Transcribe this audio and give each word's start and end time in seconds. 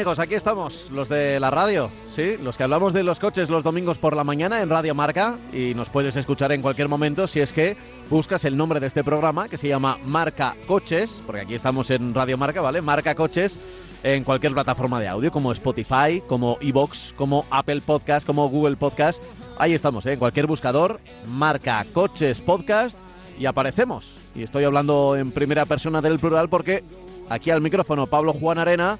amigos? 0.00 0.18
Aquí 0.18 0.34
estamos, 0.34 0.90
los 0.92 1.10
de 1.10 1.38
la 1.40 1.50
radio, 1.50 1.90
¿sí? 2.16 2.38
Los 2.42 2.56
que 2.56 2.62
hablamos 2.62 2.94
de 2.94 3.02
los 3.02 3.20
coches 3.20 3.50
los 3.50 3.62
domingos 3.62 3.98
por 3.98 4.16
la 4.16 4.24
mañana 4.24 4.62
en 4.62 4.70
Radio 4.70 4.94
Marca 4.94 5.36
y 5.52 5.74
nos 5.74 5.90
puedes 5.90 6.16
escuchar 6.16 6.52
en 6.52 6.62
cualquier 6.62 6.88
momento 6.88 7.26
si 7.26 7.40
es 7.40 7.52
que 7.52 7.76
buscas 8.08 8.46
el 8.46 8.56
nombre 8.56 8.80
de 8.80 8.86
este 8.86 9.04
programa 9.04 9.46
que 9.46 9.58
se 9.58 9.68
llama 9.68 9.98
Marca 10.06 10.56
Coches, 10.66 11.22
porque 11.26 11.42
aquí 11.42 11.54
estamos 11.54 11.90
en 11.90 12.14
Radio 12.14 12.38
Marca, 12.38 12.62
¿vale? 12.62 12.80
Marca 12.80 13.14
Coches 13.14 13.58
en 14.02 14.24
cualquier 14.24 14.54
plataforma 14.54 14.98
de 15.00 15.08
audio 15.08 15.30
como 15.30 15.52
Spotify, 15.52 16.22
como 16.26 16.56
Evox, 16.62 17.12
como 17.14 17.44
Apple 17.50 17.82
Podcast, 17.82 18.26
como 18.26 18.48
Google 18.48 18.76
Podcast. 18.76 19.22
Ahí 19.58 19.74
estamos, 19.74 20.06
¿eh? 20.06 20.14
en 20.14 20.18
cualquier 20.18 20.46
buscador, 20.46 20.98
Marca 21.26 21.84
Coches 21.92 22.40
Podcast 22.40 22.96
y 23.38 23.44
aparecemos. 23.44 24.14
Y 24.34 24.44
estoy 24.44 24.64
hablando 24.64 25.14
en 25.14 25.30
primera 25.30 25.66
persona 25.66 26.00
del 26.00 26.18
plural 26.18 26.48
porque 26.48 26.82
aquí 27.28 27.50
al 27.50 27.60
micrófono 27.60 28.06
Pablo 28.06 28.32
Juan 28.32 28.56
Arena 28.56 28.98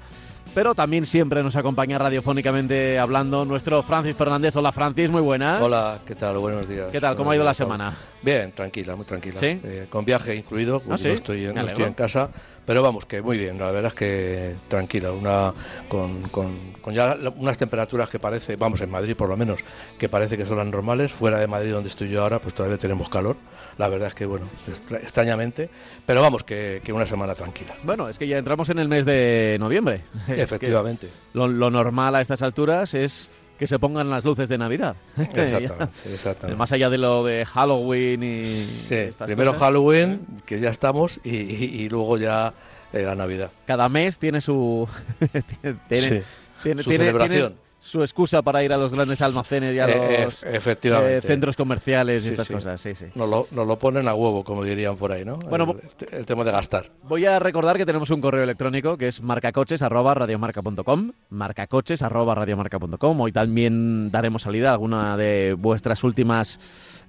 pero 0.53 0.75
también 0.75 1.05
siempre 1.05 1.41
nos 1.43 1.55
acompaña 1.55 1.97
radiofónicamente 1.97 2.99
hablando 2.99 3.45
nuestro 3.45 3.83
Francis 3.83 4.15
Fernández. 4.15 4.55
Hola 4.55 4.71
Francis, 4.71 5.09
muy 5.09 5.21
buenas. 5.21 5.61
Hola, 5.61 5.99
¿qué 6.05 6.15
tal? 6.15 6.37
Buenos 6.37 6.67
días. 6.67 6.91
¿Qué 6.91 6.99
tal? 6.99 7.15
¿Cómo 7.15 7.31
ha 7.31 7.35
ido 7.35 7.45
la 7.45 7.53
semana? 7.53 7.93
Bien, 8.21 8.51
tranquila, 8.51 8.95
muy 8.95 9.05
tranquila. 9.05 9.39
¿Sí? 9.39 9.59
Eh, 9.63 9.87
con 9.89 10.03
viaje 10.03 10.35
incluido, 10.35 10.79
pues 10.81 10.93
¿Ah, 10.99 11.03
sí? 11.03 11.07
no, 11.07 11.13
estoy, 11.13 11.39
Me 11.41 11.45
no 11.45 11.51
alegro. 11.61 11.69
estoy 11.71 11.85
en 11.85 11.93
casa, 11.93 12.29
pero 12.65 12.81
vamos, 12.83 13.05
que 13.05 13.21
muy 13.21 13.37
bien, 13.37 13.57
la 13.59 13.71
verdad 13.71 13.87
es 13.87 13.93
que 13.93 14.55
tranquila, 14.67 15.11
una 15.11 15.53
con, 15.89 16.21
con- 16.23 16.57
con 16.81 16.93
ya 16.93 17.17
unas 17.37 17.57
temperaturas 17.57 18.09
que 18.09 18.19
parece, 18.19 18.55
vamos, 18.55 18.81
en 18.81 18.89
Madrid 18.91 19.15
por 19.15 19.29
lo 19.29 19.37
menos, 19.37 19.59
que 19.97 20.07
parece 20.09 20.37
que 20.37 20.45
son 20.45 20.57
las 20.57 20.67
normales, 20.67 21.11
fuera 21.11 21.39
de 21.39 21.47
Madrid 21.47 21.71
donde 21.71 21.89
estoy 21.89 22.09
yo 22.09 22.21
ahora, 22.23 22.39
pues 22.39 22.53
todavía 22.53 22.77
tenemos 22.77 23.09
calor, 23.09 23.35
la 23.77 23.87
verdad 23.89 24.07
es 24.09 24.13
que, 24.15 24.25
bueno, 24.25 24.45
extra- 24.67 24.99
extrañamente, 24.99 25.69
pero 26.05 26.21
vamos, 26.21 26.43
que, 26.43 26.81
que 26.83 26.93
una 26.93 27.05
semana 27.05 27.33
tranquila. 27.35 27.73
Bueno, 27.83 28.07
es 28.09 28.17
que 28.19 28.27
ya 28.27 28.37
entramos 28.37 28.69
en 28.69 28.79
el 28.79 28.87
mes 28.87 29.05
de 29.05 29.57
noviembre. 29.59 30.01
Efectivamente. 30.27 31.09
Lo, 31.33 31.47
lo 31.47 31.69
normal 31.69 32.15
a 32.15 32.21
estas 32.21 32.41
alturas 32.41 32.93
es 32.93 33.29
que 33.61 33.67
se 33.67 33.77
pongan 33.77 34.09
las 34.09 34.25
luces 34.25 34.49
de 34.49 34.57
Navidad. 34.57 34.95
Exactamente, 35.17 35.85
exactamente. 36.11 36.57
Más 36.57 36.71
allá 36.71 36.89
de 36.89 36.97
lo 36.97 37.23
de 37.23 37.45
Halloween 37.45 38.23
y 38.23 38.41
Sí, 38.43 38.95
estas 38.95 39.27
primero 39.27 39.51
cosas, 39.51 39.67
Halloween, 39.67 40.25
que 40.47 40.59
ya 40.59 40.69
estamos, 40.69 41.19
y, 41.23 41.29
y- 41.35 41.81
y 41.83 41.89
luego 41.89 42.17
ya 42.17 42.55
eh, 42.91 43.03
la 43.03 43.13
Navidad. 43.13 43.51
cada 43.67 43.87
mes 43.87 44.17
tiene 44.17 44.41
su 44.41 44.87
tiene, 45.87 46.07
Sí. 46.07 46.21
tiene- 46.63 46.81
Su 46.81 46.89
tiene- 46.89 47.05
celebración. 47.05 47.49
tiene 47.49 47.55
su 47.83 48.03
excusa 48.03 48.43
para 48.43 48.63
ir 48.63 48.71
a 48.71 48.77
los 48.77 48.93
grandes 48.93 49.19
almacenes 49.23 49.73
y 49.75 49.79
a 49.79 49.85
Eh, 49.89 50.23
los 50.25 50.43
ef- 50.43 50.55
efectivamente. 50.55 51.17
eh, 51.17 51.21
centros 51.21 51.55
comerciales 51.55 52.21
y 52.23 52.27
Sí, 52.27 52.31
estas 52.33 52.45
sí. 52.47 52.53
cosas. 52.53 52.79
Sí, 52.79 52.93
sí. 52.93 53.07
Nos 53.15 53.27
lo, 53.27 53.47
nos 53.51 53.65
lo 53.67 53.79
ponen 53.79 54.07
a 54.07 54.13
huevo, 54.13 54.43
como 54.43 54.63
dirían 54.63 54.95
por 54.97 55.11
ahí, 55.11 55.25
¿no? 55.25 55.37
Bueno, 55.37 55.75
el, 56.11 56.19
el 56.19 56.25
tema 56.27 56.43
de 56.43 56.51
gastar. 56.51 56.91
Voy 57.03 57.25
a 57.25 57.39
recordar 57.39 57.77
que 57.77 57.85
tenemos 57.87 58.11
un 58.11 58.21
correo 58.21 58.43
electrónico 58.43 58.97
que 58.97 59.07
es 59.07 59.19
marcacoches@radiomarca.com, 59.21 61.11
marcacoches@radiomarca.com. 61.29 63.19
Hoy 63.21 63.31
también 63.31 64.11
daremos 64.11 64.43
salida 64.43 64.69
a 64.69 64.73
alguna 64.73 65.17
de 65.17 65.55
vuestras 65.57 66.03
últimas 66.03 66.59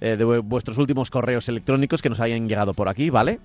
eh, 0.01 0.17
de 0.17 0.25
vu- 0.27 0.43
vuestros 0.43 0.79
últimos 0.79 1.11
correos 1.11 1.49
electrónicos 1.49 2.03
que 2.03 2.09
nos 2.09 2.19
hayan 2.21 2.49
llegado 2.49 2.75
por 2.75 2.89
aquí, 2.89 3.09
¿vale? 3.11 3.39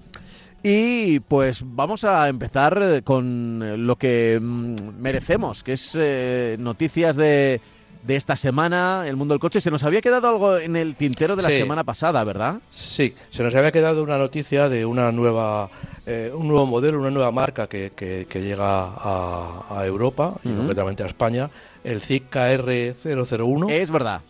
Y 0.64 1.20
pues 1.22 1.62
vamos 1.64 2.04
a 2.04 2.28
empezar 2.28 2.78
eh, 2.82 3.02
con 3.04 3.62
eh, 3.64 3.78
lo 3.78 3.96
que 3.96 4.40
mm, 4.42 4.76
merecemos, 5.00 5.64
que 5.64 5.74
es 5.74 5.92
eh, 5.96 6.58
noticias 6.60 7.16
de, 7.16 7.62
de 8.04 8.16
esta 8.16 8.36
semana, 8.36 9.06
el 9.08 9.16
mundo 9.16 9.34
del 9.34 9.40
coche. 9.40 9.62
Se 9.62 9.72
nos 9.72 9.84
había 9.84 10.02
quedado 10.02 10.28
algo 10.28 10.58
en 10.58 10.76
el 10.76 10.96
tintero 10.96 11.36
de 11.36 11.44
la 11.44 11.50
Sí. 11.50 11.58
semana 11.58 11.84
pasada, 11.84 12.24
¿verdad? 12.24 12.56
Sí, 12.72 13.14
se 13.30 13.44
nos 13.44 13.54
había 13.56 13.72
quedado 13.72 14.04
una 14.04 14.18
noticia 14.18 14.68
de 14.68 14.86
una 14.86 15.12
nueva, 15.12 15.70
eh, 16.06 16.32
un 16.36 16.48
nuevo 16.48 16.66
modelo, 16.66 17.00
una 17.00 17.12
nueva 17.12 17.32
marca 17.32 17.68
que, 17.68 17.92
que- 17.96 18.26
que 18.28 18.42
llega 18.42 18.84
a, 18.88 19.66
a 19.70 19.86
Europa 19.86 20.36
y 20.44 20.50
concretamente 20.54 21.04
a 21.04 21.06
España, 21.06 21.50
el 21.84 22.02
ZIC 22.02 22.30
KR001, 22.32 23.70
Es 23.72 23.92
verdad. 23.92 24.22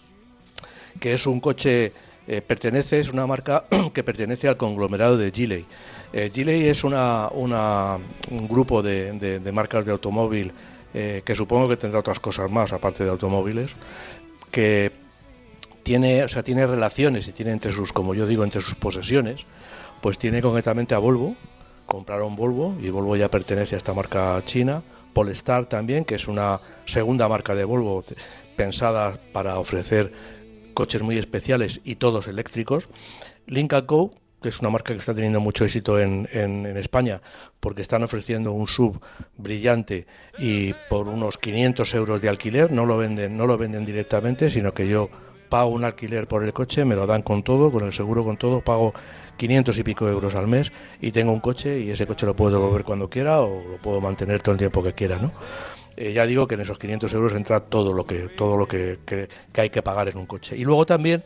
que 0.99 1.13
es 1.13 1.25
un 1.25 1.39
coche, 1.39 1.93
eh, 2.27 2.41
pertenece, 2.41 2.99
es 2.99 3.09
una 3.11 3.25
marca 3.25 3.63
que 3.93 4.03
pertenece 4.03 4.47
al 4.49 4.57
conglomerado 4.57 5.17
de 5.17 5.31
Gilei. 5.31 5.65
Eh, 6.13 6.31
es 6.69 6.83
una, 6.83 7.97
un 8.31 8.47
grupo 8.47 8.81
de, 8.81 9.11
de- 9.13 9.39
marcas 9.51 9.85
de 9.85 9.91
automóvil 9.91 10.51
eh, 10.93 11.21
que 11.25 11.35
supongo 11.35 11.67
que 11.69 11.77
tendrá 11.77 11.99
otras 11.99 12.19
cosas 12.19 12.49
más 12.49 12.71
aparte 12.73 13.03
de 13.03 13.09
automóviles, 13.09 13.75
que 14.51 14.91
tiene, 15.83 16.23
o 16.23 16.27
sea, 16.27 16.43
tiene 16.43 16.65
relaciones 16.65 17.27
y 17.27 17.31
tiene 17.33 17.51
entre 17.51 17.71
sus, 17.71 17.91
como 17.93 18.13
yo 18.13 18.25
digo, 18.25 18.43
entre 18.43 18.61
sus 18.61 18.75
posesiones, 18.75 19.45
pues 20.01 20.17
tiene 20.17 20.41
concretamente 20.41 20.95
a 20.95 20.99
Volvo, 20.99 21.35
compraron 21.85 22.35
Volvo 22.35 22.75
y 22.81 22.89
Volvo 22.89 23.15
ya 23.15 23.29
pertenece 23.29 23.75
a 23.75 23.77
esta 23.77 23.93
marca 23.93 24.41
china, 24.45 24.81
Polestar 25.13 25.65
también, 25.67 26.05
que 26.05 26.15
es 26.15 26.27
una 26.27 26.59
segunda 26.85 27.27
marca 27.27 27.55
de 27.55 27.63
Volvo 27.63 28.03
te- 28.03 28.15
pensada 28.55 29.17
para 29.33 29.59
ofrecer 29.59 30.11
coches 30.73 31.01
muy 31.01 31.17
especiales 31.17 31.81
y 31.83 31.95
todos 31.95 32.27
eléctricos, 32.27 32.87
Lynk 33.45 33.85
Co 33.85 34.13
que 34.41 34.49
es 34.49 34.59
una 34.59 34.69
marca 34.69 34.93
que 34.93 34.99
está 34.99 35.13
teniendo 35.13 35.39
mucho 35.39 35.65
éxito 35.65 35.99
en, 35.99 36.27
en- 36.31 36.65
España, 36.77 37.21
porque 37.59 37.81
están 37.81 38.03
ofreciendo 38.03 38.51
un 38.51 38.67
sub 38.67 39.01
brillante 39.37 40.05
y 40.37 40.73
por 40.89 41.07
unos 41.07 41.37
500 41.37 41.93
euros 41.95 42.21
de 42.21 42.29
alquiler, 42.29 42.71
no 42.71 42.85
lo 42.85 42.97
venden, 42.97 43.35
no 43.35 43.47
lo 43.47 43.57
venden 43.57 43.83
directamente, 43.85 44.49
sino 44.49 44.73
que 44.73 44.87
yo 44.87 45.09
pago 45.49 45.69
un 45.71 45.83
alquiler 45.85 46.27
por 46.27 46.43
el 46.43 46.53
coche, 46.53 46.85
me 46.85 46.95
lo 46.95 47.07
dan 47.07 47.21
con 47.23 47.41
todo, 47.41 47.71
con 47.71 47.83
el 47.85 47.93
seguro, 47.93 48.23
con 48.23 48.37
todo, 48.37 48.61
pago 48.61 48.93
500 49.37 49.77
y 49.79 49.83
pico 49.83 50.07
euros 50.07 50.35
al 50.35 50.47
mes 50.47 50.71
y 51.01 51.11
tengo 51.11 51.31
un 51.31 51.39
coche 51.39 51.79
y 51.79 51.89
ese 51.89 52.05
coche 52.05 52.25
lo 52.25 52.35
puedo 52.35 52.51
devolver 52.59 52.83
cuando 52.83 53.09
quiera 53.09 53.41
o 53.41 53.63
lo 53.71 53.77
puedo 53.77 54.01
mantener 54.01 54.41
todo 54.41 54.53
el 54.53 54.59
tiempo 54.59 54.83
que 54.83 54.93
quiera, 54.93 55.17
¿no? 55.17 55.31
Eh, 55.95 56.13
ya 56.13 56.27
digo 56.27 56.45
que 56.47 56.55
en 56.55 56.61
esos 56.61 56.77
500 56.77 57.11
euros 57.13 57.33
entra 57.33 57.59
todo 57.61 57.91
lo 57.91 58.05
que 58.05 58.29
todo 58.37 58.55
lo 58.55 58.67
que, 58.67 58.99
que- 59.05 59.29
que 59.51 59.61
hay 59.61 59.69
que 59.71 59.81
pagar 59.81 60.09
en 60.09 60.17
un 60.17 60.27
coche. 60.27 60.55
Y 60.55 60.63
luego 60.63 60.85
también 60.85 61.23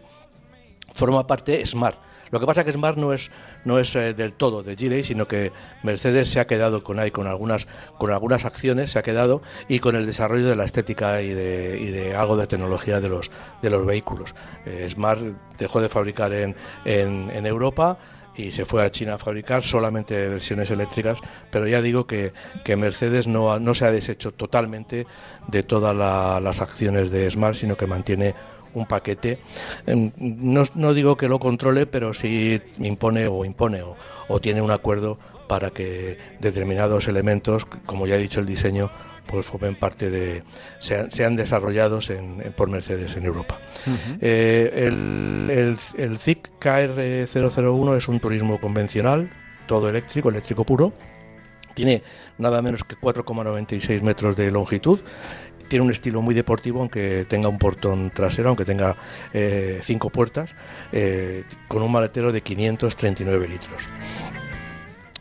forma 0.94 1.26
parte 1.28 1.66
Smart. 1.66 1.98
Lo 2.31 2.40
que 2.40 2.46
pasa 2.46 2.64
que 2.64 2.72
Smart 2.72 2.97
no 2.97 3.14
es 3.14 3.30
no 3.66 3.78
es 3.78 3.96
eh, 3.96 4.14
del 4.14 4.34
todo 4.34 4.64
de 4.64 4.75
Gilei, 4.75 5.03
sino 5.03 5.28
que 5.28 5.52
Mercedes 5.84 6.30
se 6.30 6.40
ha 6.40 6.47
quedado 6.47 6.84
con 6.84 7.00
ahí 7.00 7.12
con 7.12 7.28
algunas 7.28 7.68
con 7.97 8.12
algunas 8.12 8.46
acciones 8.46 8.92
se 8.92 9.00
ha 9.00 9.03
quedado 9.03 9.42
y 9.68 9.80
con 9.80 9.96
el 9.96 10.06
desarrollo 10.06 10.47
de 10.47 10.56
la 10.56 10.64
estética 10.64 11.22
y 11.22 11.34
de, 11.34 11.78
y 11.80 11.92
de 11.92 12.16
algo 12.16 12.38
de 12.38 12.48
tecnología 12.48 13.00
de 13.00 13.10
los 13.10 13.31
de 13.62 13.69
los 13.69 13.86
vehículos. 13.86 14.33
Eh, 14.66 14.88
Smart 14.89 15.19
dejó 15.57 15.81
de 15.81 15.89
fabricar 15.89 16.33
en, 16.33 16.56
en, 16.86 17.45
Europa 17.45 17.98
y 18.36 18.51
se 18.51 18.63
fue 18.66 18.83
a 18.83 18.89
China 18.89 19.16
a 19.16 19.18
fabricar 19.18 19.62
solamente 19.62 20.30
versiones 20.30 20.72
eléctricas, 20.72 21.19
pero 21.51 21.68
ya 21.68 21.81
digo 21.81 22.07
que, 22.07 22.31
que 22.63 22.78
Mercedes 22.78 23.28
no, 23.28 23.60
no 23.60 23.74
se 23.74 23.86
ha 23.86 23.92
deshecho 23.92 24.31
totalmente 24.31 25.06
de 25.48 25.63
todas 25.63 25.95
la- 25.95 26.39
las 26.39 26.62
acciones 26.62 27.12
de 27.12 27.30
Smart, 27.30 27.56
sino 27.56 27.75
que 27.75 27.88
mantiene 27.88 28.33
un 28.73 28.85
paquete. 28.85 29.39
Em, 29.85 30.12
No, 30.18 30.63
no 30.75 30.94
digo 30.94 31.15
que 31.18 31.27
lo 31.27 31.39
controle, 31.39 31.85
pero 31.85 32.13
sí 32.13 32.62
impone 32.79 33.27
o 33.27 33.45
impone 33.45 33.81
o, 33.83 33.95
o 34.27 34.39
tiene 34.39 34.62
un 34.62 34.71
acuerdo 34.71 35.18
para 35.47 35.71
que 35.71 36.18
determinados 36.39 37.07
elementos, 37.07 37.65
como 37.85 38.07
ya 38.07 38.15
he 38.15 38.19
dicho 38.19 38.39
el 38.39 38.45
diseño, 38.45 38.89
pues 39.27 39.45
formen 39.45 39.75
parte 39.75 40.09
de, 40.09 40.44
sean, 40.79 41.12
sean 41.12 41.35
desarrollados 41.35 42.09
en- 42.09 42.41
en- 42.44 42.53
por 42.53 42.69
Mercedes 42.69 43.15
en 43.15 43.25
Europa. 43.25 43.59
Eh, 44.19 44.71
el, 44.88 45.50
el, 45.50 45.77
el 45.97 46.18
ZIC 46.19 46.50
KR001 46.59 47.97
es 47.97 48.07
un 48.07 48.19
turismo 48.19 48.59
convencional, 48.59 49.29
todo 49.68 49.89
eléctrico, 49.89 50.29
eléctrico 50.29 50.63
puro. 50.65 50.91
Tiene 51.73 52.03
nada 52.38 52.62
menos 52.62 52.83
que 52.83 52.95
4,96 52.97 54.01
metros 54.01 54.35
de 54.35 54.51
longitud. 54.51 55.00
Tiene 55.71 55.85
un 55.85 55.91
estilo 55.91 56.21
muy 56.21 56.35
deportivo, 56.35 56.81
aunque 56.81 57.25
tenga 57.29 57.47
un 57.47 57.57
portón 57.57 58.12
trasero, 58.12 58.50
aunque 58.50 58.65
tenga 58.65 58.97
eh, 59.31 59.79
cinco 59.81 60.09
puertas, 60.09 60.53
eh, 60.91 61.45
con 61.69 61.81
un 61.81 61.89
maletero 61.89 62.33
de 62.33 62.41
539 62.41 63.47
litros. 63.47 63.88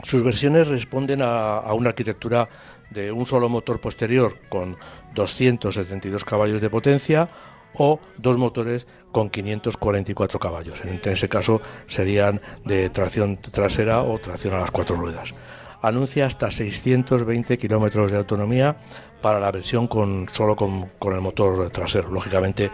Sus 0.03 0.21
versiones 0.25 0.67
responden 0.67 1.21
a, 1.21 1.55
a 1.55 1.73
una 1.73 1.91
arquitectura 1.91 2.49
de 2.89 3.13
un 3.13 3.25
solo 3.25 3.47
motor 3.47 3.79
posterior 3.79 4.39
con 4.49 4.75
272 5.15 6.25
caballos 6.25 6.59
de 6.59 6.69
potencia 6.69 7.29
o 7.75 8.01
dos 8.17 8.35
motores 8.35 8.87
con 9.13 9.29
544 9.29 10.37
caballos. 10.37 10.81
En 10.83 10.99
ese 11.01 11.29
caso 11.29 11.61
serían 11.87 12.41
de 12.65 12.89
tracción 12.89 13.37
trasera 13.37 14.03
o 14.03 14.19
tracción 14.19 14.55
a 14.55 14.59
las 14.59 14.71
cuatro 14.71 14.97
ruedas. 14.97 15.33
Anuncia 15.81 16.25
hasta 16.25 16.51
620 16.51 17.57
kilómetros 17.57 18.11
de 18.11 18.17
autonomía 18.17 18.75
para 19.21 19.39
la 19.39 19.51
versión 19.51 19.87
con 19.87 20.27
solo 20.31 20.55
con, 20.55 20.89
con 20.99 21.13
el 21.13 21.21
motor 21.21 21.69
trasero. 21.69 22.09
Lógicamente, 22.09 22.71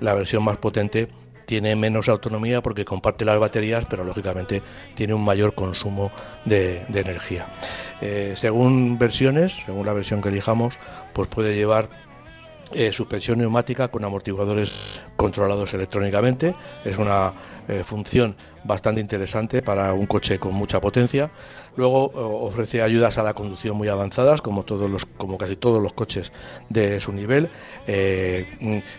la 0.00 0.14
versión 0.14 0.44
más 0.44 0.58
potente 0.58 1.08
tiene 1.50 1.74
menos 1.74 2.08
autonomía 2.08 2.62
porque 2.62 2.84
comparte 2.84 3.24
las 3.24 3.40
baterías, 3.40 3.84
pero 3.90 4.04
lógicamente 4.04 4.62
tiene 4.94 5.14
un 5.14 5.24
mayor 5.24 5.52
consumo 5.52 6.12
de, 6.44 6.84
energía. 6.94 7.48
Eh, 8.00 8.34
según 8.36 8.96
versiones, 8.98 9.60
según 9.66 9.84
la 9.84 9.92
versión 9.92 10.22
que 10.22 10.28
elijamos, 10.28 10.78
pues 11.12 11.26
puede 11.26 11.56
llevar 11.56 11.88
eh, 12.72 12.92
suspensión 12.92 13.38
neumática 13.38 13.88
con 13.88 14.04
amortiguadores 14.04 15.00
controlados 15.16 15.74
electrónicamente. 15.74 16.54
Es 16.84 16.98
una 16.98 17.32
eh, 17.66 17.82
función 17.82 18.36
bastante 18.64 19.00
interesante 19.00 19.62
para 19.62 19.92
un 19.94 20.06
coche 20.06 20.38
con 20.38 20.54
mucha 20.54 20.80
potencia. 20.80 21.30
Luego 21.76 22.12
ofrece 22.14 22.82
ayudas 22.82 23.18
a 23.18 23.22
la 23.22 23.34
conducción 23.34 23.76
muy 23.76 23.88
avanzadas, 23.88 24.42
como 24.42 24.64
todos 24.64 24.90
los, 24.90 25.04
como 25.04 25.38
casi 25.38 25.56
todos 25.56 25.82
los 25.82 25.92
coches 25.92 26.32
de 26.68 27.00
su 27.00 27.12
nivel, 27.12 27.50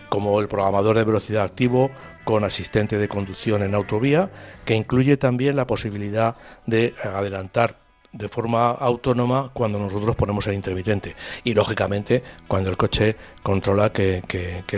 como 0.08 0.40
el 0.40 0.48
programador 0.48 0.96
de 0.96 1.04
velocidad 1.04 1.44
activo, 1.44 1.90
con 2.24 2.44
asistente 2.44 2.98
de 2.98 3.08
conducción 3.08 3.62
en 3.62 3.74
autovía, 3.74 4.30
que 4.64 4.74
incluye 4.74 5.16
también 5.16 5.56
la 5.56 5.66
posibilidad 5.66 6.36
de 6.66 6.94
adelantar 7.02 7.82
de 8.12 8.28
forma 8.28 8.70
autónoma 8.70 9.50
cuando 9.52 9.78
nosotros 9.78 10.14
ponemos 10.16 10.46
el 10.46 10.54
intermitente 10.54 11.16
y 11.44 11.54
lógicamente 11.54 12.22
cuando 12.46 12.70
el 12.70 12.76
coche 12.76 13.16
controla 13.42 13.90
que, 13.90 14.22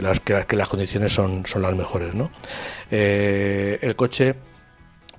las, 0.00 0.20
que, 0.20 0.56
las, 0.56 0.69
condiciones 0.69 1.12
son, 1.12 1.44
son 1.44 1.62
las 1.62 1.75
mejores. 1.75 2.14
¿no? 2.14 2.30
Eh, 2.90 3.78
el 3.82 3.96
coche 3.96 4.37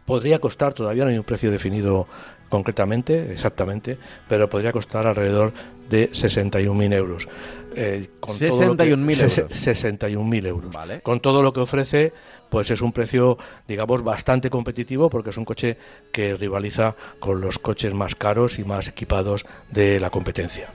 podría 0.06 0.40
costar, 0.40 0.74
todavía 0.74 1.04
no 1.04 1.10
hay 1.10 1.18
un 1.18 1.24
precio 1.24 1.52
definido 1.52 2.07
concretamente, 2.50 3.31
exactamente, 3.31 3.98
pero 4.30 4.50
podría 4.50 4.72
costar 4.72 5.07
alrededor 5.07 5.52
de 5.90 6.12
61.000 6.12 6.94
euros. 6.94 7.28
Eh, 7.75 8.10
con 8.19 8.36
61.000 8.36 8.86
euros. 8.86 8.98
61.000 8.98 10.46
euros. 10.46 10.75
Con 11.04 11.19
todo 11.19 11.44
lo 11.44 11.52
que 11.52 11.60
ofrece, 11.60 12.13
pues 12.50 12.72
es 12.72 12.81
un 12.81 12.94
precio, 12.94 13.38
digamos, 13.68 14.04
bastante 14.04 14.50
competitivo 14.50 15.10
porque 15.10 15.31
es 15.31 15.38
un 15.38 15.46
coche 15.46 15.78
que 16.12 16.36
rivaliza 16.36 16.96
con 17.19 17.42
los 17.42 17.60
coches 17.60 17.94
más 17.94 18.16
caros 18.16 18.60
y 18.60 18.63
más 18.63 18.88
equipados 18.88 19.46
de 19.72 20.00
la 20.00 20.10
competencia. 20.10 20.69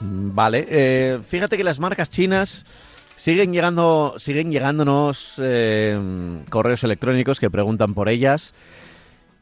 Vale, 0.00 0.66
eh, 0.68 1.18
fíjate 1.26 1.56
que 1.56 1.64
las 1.64 1.80
marcas 1.80 2.10
chinas 2.10 2.64
siguen 3.18 3.52
llegando, 3.52 4.14
siguen 4.18 4.50
llegándonos 4.50 5.34
eh, 5.38 5.98
correos 6.48 6.84
electrónicos 6.84 7.40
que 7.40 7.50
preguntan 7.50 7.92
por 7.92 8.08
ellas. 8.08 8.54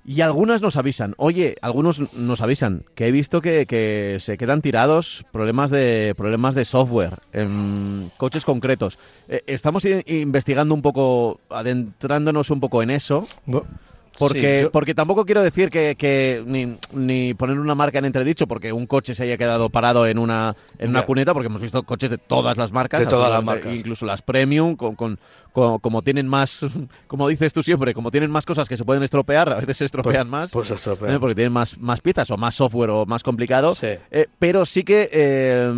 Y 0.09 0.21
algunas 0.21 0.63
nos 0.63 0.77
avisan, 0.77 1.15
oye, 1.19 1.57
algunos 1.63 2.13
nos 2.13 2.41
avisan 2.41 2.85
que 2.95 3.09
he 3.09 3.11
visto 3.11 3.41
que, 3.41 4.17
se 4.21 4.39
quedan 4.39 4.63
tirados 4.63 5.25
problemas 5.33 5.71
de 5.71 6.15
problemas 6.17 6.55
de 6.55 6.65
software 6.65 7.19
en 7.33 8.13
coches 8.17 8.45
concretos. 8.45 9.01
Eh, 9.29 9.43
estamos 9.49 9.85
investigando 10.07 10.75
un 10.75 10.83
poco, 10.83 11.41
adentrándonos 11.51 12.51
un 12.51 12.61
poco 12.61 12.85
en 12.85 12.91
eso. 12.91 13.27
Porque, 14.19 14.69
porque 14.73 14.95
tampoco 14.95 15.25
quiero 15.25 15.43
decir 15.43 15.71
que, 15.71 16.77
ni, 16.93 17.35
poner 17.35 17.59
una 17.59 17.75
marca 17.75 17.99
en 17.99 18.05
entredicho 18.05 18.47
porque 18.47 18.73
un 18.73 18.87
coche 18.87 19.15
se 19.15 19.25
haya 19.25 19.37
quedado 19.37 19.69
parado 19.71 20.07
en 20.07 20.19
una, 20.19 20.57
en 20.79 20.91
una 20.91 21.05
cuneta, 21.05 21.33
porque 21.33 21.47
hemos 21.47 21.63
visto 21.63 21.83
coches 21.83 22.11
de 22.11 22.19
todas 22.19 22.57
las 22.57 22.73
marcas, 22.73 23.01
de 23.01 23.07
todas 23.07 23.31
las 23.31 23.45
marcas. 23.45 23.75
incluso 23.75 24.07
las 24.07 24.23
premium, 24.23 24.77
con, 24.77 24.95
con, 24.95 25.19
como 25.53 26.03
tienen 26.03 26.29
más, 26.29 26.61
como 27.07 27.29
dices 27.29 27.53
tú 27.53 27.63
siempre, 27.63 27.95
como 27.95 28.11
tienen 28.11 28.31
más 28.31 28.45
cosas 28.45 28.69
que 28.69 28.77
se 28.77 28.85
pueden 28.85 29.03
estropear, 29.03 29.53
a 29.53 29.57
veces 29.57 29.79
se 29.79 29.85
estropean 29.87 30.29
pues, 30.29 30.31
más, 30.31 30.51
pues 30.51 30.71
estropean. 30.71 31.15
¿eh? 31.15 31.21
porque 31.21 31.35
tienen 31.35 31.53
más, 31.53 31.79
más 31.79 32.01
piezas 32.01 32.31
o 32.31 32.37
más 32.37 32.55
software 32.55 32.91
o 32.91 33.07
más 33.07 33.23
complicado. 33.23 33.77
Eh, 33.83 34.27
pero 34.39 34.67
sí 34.67 34.83
que 34.83 35.09
eh, 35.13 35.71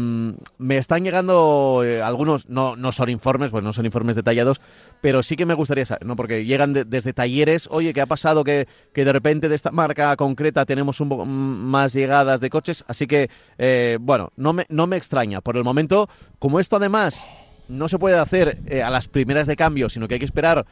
me 0.58 0.79
están 0.79 1.05
llegando 1.05 1.82
algunos, 2.02 2.49
no, 2.49 2.76
no 2.76 2.93
son 2.93 3.08
informes, 3.08 3.50
pues 3.50 3.64
no 3.64 3.73
son 3.73 3.87
informes 3.87 4.17
detallados, 4.17 4.61
pero 5.00 5.23
sí 5.23 5.37
que 5.37 5.46
me 5.46 5.55
gustaría 5.55 5.87
saber, 5.87 6.06
¿no? 6.06 6.17
porque 6.17 6.44
llegan 6.44 6.73
desde 6.73 7.12
talleres, 7.12 7.69
oye, 7.70 7.93
¿qué 7.94 8.00
ha 8.00 8.06
pasado? 8.06 8.27
Que, 8.44 8.66
de 8.94 9.12
repente 9.12 9.48
de 9.48 9.54
esta 9.54 9.70
marca 9.70 10.14
concreta 10.16 10.64
tenemos 10.66 11.00
un 11.00 11.08
poco 11.08 11.25
más 11.25 11.92
llegadas 11.92 12.40
de 12.40 12.50
coches, 12.50 12.84
así 12.88 13.06
que, 13.06 13.30
eh, 13.58 13.98
bueno, 14.00 14.32
no 14.36 14.52
me, 14.52 14.66
no 14.69 14.86
me 14.86 14.96
extraña. 14.96 15.40
Por 15.40 15.56
el 15.56 15.64
momento, 15.64 16.08
como 16.38 16.60
esto 16.60 16.76
además 16.76 17.26
no 17.69 17.88
se 17.88 17.98
puede 17.98 18.19
hacer 18.19 18.58
eh, 18.66 18.82
a 18.82 18.90
las 18.90 19.08
primeras 19.08 19.46
de 19.46 19.56
cambio, 19.56 19.88
sino 19.90 20.08
que 20.08 20.14
hay 20.14 20.20
que 20.20 20.26
esperar 20.26 20.66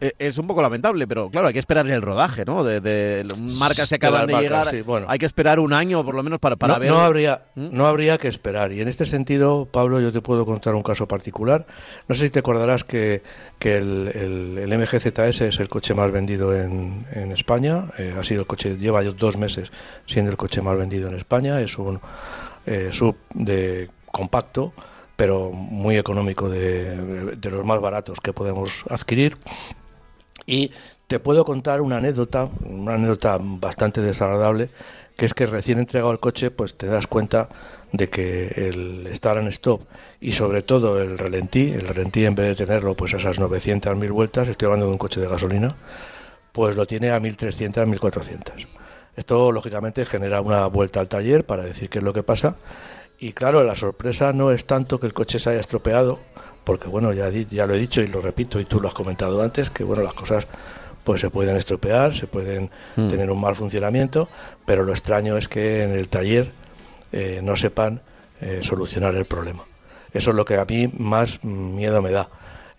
es 0.00 0.38
un 0.38 0.46
poco 0.46 0.62
lamentable, 0.62 1.06
pero 1.06 1.30
claro, 1.30 1.48
hay 1.48 1.52
que 1.52 1.58
esperar 1.58 1.86
el 1.88 2.02
rodaje, 2.02 2.44
¿no? 2.44 2.64
De, 2.64 3.24
marcas 3.58 3.88
se 3.88 3.96
acaban 3.96 4.26
de, 4.26 4.34
llegar, 4.34 4.68
hay 5.08 5.18
que 5.18 5.26
esperar 5.26 5.58
un 5.58 5.72
año 5.72 6.04
por 6.04 6.14
lo 6.14 6.22
menos 6.22 6.40
para, 6.40 6.56
para 6.56 6.78
ver. 6.78 6.90
No 6.90 7.00
habría, 7.00 7.42
¿Mm? 7.54 7.68
no 7.72 7.86
habría 7.86 8.18
que 8.18 8.28
esperar. 8.28 8.72
Y 8.72 8.80
en 8.80 8.88
este 8.88 9.04
sentido, 9.04 9.66
Pablo, 9.66 10.00
yo 10.00 10.12
te 10.12 10.20
puedo 10.20 10.44
contar 10.46 10.74
un 10.74 10.82
caso 10.82 11.06
particular. 11.08 11.66
No 12.08 12.14
sé 12.14 12.26
si 12.26 12.30
te 12.30 12.38
acordarás 12.38 12.84
que, 12.84 13.22
que 13.58 13.76
el, 13.76 14.58
el, 14.58 14.78
MG 14.78 15.00
ZS 15.00 15.40
es 15.42 15.60
el 15.60 15.68
coche 15.68 15.94
más 15.94 16.10
vendido 16.10 16.54
en, 16.54 17.06
en 17.12 17.32
España. 17.32 17.86
Eh, 17.98 18.14
ha 18.18 18.22
sido 18.22 18.42
el 18.42 18.46
coche, 18.46 18.76
lleva 18.76 19.02
dos 19.02 19.36
meses 19.36 19.72
siendo 20.06 20.30
el 20.30 20.36
coche 20.36 20.62
más 20.62 20.76
vendido 20.76 21.08
en 21.08 21.16
España. 21.16 21.60
Es 21.60 21.78
un 21.78 22.00
eh, 22.66 22.88
sub 22.92 23.16
de 23.34 23.90
compacto 24.10 24.72
pero 25.16 25.50
muy 25.50 25.96
económico 25.96 26.48
de, 26.48 27.36
los 27.42 27.64
más 27.64 27.80
baratos 27.80 28.20
que 28.20 28.32
podemos 28.32 28.84
adquirir. 28.88 29.36
Y 30.46 30.70
te 31.06 31.18
puedo 31.18 31.44
contar 31.44 31.80
una 31.80 31.96
anécdota, 31.96 32.48
una 32.64 32.94
anécdota 32.94 33.38
bastante 33.40 34.02
desagradable, 34.02 34.68
que 35.16 35.24
es 35.24 35.32
que 35.32 35.46
recién 35.46 35.78
entregado 35.78 36.12
el 36.12 36.20
coche, 36.20 36.50
pues 36.50 36.76
te 36.76 36.86
das 36.86 37.06
cuenta 37.06 37.48
de 37.92 38.10
que 38.10 38.48
el 38.56 39.06
estar 39.06 39.38
en 39.38 39.46
stop 39.48 39.82
y 40.20 40.32
sobre 40.32 40.62
todo 40.62 41.00
el 41.00 41.16
ralentí, 41.16 41.72
el 41.72 41.88
ralentí 41.88 42.26
en 42.26 42.34
vez 42.34 42.58
de 42.58 42.66
tenerlo 42.66 42.94
pues 42.94 43.14
a 43.14 43.16
esas 43.16 43.40
900, 43.40 43.96
1000 43.96 44.12
vueltas, 44.12 44.48
estoy 44.48 44.66
hablando 44.66 44.86
de 44.86 44.92
un 44.92 44.98
coche 44.98 45.20
de 45.20 45.28
gasolina, 45.28 45.74
pues 46.52 46.76
lo 46.76 46.86
tiene 46.86 47.10
a 47.10 47.20
1300, 47.20 47.86
1400. 47.86 48.66
Esto 49.16 49.50
lógicamente 49.50 50.04
genera 50.04 50.42
una 50.42 50.66
vuelta 50.66 51.00
al 51.00 51.08
taller 51.08 51.46
para 51.46 51.64
decir 51.64 51.88
qué 51.88 51.98
es 51.98 52.04
lo 52.04 52.12
que 52.12 52.22
pasa 52.22 52.56
y 53.18 53.32
claro, 53.32 53.62
la 53.64 53.74
sorpresa 53.74 54.32
no 54.32 54.50
es 54.50 54.66
tanto 54.66 55.00
que 55.00 55.06
el 55.06 55.12
coche 55.12 55.38
se 55.38 55.50
haya 55.50 55.60
estropeado, 55.60 56.18
porque 56.64 56.88
bueno, 56.88 57.12
ya, 57.12 57.30
ya 57.30 57.66
lo 57.66 57.74
he 57.74 57.78
dicho 57.78 58.02
y 58.02 58.06
lo 58.06 58.20
repito 58.20 58.60
y 58.60 58.64
tú 58.64 58.80
lo 58.80 58.88
has 58.88 58.94
comentado 58.94 59.40
antes, 59.42 59.70
que 59.70 59.84
bueno, 59.84 60.02
las 60.02 60.14
cosas 60.14 60.46
pues 61.04 61.20
se 61.20 61.30
pueden 61.30 61.56
estropear, 61.56 62.14
se 62.14 62.26
pueden 62.26 62.70
hmm. 62.96 63.08
tener 63.08 63.30
un 63.30 63.40
mal 63.40 63.54
funcionamiento, 63.54 64.28
pero 64.66 64.82
lo 64.82 64.92
extraño 64.92 65.36
es 65.36 65.48
que 65.48 65.84
en 65.84 65.92
el 65.92 66.08
taller 66.08 66.50
eh, 67.12 67.40
no 67.42 67.54
sepan 67.54 68.02
eh, 68.40 68.58
solucionar 68.62 69.14
el 69.14 69.24
problema. 69.24 69.64
Eso 70.12 70.30
es 70.30 70.36
lo 70.36 70.44
que 70.44 70.56
a 70.56 70.64
mí 70.64 70.90
más 70.98 71.42
miedo 71.44 72.02
me 72.02 72.10
da. 72.10 72.28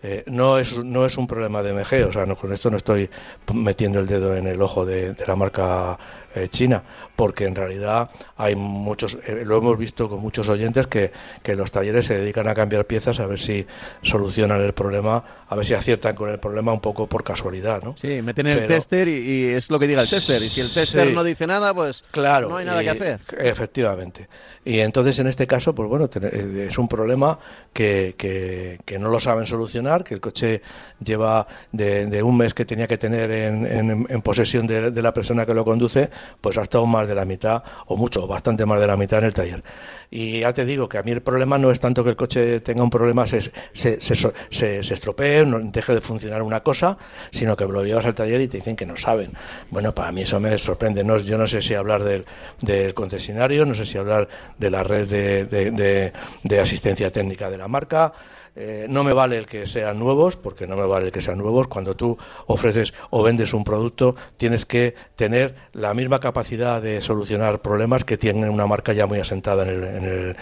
Eh, 0.02 0.22
no, 0.26 0.58
es, 0.58 0.78
no 0.84 1.06
es 1.06 1.16
un 1.16 1.26
problema 1.26 1.62
de 1.62 1.72
MG, 1.72 2.06
o 2.06 2.12
sea, 2.12 2.26
no, 2.26 2.36
con 2.36 2.52
esto 2.52 2.70
no 2.70 2.76
estoy 2.76 3.10
metiendo 3.52 3.98
el 3.98 4.06
dedo 4.06 4.36
en 4.36 4.46
el 4.46 4.60
ojo 4.62 4.84
de, 4.84 5.14
de 5.14 5.26
la 5.26 5.34
marca 5.34 5.98
eh, 6.34 6.48
China, 6.50 6.82
porque 7.16 7.46
en 7.46 7.54
realidad 7.54 8.10
hay 8.36 8.54
muchos, 8.54 9.18
eh, 9.26 9.42
lo 9.44 9.56
hemos 9.56 9.78
visto 9.78 10.08
con 10.08 10.20
muchos 10.20 10.48
oyentes 10.48 10.86
que, 10.86 11.10
que 11.42 11.56
los 11.56 11.70
talleres 11.70 12.06
se 12.06 12.18
dedican 12.18 12.46
a 12.48 12.54
cambiar 12.54 12.84
piezas 12.84 13.18
a 13.20 13.26
ver 13.26 13.38
si 13.38 13.66
solucionan 14.02 14.60
el 14.60 14.74
problema, 14.74 15.24
a 15.48 15.56
ver 15.56 15.64
si 15.64 15.74
aciertan 15.74 16.14
con 16.14 16.30
el 16.30 16.38
problema 16.38 16.72
un 16.72 16.80
poco 16.80 17.06
por 17.06 17.24
casualidad, 17.24 17.82
¿no? 17.82 17.96
Sí, 17.96 18.20
meten 18.22 18.46
el 18.48 18.66
tester 18.66 19.08
y, 19.08 19.46
es 19.46 19.70
lo 19.70 19.78
que 19.78 19.86
diga 19.86 20.02
el 20.02 20.08
tester, 20.08 20.42
y 20.42 20.48
si 20.48 20.60
el 20.60 20.70
tester 20.70 21.12
no 21.12 21.24
dice 21.24 21.46
nada, 21.46 21.72
pues 21.72 22.04
claro, 22.10 22.50
no 22.50 22.56
hay 22.58 22.66
nada 22.66 22.82
que 22.82 22.90
hacer. 22.90 23.20
Efectivamente. 23.38 24.28
Y 24.64 24.80
entonces 24.80 25.18
en 25.18 25.28
este 25.28 25.46
caso, 25.46 25.74
pues 25.74 25.88
bueno, 25.88 26.10
eh, 26.20 26.66
es 26.68 26.76
un 26.76 26.88
problema 26.88 27.38
que, 27.72 28.14
que, 28.18 28.98
no 28.98 29.08
lo 29.08 29.18
saben 29.18 29.46
solucionar, 29.46 30.04
que 30.04 30.14
el 30.14 30.20
coche 30.20 30.60
lleva 31.02 31.46
de, 31.72 32.22
un 32.22 32.36
mes 32.36 32.52
que 32.52 32.64
tenía 32.64 32.86
que 32.86 32.98
tener 32.98 33.30
en, 33.30 34.06
en, 34.08 34.22
posesión 34.22 34.66
de, 34.66 34.90
de 34.90 35.02
la 35.02 35.14
persona 35.14 35.46
que 35.46 35.54
lo 35.54 35.64
conduce, 35.64 36.10
pues 36.40 36.58
ha 36.58 36.62
estado 36.62 36.86
más 36.86 37.08
de 37.08 37.14
la 37.14 37.24
mitad, 37.24 37.62
o 37.86 37.96
mucho, 37.96 38.26
bastante 38.26 38.64
más 38.66 38.80
de 38.80 38.86
la 38.86 38.96
mitad 38.96 39.18
en 39.20 39.26
el 39.26 39.34
taller. 39.34 39.62
Y 40.10 40.40
ya 40.40 40.52
te 40.54 40.64
digo 40.64 40.88
que 40.88 40.98
a 40.98 41.02
mí 41.02 41.10
el 41.10 41.20
problema 41.20 41.58
no 41.58 41.70
es 41.70 41.80
tanto 41.80 42.02
que 42.02 42.10
el 42.10 42.16
coche 42.16 42.60
tenga 42.60 42.82
un 42.82 42.90
problema, 42.90 43.26
se, 43.26 43.40
se, 43.72 44.00
se, 44.00 44.32
se, 44.50 44.78
estropee, 44.80 45.44
no 45.44 45.58
deje 45.60 45.94
de 45.94 46.00
funcionar 46.00 46.42
una 46.42 46.60
cosa, 46.62 46.96
sino 47.30 47.56
que 47.56 47.64
lo 47.64 47.84
llevas 47.84 48.06
al 48.06 48.14
taller 48.14 48.40
y 48.40 48.48
te 48.48 48.58
dicen 48.58 48.76
que 48.76 48.86
no 48.86 48.96
saben. 48.96 49.32
Bueno, 49.70 49.94
para 49.94 50.10
mí 50.12 50.22
eso 50.22 50.40
me 50.40 50.56
sorprende. 50.56 51.04
No, 51.04 51.18
yo 51.18 51.36
no 51.36 51.46
sé 51.46 51.60
si 51.60 51.74
hablar 51.74 52.04
del, 52.04 52.24
del 52.60 52.94
concesionario, 52.94 53.66
no 53.66 53.74
sé 53.74 53.84
si 53.84 53.98
hablar 53.98 54.28
de 54.56 54.70
la 54.70 54.82
red 54.82 55.08
de, 55.08 55.44
de, 55.44 56.12
de 56.42 56.60
asistencia 56.60 57.10
técnica 57.10 57.50
de 57.50 57.58
la 57.58 57.68
marca. 57.68 58.12
Eh, 58.60 58.86
no 58.88 59.04
me 59.04 59.12
vale 59.12 59.38
el 59.38 59.46
que 59.46 59.68
sean 59.68 60.00
nuevos, 60.00 60.36
porque 60.36 60.66
no 60.66 60.76
me 60.76 60.84
vale 60.84 61.06
el 61.06 61.12
que 61.12 61.20
sean 61.20 61.38
nuevos. 61.38 61.68
Cuando 61.68 61.94
tú 61.94 62.18
ofreces 62.48 62.92
o 63.10 63.22
vendes 63.22 63.54
un 63.54 63.62
producto, 63.62 64.16
tienes 64.36 64.66
que 64.66 64.96
tener 65.14 65.54
la 65.74 65.94
misma 65.94 66.18
capacidad 66.18 66.82
de 66.82 67.00
solucionar 67.00 67.62
problemas 67.62 68.04
que 68.04 68.18
tiene 68.18 68.50
una 68.50 68.66
marca 68.66 68.92
ya 68.92 69.06
muy 69.06 69.20
asentada 69.20 69.62
en 69.62 69.68
el, 69.68 69.84
en 69.84 70.04
el, 70.04 70.36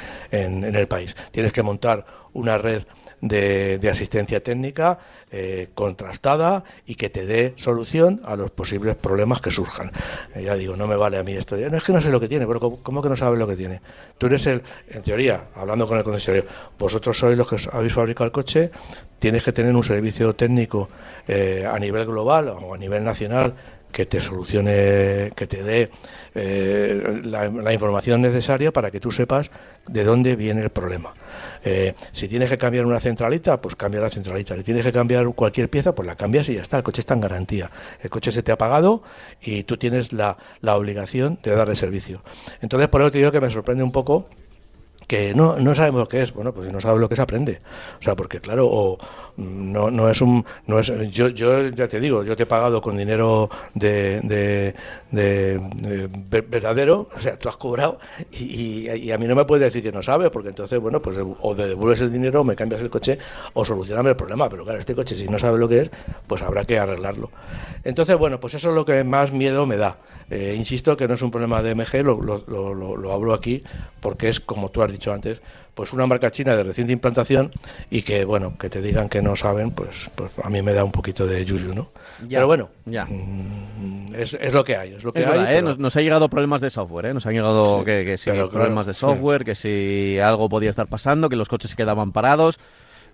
en, 0.65 0.75
el 0.75 0.89
país. 0.89 1.15
Tienes 1.31 1.53
que 1.53 1.63
montar 1.63 2.07
una 2.33 2.57
red 2.57 2.85
de, 3.21 3.89
asistencia 3.91 4.43
técnica 4.43 4.99
eh, 5.31 5.69
contrastada 5.75 6.65
y 6.87 6.95
que 6.95 7.11
te 7.11 7.27
dé 7.27 7.55
solución 7.57 8.21
a 8.25 8.37
los 8.37 8.51
posibles 8.51 8.97
problemas 8.97 9.41
que 9.41 9.51
surjan. 9.51 9.91
Ya 10.41 10.55
digo, 10.55 10.77
no 10.77 10.87
me 10.87 10.97
vale 10.97 11.19
a 11.19 11.23
mí 11.23 11.33
esto. 11.33 11.57
no 11.57 11.77
es 11.77 11.85
que 11.85 11.93
no 11.93 12.01
sé 12.01 12.11
lo 12.11 12.21
que 12.21 12.29
tiene, 12.29 12.47
pero 12.47 12.61
¿cómo, 12.61 13.03
que 13.03 13.09
no 13.09 13.17
sabes 13.17 13.39
lo 13.39 13.47
que 13.47 13.57
tiene? 13.57 13.81
Tú 14.19 14.27
eres 14.27 14.47
el, 14.47 14.63
en 14.89 15.03
teoría, 15.03 15.47
hablando 15.55 15.87
con 15.87 15.99
el 15.99 16.05
concesionario, 16.05 16.49
vosotros 16.79 17.19
sois 17.19 17.37
los 17.37 17.49
que 17.49 17.57
habéis 17.73 17.93
fabricado 17.93 18.27
el 18.27 18.33
coche, 18.33 18.71
tienes 19.19 19.43
que 19.43 19.53
tener 19.53 19.75
un 19.75 19.85
servicio 19.85 20.35
técnico 20.35 20.89
eh, 21.27 21.67
a 21.69 21.79
nivel 21.79 22.05
global 22.07 22.49
o 22.49 22.75
a 22.75 22.79
nivel 22.79 23.03
nacional 23.05 23.55
que 23.97 24.05
te 24.05 24.21
solucione, 24.21 25.33
que 25.35 25.47
te 25.47 25.63
dé 25.63 25.89
eh, 26.35 27.23
la, 27.25 27.73
información 27.73 28.21
necesaria 28.21 28.71
para 28.71 28.91
que 28.91 29.01
tú 29.01 29.11
sepas 29.11 29.51
de 29.89 30.05
dónde 30.05 30.37
viene 30.37 30.63
el 30.63 30.71
problema. 30.71 31.15
Eh, 31.65 31.95
si 32.13 32.29
tienes 32.29 32.51
que 32.51 32.59
cambiar 32.59 32.87
una 32.87 33.01
centralita, 33.01 33.61
pues 33.61 33.77
cambia 33.77 34.01
la 34.01 34.11
centralita. 34.11 34.57
Si 34.57 34.63
tienes 34.63 34.85
que 34.85 34.93
cambiar 34.93 35.27
cualquier 35.35 35.69
pieza, 35.69 35.95
pues 35.95 36.07
la 36.07 36.17
cambias 36.17 36.49
y 36.49 36.55
ya 36.55 36.63
está. 36.63 36.77
El 36.77 36.83
coche 36.83 37.01
está 37.01 37.15
en 37.15 37.21
garantía. 37.21 37.71
El 38.01 38.11
coche 38.11 38.31
se 38.33 38.43
te 38.43 38.53
ha 38.53 38.59
pagado 38.59 39.03
y 39.41 39.65
tú 39.65 39.77
tienes 39.77 40.13
la, 40.13 40.37
la 40.61 40.77
obligación 40.77 41.39
de 41.43 41.53
darle 41.53 41.75
servicio. 41.75 42.23
Entonces, 42.61 42.89
por 42.89 43.01
eso 43.01 43.11
te 43.11 43.19
digo 43.19 43.33
que 43.33 43.41
me 43.41 43.51
sorprende 43.51 43.83
un 43.83 43.93
poco 43.93 44.29
que 45.07 45.35
no, 45.35 45.57
no 45.57 45.75
sabemos 45.75 46.09
que 46.09 46.23
es, 46.23 46.33
bueno, 46.33 46.53
pues 46.53 46.67
si 46.67 46.73
no 46.73 46.81
sabes 46.81 47.01
lo 47.01 47.09
que 47.09 47.17
se 47.17 47.23
aprende. 47.23 47.61
O 48.01 48.03
sea, 48.03 48.17
porque 48.17 48.41
claro, 48.41 48.67
o 48.69 48.99
no, 49.37 49.91
no 49.91 50.09
es 50.11 50.21
un... 50.21 50.45
No 50.67 50.79
es, 50.79 50.93
yo, 51.11 51.29
yo 51.29 51.69
ya 51.69 51.89
te 51.89 52.01
digo, 52.01 52.25
yo 52.25 52.37
te 52.37 52.45
he 52.45 52.47
pagado 52.47 52.81
con 52.81 52.97
dinero 52.97 53.51
de, 53.75 54.21
de, 55.11 56.41
verdadero, 56.49 57.09
o 57.15 57.19
sea, 57.19 57.39
tú 57.39 57.49
has 57.49 57.57
cobrado 57.57 57.99
y, 58.33 58.89
y, 58.91 59.13
a 59.13 59.19
mí 59.19 59.27
no 59.27 59.35
me 59.35 59.45
puedes 59.45 59.65
decir 59.65 59.83
que 59.83 59.93
no 59.93 60.03
sabes, 60.03 60.31
porque 60.31 60.49
entonces, 60.51 60.79
bueno, 60.81 61.01
pues 61.01 61.19
o 61.19 61.55
me 61.55 61.67
devuelves 61.67 62.01
el 62.01 62.13
dinero, 62.13 62.41
o 62.41 62.45
me 62.45 62.57
cambias 62.57 62.81
el 62.81 62.91
coche 62.91 63.19
o 63.55 63.65
solucioname 63.65 64.11
el 64.11 64.17
problema. 64.17 64.49
Pero 64.49 64.65
claro, 64.65 64.79
este 64.79 64.95
coche, 64.95 65.15
si 65.15 65.29
no 65.29 65.39
sabe 65.39 65.59
lo 65.59 65.69
que 65.69 65.83
es, 65.83 65.91
pues 66.27 66.43
habrá 66.43 66.65
que 66.65 66.79
arreglarlo. 66.79 67.31
Entonces, 67.85 68.17
bueno, 68.17 68.41
pues 68.41 68.55
eso 68.55 68.71
es 68.71 68.75
lo 68.75 68.85
que 68.85 69.05
más 69.05 69.33
miedo 69.33 69.67
me 69.67 69.77
da. 69.77 69.99
Eh, 70.31 70.55
insisto 70.57 70.97
que 70.97 71.07
no 71.07 71.15
es 71.15 71.23
un 71.23 71.31
problema 71.31 71.63
de 71.63 71.75
MG, 71.75 72.03
lo, 72.03 72.21
lo, 72.21 72.43
lo, 72.47 72.97
lo 72.97 73.13
hablo 73.13 73.33
aquí 73.33 73.61
porque 74.01 74.29
es 74.29 74.41
como 74.41 74.71
tú 74.71 74.83
has 74.83 74.93
dicho 74.93 75.13
antes, 75.13 75.43
pues 75.77 75.93
una 75.93 76.07
marca 76.07 76.31
china 76.31 76.57
de 76.57 76.63
reciente 76.63 76.95
implantación 76.95 77.53
y 77.91 78.01
que, 78.01 78.25
bueno, 78.25 78.57
que 78.59 78.71
te 78.71 78.81
digan 78.81 79.11
que 79.11 79.21
no 79.21 79.37
saben, 79.37 79.73
pues, 79.73 80.11
pues 80.15 80.33
a 80.43 80.49
mí 80.49 80.63
me 80.63 80.73
da 80.73 80.83
un 80.83 80.91
poquito 80.91 81.27
de 81.27 81.45
yuyu, 81.45 81.75
¿no? 81.75 81.91
pero 82.27 82.47
bueno, 82.47 82.71
ya. 82.87 83.05
Mm, 83.05 84.07
es, 84.15 84.55
lo 84.55 84.65
que 84.65 84.75
hay, 84.75 84.95
es 84.95 85.05
lo 85.05 85.13
que 85.13 85.27
hay. 85.27 85.59
¿eh? 85.59 85.63
nos, 85.63 85.95
ha 85.95 86.01
llegado 86.01 86.31
problemas 86.31 86.63
de 86.63 86.71
software, 86.71 87.07
¿eh? 87.07 87.15
Nos 87.15 87.27
han 87.27 87.35
llegado 87.35 87.85
que, 87.85 88.07
que 88.07 88.17
sí, 88.17 88.31
problemas 88.31 88.87
de 88.87 88.95
software, 88.95 89.45
que 89.45 89.55
si 89.55 90.19
algo 90.19 90.49
podía 90.49 90.71
estar 90.71 90.87
pasando, 90.87 91.29
que 91.29 91.37
los 91.37 91.51
coches 91.51 91.71
se 91.71 91.77
quedaban 91.77 92.11
parados. 92.11 92.59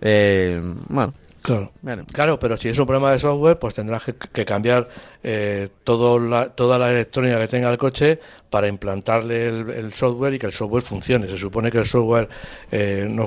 Eh, 0.01 0.61
bueno, 0.89 1.15
Claro, 1.43 1.73
claro, 2.13 2.39
pero 2.39 2.57
si 2.57 2.69
es 2.69 2.79
un 2.79 2.87
problema 2.87 3.11
de 3.11 3.19
software, 3.19 3.59
pues 3.59 3.75
tendrás 3.75 4.05
que, 4.05 4.45
cambiar 4.45 4.87
eh, 5.23 5.69
todo 5.85 6.19
la, 6.19 6.51
toda 6.51 6.79
la 6.79 6.91
electrónica 6.91 7.39
que 7.39 7.49
tenga 7.49 7.71
el 7.71 7.79
coche 7.79 8.19
para 8.53 8.69
implantarle 8.69 9.47
el, 9.47 9.93
software 9.95 10.35
y 10.35 10.39
que 10.39 10.45
el 10.45 10.53
software 10.53 10.83
funcione. 10.83 11.27
Se 11.27 11.39
supone 11.39 11.71
que 11.71 11.79
el 11.79 11.87
software 11.87 12.29
eh, 12.71 13.07
no, 13.09 13.27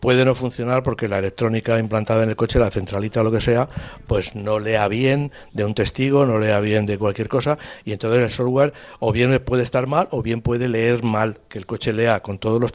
puede 0.00 0.24
no 0.24 0.34
funcionar 0.34 0.82
porque 0.82 1.08
la 1.08 1.18
electrónica 1.18 1.78
implantada 1.78 2.22
en 2.22 2.30
el 2.30 2.36
coche, 2.36 2.58
la 2.58 2.70
centralita 2.70 3.20
o 3.20 3.24
lo 3.24 3.30
que 3.30 3.42
sea, 3.42 3.68
pues 4.06 4.34
no 4.34 4.58
lea 4.58 4.88
bien 4.88 5.30
de 5.52 5.66
un 5.66 5.74
testigo, 5.74 6.24
no 6.24 6.38
lea 6.38 6.58
bien 6.60 6.86
de 6.86 6.96
cualquier 6.96 7.28
cosa 7.28 7.58
y 7.84 7.92
entonces 7.92 8.24
el 8.24 8.30
software 8.30 8.72
o 8.98 9.12
bien 9.12 9.38
puede 9.44 9.62
estar 9.62 9.86
mal 9.86 10.08
o 10.10 10.22
bien 10.22 10.40
puede 10.40 10.68
leer 10.68 11.02
mal, 11.02 11.38
que 11.50 11.58
el 11.58 11.66
coche 11.66 11.92
lea 11.92 12.20
con 12.20 12.38
todos 12.38 12.58
los, 12.58 12.72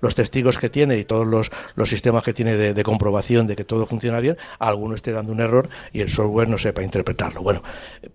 los 0.00 0.14
testigos 0.14 0.56
que 0.56 0.70
tiene 0.70 0.96
y 0.96 1.04
todos 1.04 1.26
los, 1.26 1.50
los 1.74 1.90
sistemas 1.90 2.22
que 2.22 2.32
tiene 2.32 2.56
de, 2.56 2.72
de 2.72 2.82
comprobación 2.82 3.46
de 3.46 3.56
que 3.56 3.64
todo 3.64 3.84
funciona 3.84 4.20
bien, 4.20 4.38
alguno 4.58 4.94
esté 4.94 5.12
dando 5.12 5.32
un 5.32 5.40
error 5.40 5.68
y 5.92 6.00
el 6.00 6.08
software 6.08 6.48
no 6.48 6.56
sepa 6.56 6.82
interpretarlo. 6.82 7.42
Bueno, 7.42 7.62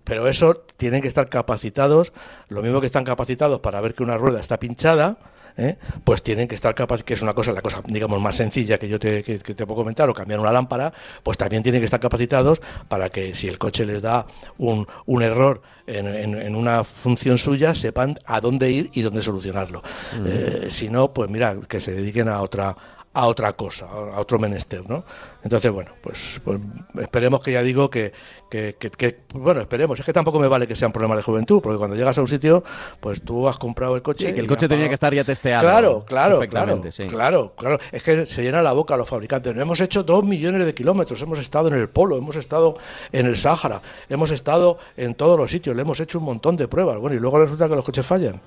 pero 0.04 0.28
eso 0.28 0.64
tienen 0.76 1.02
que 1.02 1.08
estar 1.08 1.28
capacitados, 1.28 2.12
lo 2.48 2.62
mismo 2.62 2.80
que 2.80 2.86
están 2.86 3.04
capacitados 3.04 3.60
para 3.60 3.80
ver 3.80 3.94
que 3.94 4.02
una 4.02 4.16
rueda 4.16 4.40
está 4.40 4.58
pinchada, 4.58 5.18
¿eh? 5.56 5.76
pues 6.04 6.22
tienen 6.22 6.48
que 6.48 6.54
estar 6.54 6.74
capacitados, 6.74 7.04
que 7.04 7.14
es 7.14 7.22
una 7.22 7.34
cosa, 7.34 7.52
la 7.52 7.62
cosa, 7.62 7.82
digamos, 7.86 8.20
más 8.20 8.36
sencilla 8.36 8.78
que 8.78 8.88
yo 8.88 8.98
te, 8.98 9.22
que, 9.22 9.38
te 9.38 9.66
puedo 9.66 9.76
comentar, 9.76 10.08
o 10.08 10.14
cambiar 10.14 10.40
una 10.40 10.52
lámpara, 10.52 10.92
pues 11.22 11.38
también 11.38 11.62
tienen 11.62 11.80
que 11.80 11.86
estar 11.86 12.00
capacitados 12.00 12.60
para 12.88 13.10
que 13.10 13.34
si 13.34 13.48
el 13.48 13.58
coche 13.58 13.84
les 13.84 14.02
da 14.02 14.26
un, 14.58 14.86
un 15.06 15.22
error 15.22 15.62
en, 15.86 16.06
en, 16.06 16.54
una 16.54 16.84
función 16.84 17.38
suya, 17.38 17.74
sepan 17.74 18.18
a 18.24 18.40
dónde 18.40 18.70
ir 18.70 18.90
y 18.92 19.02
dónde 19.02 19.22
solucionarlo. 19.22 19.82
Mm. 20.18 20.26
Eh, 20.26 20.66
si 20.70 20.88
no, 20.88 21.12
pues 21.12 21.28
mira, 21.28 21.56
que 21.68 21.80
se 21.80 21.92
dediquen 21.92 22.28
a 22.28 22.40
otra 22.40 22.76
a 23.14 23.26
otra 23.26 23.52
cosa, 23.52 23.86
a 23.86 24.20
otro 24.20 24.38
menester, 24.38 24.88
¿no? 24.88 25.04
Entonces, 25.42 25.70
bueno, 25.70 25.90
pues, 26.00 26.40
pues 26.42 26.60
esperemos 26.98 27.42
que 27.42 27.52
ya 27.52 27.62
digo 27.62 27.90
que, 27.90 28.12
que, 28.48 28.74
que, 28.74 29.20
bueno, 29.34 29.60
esperemos, 29.60 30.00
es 30.00 30.06
que 30.06 30.12
tampoco 30.12 30.38
me 30.38 30.48
vale 30.48 30.66
que 30.66 30.74
sea 30.74 30.88
un 30.88 30.92
problema 30.92 31.16
de 31.16 31.22
juventud, 31.22 31.60
porque 31.60 31.78
cuando 31.78 31.94
llegas 31.94 32.16
a 32.16 32.22
un 32.22 32.28
sitio, 32.28 32.64
pues 33.00 33.20
tú 33.22 33.48
has 33.48 33.58
comprado 33.58 33.96
el 33.96 34.02
coche. 34.02 34.28
Sí, 34.28 34.34
que 34.34 34.40
el 34.40 34.46
coche 34.46 34.66
tenía 34.66 34.88
que 34.88 34.94
estar 34.94 35.12
ya 35.12 35.24
testeado. 35.24 35.62
Claro, 35.62 36.04
claro, 36.06 36.40
claro, 36.48 36.80
claro, 37.08 37.52
claro. 37.54 37.78
Es 37.90 38.02
que 38.02 38.24
se 38.24 38.42
llena 38.42 38.62
la 38.62 38.72
boca 38.72 38.94
a 38.94 38.96
los 38.96 39.08
fabricantes. 39.08 39.54
Hemos 39.56 39.80
hecho 39.80 40.02
dos 40.02 40.24
millones 40.24 40.64
de 40.64 40.74
kilómetros, 40.74 41.20
hemos 41.20 41.38
estado 41.38 41.68
en 41.68 41.74
el 41.74 41.90
Polo, 41.90 42.16
hemos 42.16 42.36
estado 42.36 42.76
en 43.10 43.26
el 43.26 43.36
Sáhara, 43.36 43.82
hemos 44.08 44.30
estado 44.30 44.78
en 44.96 45.14
todos 45.14 45.38
los 45.38 45.50
sitios, 45.50 45.76
le 45.76 45.82
hemos 45.82 46.00
hecho 46.00 46.18
un 46.18 46.24
montón 46.24 46.56
de 46.56 46.66
pruebas. 46.66 46.98
Bueno, 46.98 47.16
y 47.16 47.18
luego 47.18 47.38
resulta 47.38 47.68
que 47.68 47.76
los 47.76 47.84
coches 47.84 48.06
fallan. 48.06 48.40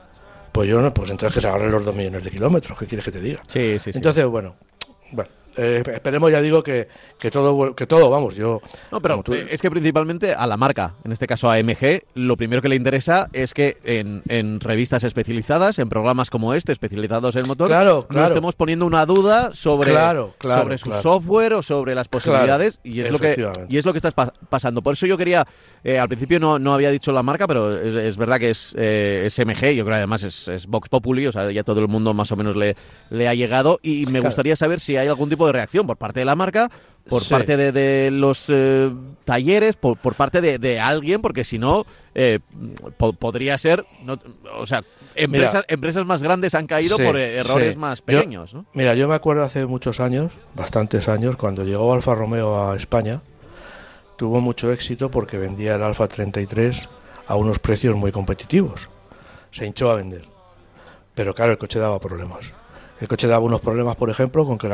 Pues 0.55 0.69
yo 0.69 0.79
no, 0.79 0.93
pues 0.93 1.11
entonces 1.11 1.33
que 1.35 1.41
se 1.41 1.49
agarren 1.49 1.69
los 1.69 1.83
dos 1.83 1.93
millones 1.93 2.23
de 2.23 2.31
kilómetros, 2.31 2.79
¿qué 2.79 2.85
quieres 2.85 3.03
que 3.03 3.11
te 3.11 3.19
diga? 3.19 3.43
Sí, 3.45 3.77
sí, 3.77 3.91
sí. 3.91 3.97
Entonces, 3.97 4.25
bueno, 4.25 4.55
bueno, 5.11 5.29
eh, 5.57 5.83
esperemos, 5.93 6.31
ya 6.31 6.41
digo, 6.41 6.63
que, 6.63 6.87
que, 7.19 7.31
todo, 7.31 7.75
que 7.75 7.87
todo, 7.87 8.09
vamos, 8.09 8.35
yo... 8.35 8.61
No, 8.91 9.01
pero 9.01 9.23
es 9.49 9.61
que 9.61 9.71
principalmente 9.71 10.33
a 10.33 10.45
la 10.47 10.57
marca, 10.57 10.95
en 11.03 11.11
este 11.11 11.27
caso 11.27 11.49
a 11.49 11.57
MG, 11.61 12.03
lo 12.13 12.37
primero 12.37 12.61
que 12.61 12.69
le 12.69 12.75
interesa 12.75 13.29
es 13.33 13.53
que 13.53 13.77
en, 13.83 14.21
en 14.27 14.59
revistas 14.59 15.03
especializadas, 15.03 15.79
en 15.79 15.89
programas 15.89 16.29
como 16.29 16.53
este, 16.53 16.71
especializados 16.71 17.35
en 17.35 17.47
motor, 17.47 17.67
claro, 17.67 18.07
no 18.09 18.25
estemos 18.25 18.55
poniendo 18.55 18.85
una 18.85 19.05
duda 19.05 19.51
sobre, 19.53 19.93
sobre 20.39 20.77
su 20.77 20.91
software 20.91 21.53
o 21.53 21.61
sobre 21.61 21.95
las 21.95 22.07
posibilidades, 22.07 22.79
y, 22.83 22.99
es 22.99 23.11
lo 23.11 23.19
que, 23.19 23.49
y 23.69 23.77
es 23.77 23.85
lo 23.85 23.93
que 23.93 23.97
estás 23.97 24.13
pasando. 24.49 24.81
Por 24.81 24.93
eso 24.93 25.05
yo 25.05 25.17
quería, 25.17 25.45
eh, 25.83 25.99
al 25.99 26.07
principio 26.07 26.39
no, 26.39 26.59
no 26.59 26.73
había 26.73 26.91
dicho 26.91 27.11
la 27.11 27.23
marca, 27.23 27.47
pero 27.47 27.75
es, 27.75 28.17
verdad 28.17 28.39
que 28.39 28.49
es, 28.49 28.73
eh, 28.77 29.23
es 29.25 29.39
MG, 29.39 29.73
yo 29.73 29.85
creo 29.85 29.95
además 29.95 30.23
es, 30.23 30.47
es 30.47 30.67
Vox 30.67 30.89
Populi, 30.89 31.27
o 31.27 31.31
sea, 31.31 31.51
ya 31.51 31.63
todo 31.63 31.79
el 31.79 31.87
mundo 31.87 32.13
más 32.13 32.31
o 32.31 32.35
menos 32.35 32.55
le, 32.55 32.75
le 33.09 33.27
ha 33.27 33.33
llegado, 33.33 33.79
y 33.81 34.05
me 34.07 34.19
gustaría 34.19 34.55
saber 34.55 34.79
si 34.79 34.97
hay 34.97 35.07
algún 35.07 35.29
tipo 35.29 35.44
de 35.47 35.53
reacción 35.53 35.87
por 35.87 35.97
parte 35.97 36.19
de 36.21 36.25
la 36.25 36.35
marca, 36.35 36.69
por 37.07 37.27
parte 37.27 37.55
de, 37.55 38.09
los 38.11 38.45
eh, 38.49 38.91
talleres, 39.23 39.75
por, 39.75 39.97
parte 40.15 40.41
de, 40.41 40.79
alguien, 40.79 41.21
porque 41.21 41.43
si 41.43 41.59
no, 41.59 41.85
eh, 42.15 42.39
podría 43.19 43.57
ser, 43.57 43.85
o 44.57 44.65
sea, 44.65 44.83
empresas, 45.13 45.65
empresas 45.67 46.05
más 46.05 46.23
grandes 46.23 46.55
han 46.55 46.65
caído 46.65 46.97
por 46.97 47.17
errores 47.17 47.77
más 47.77 48.01
pequeños. 48.01 48.55
Mira, 48.73 48.95
yo 48.95 49.07
me 49.07 49.15
acuerdo 49.15 49.43
hace 49.43 49.65
muchos 49.65 49.99
años, 49.99 50.31
bastantes 50.55 51.07
años, 51.07 51.35
cuando 51.35 51.63
llegó 51.63 51.93
Alfa 51.93 52.15
Romeo 52.15 52.69
a 52.69 52.75
España, 52.75 53.21
tuvo 54.17 54.41
mucho 54.41 54.71
éxito 54.71 55.11
porque 55.11 55.37
vendía 55.37 55.75
el 55.75 55.83
Alfa 55.83 56.07
33 56.07 56.89
a 57.27 57.35
unos 57.35 57.59
precios 57.59 57.95
muy 57.95 58.11
competitivos. 58.11 58.89
Se 59.51 59.65
hinchó 59.65 59.89
a 59.91 59.95
vender. 59.95 60.25
Pero 61.13 61.33
claro, 61.33 61.53
el 61.53 61.57
coche 61.57 61.79
daba 61.79 61.99
problemas. 61.99 62.53
El 62.99 63.07
coche 63.07 63.27
daba 63.27 63.43
unos 63.43 63.61
problemas, 63.61 63.95
por 63.95 64.09
ejemplo, 64.09 64.45
con 64.45 64.57
que 64.57 64.67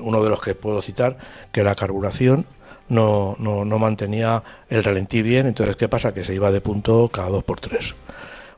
uno 0.00 0.22
de 0.22 0.30
los 0.30 0.40
que 0.40 0.54
puedo 0.54 0.82
citar, 0.82 1.16
que 1.52 1.62
la 1.62 1.74
carburación 1.74 2.46
no, 2.88 3.36
no, 3.38 3.64
no, 3.64 3.78
mantenía 3.78 4.42
el 4.68 4.82
ralentí 4.82 5.22
bien, 5.22 5.46
entonces 5.46 5.76
¿qué 5.76 5.88
pasa? 5.88 6.12
Que 6.12 6.24
se 6.24 6.34
iba 6.34 6.50
de 6.50 6.60
punto 6.60 7.08
cada 7.12 7.28
dos 7.28 7.44
por 7.44 7.60
tres. 7.60 7.94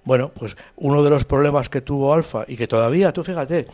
Bueno, 0.05 0.31
pues 0.31 0.57
uno 0.77 1.03
de 1.03 1.11
los 1.11 1.25
problemas 1.25 1.69
que 1.69 1.81
tuvo 1.81 2.15
Alfa 2.15 2.45
y 2.49 2.57
que 2.57 2.67
todavía, 2.67 3.13
tú 3.13 3.23
fíjate, 3.23 3.67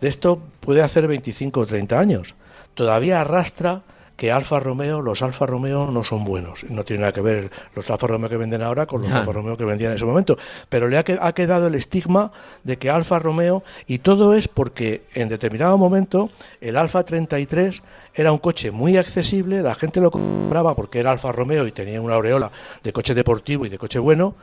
de 0.00 0.08
esto 0.08 0.40
puede 0.60 0.82
hacer 0.82 1.06
25 1.06 1.60
o 1.60 1.66
30 1.66 1.98
años, 1.98 2.34
todavía 2.74 3.20
arrastra 3.20 3.82
que 4.16 4.30
Alfa 4.30 4.60
Romeo, 4.60 5.00
los 5.00 5.22
Alfa 5.22 5.46
Romeo 5.46 5.90
no 5.90 6.04
son 6.04 6.24
buenos. 6.24 6.64
No 6.70 6.84
tiene 6.84 7.02
nada 7.02 7.12
que 7.12 7.20
ver 7.20 7.50
los 7.74 7.90
Alfa 7.90 8.06
Romeo 8.06 8.28
que 8.28 8.36
venden 8.36 8.62
ahora 8.62 8.86
con 8.86 9.02
los 9.02 9.12
Alfa 9.12 9.32
Romeo 9.32 9.56
que 9.56 9.64
vendían 9.64 9.90
en 9.90 9.96
ese 9.96 10.04
momento. 10.04 10.38
Pero 10.68 10.88
le 10.88 10.98
ha, 10.98 11.04
quedado 11.04 11.66
el 11.66 11.74
estigma 11.74 12.30
de 12.62 12.78
que 12.78 12.90
Alfa 12.90 13.18
Romeo, 13.18 13.62
y 13.86 13.98
todo 13.98 14.34
es 14.34 14.48
porque 14.48 15.02
en 15.14 15.28
determinado 15.28 15.76
momento 15.78 16.30
el 16.60 16.76
Alfa 16.76 17.02
33 17.02 17.82
era 18.14 18.32
un 18.32 18.38
coche 18.38 18.70
muy 18.70 18.96
accesible, 18.96 19.62
la 19.62 19.74
gente 19.74 20.00
lo 20.00 20.10
compraba 20.10 20.74
porque 20.74 21.00
era 21.00 21.10
Alfa 21.10 21.32
Romeo 21.32 21.66
y 21.66 21.72
tenía 21.72 22.00
una 22.00 22.14
aureola 22.14 22.50
de 22.82 22.92
coche 22.92 23.14
deportivo 23.14 23.66
y 23.66 23.68
de 23.68 23.78
coche 23.78 23.98
bueno, 23.98 24.36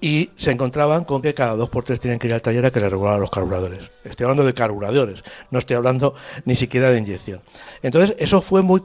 y 0.00 0.30
se 0.36 0.50
encontraban 0.50 1.04
con 1.04 1.20
que 1.20 1.34
cada 1.34 1.54
dos 1.54 1.68
por 1.68 1.84
tres 1.84 2.00
tienen 2.00 2.18
que 2.18 2.28
ir 2.28 2.34
al 2.34 2.42
taller 2.42 2.64
a 2.64 2.70
que 2.70 2.80
le 2.80 2.88
regularan 2.88 3.20
los 3.20 3.30
carburadores. 3.30 3.90
Estoy 4.04 4.24
hablando 4.24 4.44
de 4.44 4.54
carburadores, 4.54 5.22
no 5.50 5.58
estoy 5.58 5.76
hablando 5.76 6.14
ni 6.44 6.54
siquiera 6.54 6.90
de 6.90 6.98
inyección. 6.98 7.40
Entonces, 7.82 8.16
eso 8.18 8.40
fue 8.40 8.62
muy, 8.62 8.82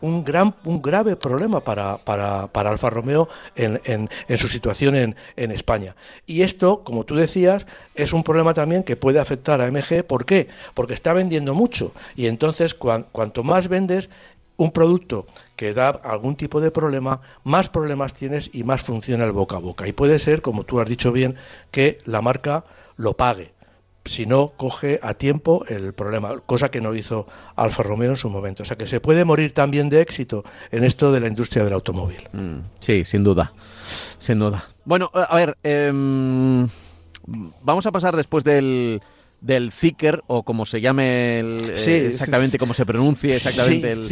un, 0.00 0.24
gran, 0.24 0.54
un 0.64 0.80
grave 0.80 1.16
problema 1.16 1.60
para, 1.60 1.98
para, 1.98 2.46
para 2.46 2.70
Alfa 2.70 2.88
Romeo 2.88 3.28
en, 3.54 3.80
en, 3.84 4.38
su 4.38 4.48
situación 4.48 4.96
en, 4.96 5.16
en, 5.36 5.50
España. 5.50 5.96
Y 6.26 6.42
esto, 6.42 6.82
como 6.82 7.04
tú 7.04 7.14
decías, 7.14 7.66
es 7.94 8.12
un 8.12 8.22
problema 8.22 8.54
también 8.54 8.82
que 8.82 8.96
puede 8.96 9.18
afectar 9.18 9.60
a 9.60 9.70
MG. 9.70 10.04
¿Por 10.06 10.24
qué? 10.24 10.48
Porque 10.74 10.94
está 10.94 11.12
vendiendo 11.12 11.54
mucho 11.54 11.92
y 12.14 12.26
entonces 12.26 12.74
cuanto 12.74 13.42
más 13.42 13.65
vendes, 13.68 14.10
un 14.56 14.70
producto 14.70 15.26
que 15.54 15.74
da 15.74 15.88
algún 15.90 16.36
tipo 16.36 16.60
de 16.60 16.70
problema, 16.70 17.20
más 17.44 17.68
problemas 17.68 18.14
tienes 18.14 18.50
y 18.52 18.64
más 18.64 18.82
funciona 18.82 19.24
el 19.24 19.32
boca 19.32 19.56
a 19.56 19.60
boca. 19.60 19.86
Y 19.86 19.92
puede 19.92 20.18
ser, 20.18 20.42
como 20.42 20.64
tú 20.64 20.80
has 20.80 20.88
dicho 20.88 21.12
bien, 21.12 21.36
que 21.70 21.98
la 22.04 22.22
marca 22.22 22.64
lo 22.96 23.14
pague 23.14 23.56
si 24.08 24.26
no 24.26 24.52
coge 24.56 24.98
a 25.02 25.14
tiempo 25.14 25.64
el 25.68 25.92
problema, 25.92 26.38
cosa 26.46 26.70
que 26.70 26.80
no 26.80 26.94
hizo 26.94 27.26
Alfa 27.54 27.82
Romeo 27.82 28.10
en 28.10 28.16
su 28.16 28.30
momento. 28.30 28.62
O 28.62 28.66
sea 28.66 28.76
que 28.76 28.86
se 28.86 29.00
puede 29.00 29.24
morir 29.24 29.52
también 29.52 29.88
de 29.88 30.00
éxito 30.00 30.44
en 30.70 30.84
esto 30.84 31.12
de 31.12 31.20
la 31.20 31.28
industria 31.28 31.64
del 31.64 31.72
automóvil. 31.72 32.28
Mm, 32.32 32.58
sí, 32.78 33.04
sin 33.04 33.24
duda, 33.24 33.52
sin 34.18 34.38
duda. 34.38 34.64
Bueno, 34.84 35.10
a 35.12 35.34
ver, 35.36 35.56
em, 35.62 36.66
vamos 37.62 37.86
a 37.86 37.92
pasar 37.92 38.16
después 38.16 38.44
del, 38.44 39.02
del 39.40 39.70
Zicker, 39.70 40.22
o 40.26 40.42
como 40.42 40.66
se 40.66 40.80
llame 40.80 41.40
eh, 41.40 42.06
exactamente, 42.08 42.58
como 42.58 42.74
se 42.74 42.86
pronuncie 42.86 43.36
exactamente 43.36 43.92
el, 43.92 44.08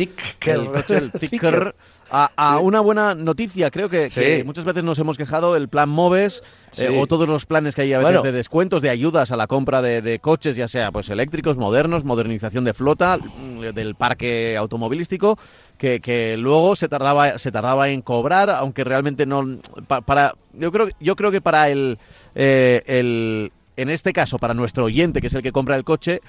Zicker, 1.19 1.75
a, 2.11 2.59
una 2.59 2.81
buena 2.81 3.14
noticia. 3.14 3.71
Creo 3.71 3.88
que, 3.88 4.43
muchas 4.45 4.64
veces 4.64 4.85
nos 4.85 4.99
hemos 4.99 5.16
quejado 5.16 5.57
el 5.57 5.69
plan 5.69 5.88
Moves 5.88 6.43
eh, 6.76 6.99
o 7.00 7.07
todos 7.07 7.28
los 7.28 7.47
planes 7.47 7.75
que 7.75 7.83
hay 7.83 7.93
a 7.95 7.99
veces 7.99 8.23
de 8.23 8.33
descuentos, 8.33 8.83
de 8.83 8.90
ayudas 8.90 9.33
a 9.33 9.37
la 9.37 9.47
compra 9.47 9.83
de, 9.83 10.19
coches, 10.21 10.57
ya 10.57 10.69
sea 10.69 10.93
pues 10.93 11.09
eléctricos, 11.09 11.57
modernos, 11.57 12.04
modernización 12.04 12.64
de 12.64 12.75
flota, 12.75 13.19
mm, 13.19 13.61
del 13.75 13.95
parque 13.95 14.57
automovilístico, 14.57 15.38
que, 15.78 16.37
luego 16.38 16.76
se 16.76 16.88
tardaba, 16.88 17.38
se 17.38 17.50
tardaba 17.50 17.88
en 17.88 18.02
cobrar, 18.02 18.50
aunque 18.50 18.85
realmente 18.85 19.26
no... 19.26 19.59
para 19.87 20.35
Yo 20.52 20.71
creo, 20.71 20.88
yo 21.00 21.16
creo 21.16 21.31
que 21.31 21.40
para 21.40 21.71
el, 21.71 21.99
eh, 22.35 22.83
el 22.87 23.52
en 23.76 23.90
este 23.90 24.12
caso, 24.12 24.38
para 24.38 24.54
nuestro 24.54 24.85
oyente, 24.85 25.21
que 25.21 25.26
es 25.28 25.35
el 25.35 25.43
que 25.43 25.52
compra 25.52 25.76
el 25.76 25.85
coche, 25.85 26.21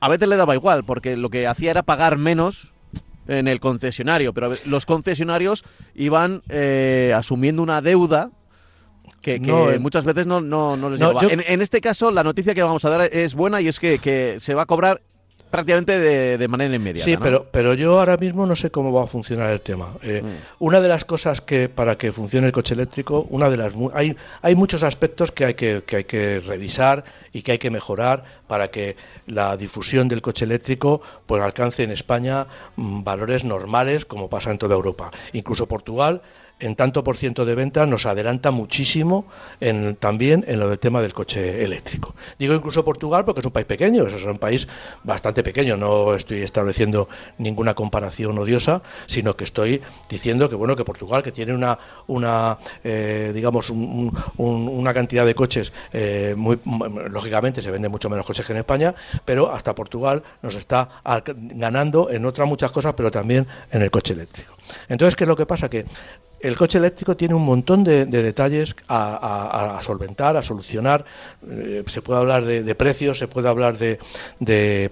a 0.00 0.08
veces 0.08 0.28
le 0.28 0.36
daba 0.36 0.54
igual, 0.54 0.84
porque 0.84 1.16
lo 1.16 1.30
que 1.30 1.46
hacía 1.46 1.70
era 1.70 1.82
pagar 1.82 2.18
menos 2.18 2.72
en 3.28 3.46
el 3.46 3.60
concesionario, 3.60 4.32
pero 4.32 4.52
los 4.64 4.86
concesionarios 4.86 5.64
iban 5.94 6.42
eh, 6.48 7.12
asumiendo 7.14 7.62
una 7.62 7.82
deuda 7.82 8.30
que, 9.20 9.34
eh, 9.34 9.78
muchas 9.78 10.04
veces 10.04 10.26
no, 10.26 10.40
no, 10.40 10.76
les 10.88 10.98
llegaba. 10.98 11.20
En, 11.30 11.60
este 11.60 11.80
caso, 11.80 12.10
la 12.10 12.22
noticia 12.22 12.54
que 12.54 12.62
vamos 12.62 12.84
a 12.84 12.90
dar 12.90 13.02
es 13.02 13.34
buena 13.34 13.60
y 13.60 13.68
es 13.68 13.78
que, 13.78 13.98
que 13.98 14.36
se 14.38 14.54
va 14.54 14.62
a 14.62 14.66
cobrar 14.66 15.02
prácticamente 15.50 15.98
de, 16.38 16.48
manera 16.48 16.74
inmediata. 16.74 17.04
Sí, 17.04 17.16
pero, 17.16 17.46
pero 17.50 17.74
yo 17.74 17.98
ahora 17.98 18.16
mismo 18.16 18.46
no 18.46 18.56
sé 18.56 18.70
cómo 18.70 18.92
va 18.92 19.04
a 19.04 19.06
funcionar 19.06 19.50
el 19.50 19.60
tema. 19.60 19.94
Eh, 20.02 20.22
mm. 20.22 20.64
Una 20.64 20.80
de 20.80 20.88
las 20.88 21.04
cosas 21.04 21.40
que 21.40 21.68
para 21.68 21.96
que 21.96 22.12
funcione 22.12 22.46
el 22.46 22.52
coche 22.52 22.74
eléctrico, 22.74 23.26
una 23.30 23.50
de 23.50 23.56
las 23.56 23.74
hay, 23.94 24.16
hay 24.42 24.54
muchos 24.54 24.82
aspectos 24.82 25.32
que 25.32 25.44
hay 25.44 25.54
que, 25.54 25.82
que 25.86 25.96
hay 25.96 26.04
que 26.04 26.40
revisar 26.40 27.04
y 27.32 27.42
que 27.42 27.52
hay 27.52 27.58
que 27.58 27.70
mejorar 27.70 28.24
para 28.46 28.68
que 28.68 28.96
la 29.26 29.56
difusión 29.56 30.08
del 30.08 30.22
coche 30.22 30.44
eléctrico 30.44 31.00
pues 31.26 31.42
alcance 31.42 31.82
en 31.82 31.90
España 31.90 32.46
mm, 32.76 33.02
valores 33.02 33.44
normales 33.44 34.04
como 34.04 34.28
pasa 34.28 34.50
en 34.50 34.58
toda 34.58 34.74
Europa. 34.74 35.10
Incluso 35.32 35.66
Portugal 35.66 36.22
en 36.60 36.76
tanto 36.76 37.04
por 37.04 37.16
ciento 37.16 37.44
de 37.44 37.54
ventas 37.54 37.88
nos 37.88 38.06
adelanta 38.06 38.50
muchísimo 38.50 39.26
en, 39.60 39.96
también 39.96 40.44
en 40.48 40.60
lo 40.60 40.68
del 40.68 40.78
tema 40.78 41.00
del 41.00 41.12
coche 41.12 41.64
eléctrico. 41.64 42.14
Digo 42.38 42.54
incluso 42.54 42.84
Portugal 42.84 43.24
porque 43.24 43.40
es 43.40 43.46
un 43.46 43.52
país 43.52 43.66
pequeño, 43.66 44.06
es 44.06 44.24
un 44.24 44.38
país 44.38 44.66
bastante 45.04 45.42
pequeño, 45.42 45.76
no 45.76 46.14
estoy 46.14 46.42
estableciendo 46.42 47.08
ninguna 47.38 47.74
comparación 47.74 48.38
odiosa, 48.38 48.82
sino 49.06 49.34
que 49.34 49.44
estoy 49.44 49.80
diciendo 50.08 50.48
que 50.48 50.54
bueno 50.54 50.74
que 50.74 50.84
Portugal 50.84 51.22
que 51.22 51.32
tiene 51.32 51.54
una 51.54 51.78
una 52.06 52.58
eh, 52.82 53.32
digamos 53.34 53.70
una 53.70 54.94
cantidad 54.94 55.24
de 55.24 55.34
coches 55.34 55.72
eh, 55.92 56.34
muy 56.36 56.58
lógicamente 57.10 57.62
se 57.62 57.70
venden 57.70 57.90
mucho 57.90 58.10
menos 58.10 58.26
coches 58.26 58.46
que 58.46 58.52
en 58.52 58.58
España, 58.58 58.94
pero 59.24 59.52
hasta 59.52 59.74
Portugal 59.74 60.22
nos 60.42 60.54
está 60.54 60.88
ganando 61.34 62.10
en 62.10 62.24
otras 62.24 62.48
muchas 62.48 62.72
cosas, 62.72 62.94
pero 62.94 63.10
también 63.10 63.46
en 63.70 63.82
el 63.82 63.90
coche 63.90 64.14
eléctrico. 64.14 64.54
Entonces, 64.88 65.16
¿qué 65.16 65.24
es 65.24 65.28
lo 65.28 65.36
que 65.36 65.46
pasa? 65.46 65.68
Que 65.68 65.84
el 66.40 66.56
coche 66.56 66.78
eléctrico 66.78 67.16
tiene 67.16 67.34
un 67.34 67.44
montón 67.44 67.84
de, 67.84 68.06
detalles 68.06 68.74
a, 68.88 69.78
solventar, 69.82 70.36
a 70.36 70.42
solucionar. 70.42 71.04
Eh, 71.48 71.84
se 71.86 72.02
puede 72.02 72.20
hablar 72.20 72.44
de, 72.44 72.74
precios, 72.74 73.18
se 73.18 73.28
puede 73.28 73.48
hablar 73.48 73.76
de 73.78 74.90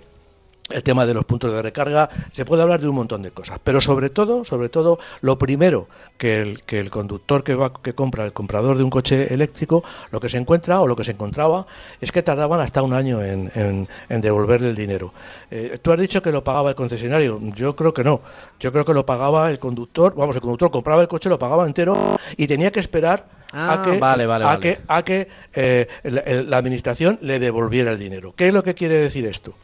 el 0.70 0.82
tema 0.82 1.06
de 1.06 1.14
los 1.14 1.24
puntos 1.24 1.52
de 1.52 1.62
recarga, 1.62 2.08
se 2.30 2.44
puede 2.44 2.62
hablar 2.62 2.80
de 2.80 2.88
un 2.88 2.96
montón 2.96 3.22
de 3.22 3.30
cosas, 3.30 3.60
pero 3.62 3.80
sobre 3.80 4.10
todo, 4.10 4.44
sobre 4.44 4.68
todo, 4.68 4.98
lo 5.20 5.38
primero 5.38 5.86
que 6.18 6.40
el, 6.42 6.62
que 6.64 6.80
el 6.80 6.90
conductor 6.90 7.44
que 7.44 7.54
va 7.54 7.72
que 7.72 7.94
compra, 7.94 8.24
el 8.24 8.32
comprador 8.32 8.76
de 8.76 8.82
un 8.82 8.90
coche 8.90 9.32
eléctrico, 9.32 9.84
lo 10.10 10.18
que 10.18 10.28
se 10.28 10.38
encuentra 10.38 10.80
o 10.80 10.86
lo 10.86 10.96
que 10.96 11.04
se 11.04 11.12
encontraba 11.12 11.66
es 12.00 12.10
que 12.10 12.22
tardaban 12.22 12.60
hasta 12.60 12.82
un 12.82 12.94
año 12.94 13.22
en, 13.22 13.50
en, 13.54 14.20
devolverle 14.20 14.70
el 14.70 14.74
dinero. 14.74 15.12
Eh, 15.50 15.78
tú 15.80 15.92
has 15.92 16.00
dicho 16.00 16.20
que 16.20 16.32
lo 16.32 16.42
pagaba 16.42 16.70
el 16.70 16.74
concesionario, 16.74 17.40
yo 17.54 17.76
creo 17.76 17.94
que 17.94 18.02
no, 18.02 18.20
yo 18.58 18.72
creo 18.72 18.84
que 18.84 18.94
lo 18.94 19.06
pagaba 19.06 19.50
el 19.50 19.58
conductor, 19.58 20.14
vamos, 20.16 20.34
el 20.34 20.42
conductor 20.42 20.70
compraba 20.70 21.02
el 21.02 21.08
coche, 21.08 21.28
lo 21.28 21.38
pagaba 21.38 21.66
entero 21.66 22.16
y 22.36 22.46
tenía 22.46 22.72
que 22.72 22.80
esperar 22.80 23.26
a 23.52 23.74
ah, 23.74 23.82
que, 23.82 23.98
vale, 23.98 24.26
vale, 24.26 24.44
a 24.44 24.58
que, 24.58 24.78
a 24.88 25.02
que 25.02 25.28
eh, 25.54 25.86
la, 26.04 26.56
administración 26.56 27.18
le 27.22 27.38
devolviera 27.38 27.92
el 27.92 27.98
dinero. 27.98 28.34
¿Qué 28.36 28.48
es 28.48 28.54
lo 28.54 28.62
que 28.62 28.74
quiere 28.74 28.96
decir 28.96 29.26
esto? 29.26 29.54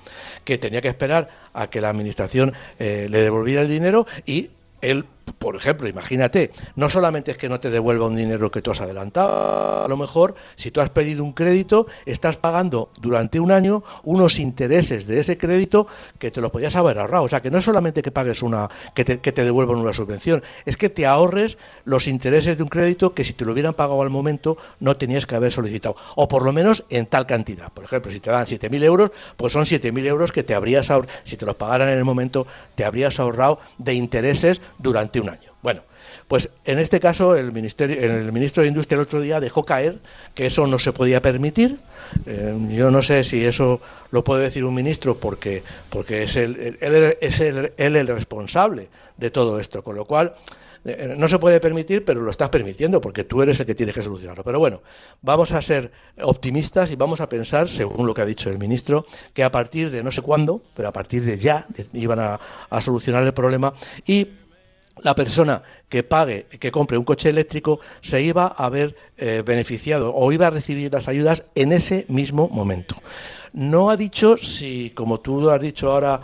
Que 0.45 0.59
tenía 0.59 0.81
que 0.81 0.89
esperar 0.89 1.29
a 1.53 1.69
que 1.69 1.81
la 1.81 1.91
administración 1.91 2.55
eh, 2.79 3.07
le 3.11 3.19
devolviera 3.19 3.63
el 3.63 3.69
dinero 3.69 4.07
y 4.25 4.51
él 4.81 5.05
por 5.39 5.57
ejemplo, 5.57 5.89
imagínate, 5.89 6.51
no 6.77 6.89
solamente 6.89 7.33
es 7.33 7.37
que 7.37 7.49
no 7.49 7.61
te 7.61 7.71
devuelva 7.71 8.07
un 8.07 8.17
dinero 8.17 8.51
que 8.51 8.63
tú 8.63 8.71
has 8.71 8.81
adelantado, 8.81 9.85
a 9.85 9.89
lo 9.89 9.97
mejor 9.97 10.35
si 10.57 10.71
tú 10.71 10.81
has 10.81 10.91
pedido 10.91 11.25
un 11.25 11.33
crédito, 11.33 11.87
estás 12.07 12.37
pagando 12.37 12.91
durante 13.01 13.41
un 13.41 13.51
año 13.51 13.83
unos 14.05 14.39
intereses 14.39 15.07
de 15.07 15.21
ese 15.21 15.39
crédito 15.39 15.87
que 16.19 16.31
te 16.31 16.41
lo 16.41 16.53
podías 16.53 16.77
haber 16.77 16.99
ahorrado. 16.99 17.25
O 17.25 17.29
sea, 17.29 17.41
que 17.41 17.51
no 17.51 17.59
es 17.59 17.65
solamente 17.65 18.03
que 18.03 18.11
pagues 18.11 18.43
una, 18.43 18.69
que 18.95 19.05
te, 19.05 19.21
que 19.21 19.33
te 19.33 19.45
devuelvan 19.45 19.79
una 19.79 19.93
subvención, 19.93 20.43
es 20.65 20.77
que 20.77 20.89
te 20.89 21.07
ahorres 21.07 21.59
los 21.85 22.07
intereses 22.07 22.57
de 22.57 22.63
un 22.63 22.69
crédito 22.69 23.15
que 23.15 23.25
si 23.25 23.33
te 23.33 23.45
lo 23.45 23.53
hubieran 23.53 23.75
pagado 23.75 24.03
al 24.03 24.11
momento 24.11 24.57
no 24.81 24.97
tenías 24.97 25.27
que 25.27 25.35
haber 25.35 25.53
solicitado. 25.53 25.97
O 26.17 26.29
por 26.29 26.45
lo 26.45 26.53
menos 26.53 26.85
en 26.91 27.07
tal 27.07 27.27
cantidad. 27.27 27.73
Por 27.73 27.85
ejemplo, 27.85 28.13
si 28.13 28.21
te 28.21 28.31
dan 28.31 28.47
7.000 28.47 28.85
euros, 28.85 29.11
pues 29.37 29.53
son 29.53 29.65
7.000 29.65 30.07
euros 30.07 30.33
que 30.33 30.43
te 30.43 30.55
habrías 30.55 30.91
ahorrado, 30.91 31.13
si 31.25 31.37
te 31.37 31.47
los 31.47 31.57
pagaran 31.57 31.89
en 31.89 31.99
el 31.99 32.05
momento, 32.05 32.47
te 32.75 32.85
habrías 32.85 33.19
ahorrado 33.19 33.59
de 33.79 33.95
intereses 33.95 34.61
durante 34.79 35.21
Bueno, 35.63 35.83
pues 36.29 36.49
en 36.65 36.79
este 36.79 36.99
caso 36.99 37.37
el, 37.37 37.53
ministerio, 37.53 38.01
el 38.01 38.33
ministro 38.33 38.63
de 38.63 38.69
Industria 38.69 38.97
el 38.97 39.03
otro 39.03 39.21
día 39.21 39.39
dejó 39.39 39.65
caer 39.65 39.99
que 40.35 40.47
eso 40.47 40.67
no 40.67 40.79
se 40.79 40.93
podía 40.93 41.23
permitir. 41.23 41.79
Eh, 42.27 42.57
yo 42.71 42.91
no 42.91 43.03
sé 43.03 43.23
si 43.23 43.45
eso 43.45 43.81
lo 44.11 44.25
puede 44.25 44.45
decir 44.45 44.65
un 44.65 44.75
ministro 44.75 45.17
porque, 45.17 45.63
porque 45.91 46.25
es, 46.25 46.37
el, 46.37 46.79
él, 46.81 47.17
es 47.21 47.41
el, 47.41 47.73
él 47.77 47.97
el 47.97 48.07
responsable 48.09 48.89
de 49.17 49.31
todo 49.31 49.61
esto, 49.61 49.83
con 49.83 49.95
lo 49.95 50.05
cual 50.05 50.35
eh, 50.85 51.15
no 51.17 51.29
se 51.29 51.39
puede 51.39 51.61
permitir, 51.61 52.05
pero 52.05 52.21
lo 52.21 52.31
estás 52.31 52.51
permitiendo 52.51 53.01
porque 53.01 53.25
tú 53.25 53.41
eres 53.43 53.61
el 53.61 53.67
que 53.67 53.75
tienes 53.75 53.95
que 53.95 54.03
solucionarlo. 54.03 54.43
Pero 54.43 54.59
bueno, 54.59 54.81
vamos 55.21 55.53
a 55.53 55.63
ser 55.63 55.93
optimistas 56.21 56.91
y 56.91 56.97
vamos 56.97 57.21
a 57.21 57.29
pensar, 57.29 57.69
según 57.69 58.07
lo 58.07 58.15
que 58.15 58.23
ha 58.23 58.27
dicho 58.27 58.51
el 58.51 58.59
ministro, 58.59 59.07
que 59.33 59.45
a 59.45 59.53
partir 59.53 59.91
de 59.91 60.03
no 60.03 60.11
sé 60.11 60.23
cuándo, 60.23 60.63
pero 60.75 60.89
a 60.89 60.93
partir 60.93 61.25
de 61.25 61.39
ya, 61.39 61.67
iban 61.93 62.19
a, 62.19 62.41
a 62.69 62.81
solucionar 62.81 63.23
el 63.25 63.33
problema 63.33 63.73
y 64.07 64.27
la 65.03 65.15
persona 65.15 65.63
que 65.89 66.03
pague, 66.03 66.47
que 66.61 66.71
compre 66.71 66.99
un 66.99 67.05
coche 67.05 67.29
eléctrico, 67.29 67.81
se 68.01 68.23
iba 68.23 68.47
a 68.47 68.69
ver 68.69 68.97
eh, 69.17 69.43
beneficiado 69.45 70.15
o 70.15 70.33
iba 70.33 70.47
a 70.47 70.51
recibir 70.51 70.93
las 70.93 71.09
ayudas 71.09 71.45
en 71.55 71.73
ese 71.73 72.07
mismo 72.09 72.49
momento. 72.49 72.97
No 73.53 73.91
ha 73.91 73.97
dicho 73.97 74.37
si, 74.39 74.91
como 74.91 75.21
tú 75.21 75.51
has 75.51 75.61
dicho 75.61 75.93
ahora, 75.93 76.21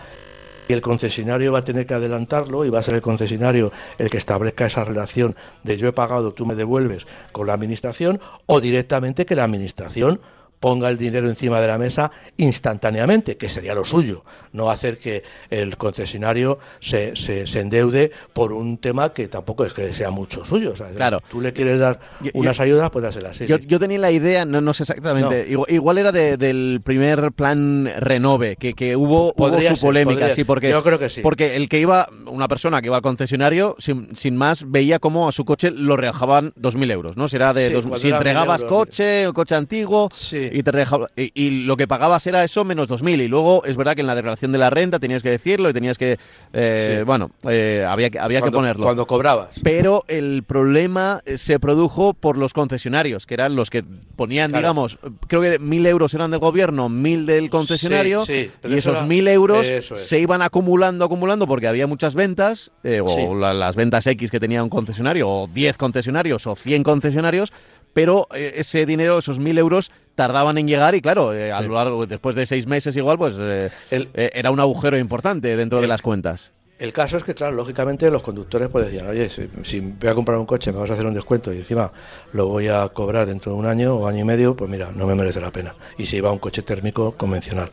el 0.69 0.81
concesionario 0.81 1.53
va 1.53 1.61
a 1.61 1.65
tener 1.65 1.87
que 1.87 1.95
adelantarlo 1.95 2.65
y 2.65 2.71
va 2.71 2.79
a 2.79 2.83
ser 2.83 2.95
el 2.95 3.03
concesionario 3.03 3.73
el 3.99 4.11
que 4.11 4.19
establezca 4.19 4.67
esa 4.67 4.85
relación 4.85 5.35
de 5.63 5.77
yo 5.77 5.89
he 5.89 5.93
pagado, 5.93 6.33
tú 6.33 6.47
me 6.47 6.55
devuelves 6.55 7.07
con 7.33 7.47
la 7.47 7.55
administración, 7.55 8.21
o 8.47 8.61
directamente 8.61 9.27
que 9.27 9.35
la 9.35 9.45
administración 9.45 10.21
ponga 10.61 10.89
el 10.89 10.99
dinero 10.99 11.29
encima 11.29 11.61
de 11.61 11.69
la 11.69 11.79
mesa 11.79 12.11
instantáneamente, 12.37 13.37
que 13.37 13.49
sería 13.49 13.75
lo 13.75 13.85
suyo, 13.85 14.25
no 14.53 14.71
hacer 14.71 14.99
que 14.99 15.23
el 15.51 15.77
concesionario 15.77 16.59
se, 16.81 17.15
se, 17.17 17.45
endeude 17.59 18.11
por 18.33 18.53
un 18.53 18.79
tema 18.79 19.13
que 19.13 19.29
tampoco 19.29 19.65
es 19.65 19.73
que 19.73 19.93
sea 19.93 20.11
mucho 20.11 20.45
suyo. 20.45 20.75
claro. 20.97 21.23
Tú 21.31 21.41
le 21.41 21.53
quieres 21.53 21.79
dar 21.79 22.01
unas 22.35 22.61
ayudas, 22.61 22.91
pues 22.91 23.03
dáselas. 23.03 23.39
yo, 23.39 23.79
tenía 23.79 23.99
la 23.99 24.11
idea, 24.11 24.45
no, 24.45 24.61
no 24.61 24.75
sé 24.75 24.85
exactamente, 24.85 25.47
igual, 25.69 25.99
era 25.99 26.13
del 26.13 26.81
primer 26.85 27.33
plan 27.33 27.91
Renove, 27.99 28.57
que, 28.57 28.75
que 28.75 28.97
hubo, 28.97 29.35
su 29.37 29.81
polémica, 29.81 30.31
sí, 30.31 30.45
porque, 30.45 30.71
yo 30.71 30.83
creo 30.83 30.99
que 30.99 31.09
sí. 31.09 31.21
porque 31.21 31.57
el 31.57 31.69
que 31.69 31.81
iba, 31.81 32.09
una 32.27 32.49
persona 32.49 32.81
que 32.81 32.87
iba 32.87 32.97
al 32.97 33.03
concesionario, 33.03 33.77
sin, 33.79 34.15
sin 34.17 34.37
más, 34.37 34.71
veía 34.71 34.99
cómo 34.99 35.29
a 35.29 35.33
su 35.33 35.45
coche 35.45 35.71
lo 35.71 35.97
rebajaban 35.97 36.53
2.000 36.55 36.93
euros, 36.93 37.17
¿no? 37.17 37.29
Si, 37.29 37.37
era 37.37 37.53
de 37.53 37.83
si 37.97 38.11
entregabas 38.11 38.65
coche, 38.65 39.27
o 39.27 39.33
coche 39.33 39.55
antiguo, 39.55 40.09
sí 40.13 40.48
y, 40.53 40.63
te 40.63 41.31
y, 41.35 41.51
lo 41.65 41.77
que 41.77 41.87
pagabas 41.87 42.27
era 42.27 42.45
eso 42.45 42.65
menos 42.65 42.89
2.000 42.89 43.25
y 43.25 43.29
luego 43.29 43.65
es 43.65 43.77
verdad 43.77 43.95
que 43.95 44.01
en 44.03 44.07
la 44.07 44.15
declaración 44.15 44.53
de 44.53 44.59
la 44.59 44.71
renta 44.71 44.99
tenías 44.99 45.23
que 45.23 45.31
decirlo 45.31 45.69
y 45.69 45.73
tenías 45.73 45.99
que, 45.99 46.19
eh, 46.53 47.03
bueno, 47.07 47.31
eh, 47.49 47.85
había, 47.89 48.11
había 48.21 48.43
que 48.43 48.51
ponerlo. 48.51 48.85
Cuando 48.85 49.07
cobrabas. 49.07 49.61
Pero 49.63 50.05
el 50.09 50.43
problema 50.45 51.21
se 51.37 51.59
produjo 51.59 52.15
por 52.15 52.37
los 52.37 52.53
concesionarios, 52.53 53.27
que 53.27 53.35
eran 53.35 53.55
los 53.55 53.71
que 53.71 53.85
ponían, 54.17 54.53
digamos, 54.53 54.99
creo 55.27 55.41
que 55.41 55.61
1.000 55.61 55.87
euros 55.87 56.15
eran 56.15 56.31
del 56.31 56.41
gobierno, 56.41 56.89
1.000 56.89 57.25
del 57.25 57.51
concesionario 57.51 58.25
y 58.29 58.51
esos 58.75 58.99
1.000 58.99 59.29
euros 59.29 59.67
se 59.83 60.19
iban 60.19 60.43
acumulando, 60.43 61.05
acumulando 61.05 61.47
porque 61.47 61.69
había 61.69 61.87
muchas 61.87 62.15
ventas 62.15 62.71
eh, 62.83 63.01
o 63.01 63.35
las 63.35 63.77
ventas 63.77 64.07
X 64.07 64.31
que 64.31 64.41
tenía 64.41 64.63
un 64.63 64.71
concesionario 64.71 65.29
o 65.29 65.47
10 65.47 65.77
concesionarios 65.77 66.47
o 66.47 66.55
100 66.55 66.83
concesionarios 66.83 67.53
pero 67.99 68.29
eh, 68.33 68.53
ese 68.59 68.87
dinero, 68.87 69.19
esos 69.19 69.41
mil 69.41 69.59
euros, 69.59 69.91
tardaban 70.15 70.57
en 70.57 70.69
llegar 70.69 70.95
y 70.95 71.01
claro, 71.01 71.35
eh, 71.35 71.51
a 71.51 71.61
lo 71.63 71.75
largo, 71.75 72.07
después 72.07 72.37
de 72.37 72.47
seis 72.47 72.65
meses 72.69 72.97
igual, 72.97 73.19
pues 73.19 73.35
eh, 73.41 73.71
era 74.15 74.53
un 74.53 74.61
agujero 74.61 74.97
importante 74.97 75.57
dentro 75.57 75.81
de 75.81 75.89
las 75.89 76.01
cuentas. 76.01 76.53
El 76.79 76.93
caso 76.93 77.17
es 77.17 77.25
que, 77.25 77.35
claro, 77.35 77.57
lógicamente 77.57 78.09
los 78.09 78.23
conductores 78.23 78.69
pues 78.69 78.85
decían, 78.85 79.09
oye, 79.09 79.29
si, 79.29 79.81
voy 79.81 80.09
a 80.09 80.15
comprar 80.15 80.39
un 80.39 80.47
coche, 80.47 80.71
me 80.71 80.79
vas 80.79 80.89
a 80.91 80.93
hacer 80.93 81.07
un 81.07 81.15
descuento 81.15 81.53
y 81.53 81.57
encima 81.57 81.91
lo 82.35 82.47
voy 82.47 82.69
a 82.69 82.89
cobrar 82.91 83.27
dentro 83.27 83.51
de 83.51 83.59
un 83.59 83.67
año 83.67 83.97
o 83.97 84.07
año 84.07 84.21
y 84.21 84.25
medio, 84.25 84.55
pues 84.55 84.71
mira, 84.71 84.93
no 84.95 85.05
me 85.05 85.17
merece 85.17 85.41
la 85.41 85.51
pena. 85.51 85.75
Y 85.97 86.07
si 86.07 86.19
iba 86.19 86.31
un 86.31 86.39
coche 86.39 86.63
térmico 86.63 87.17
convencional. 87.17 87.73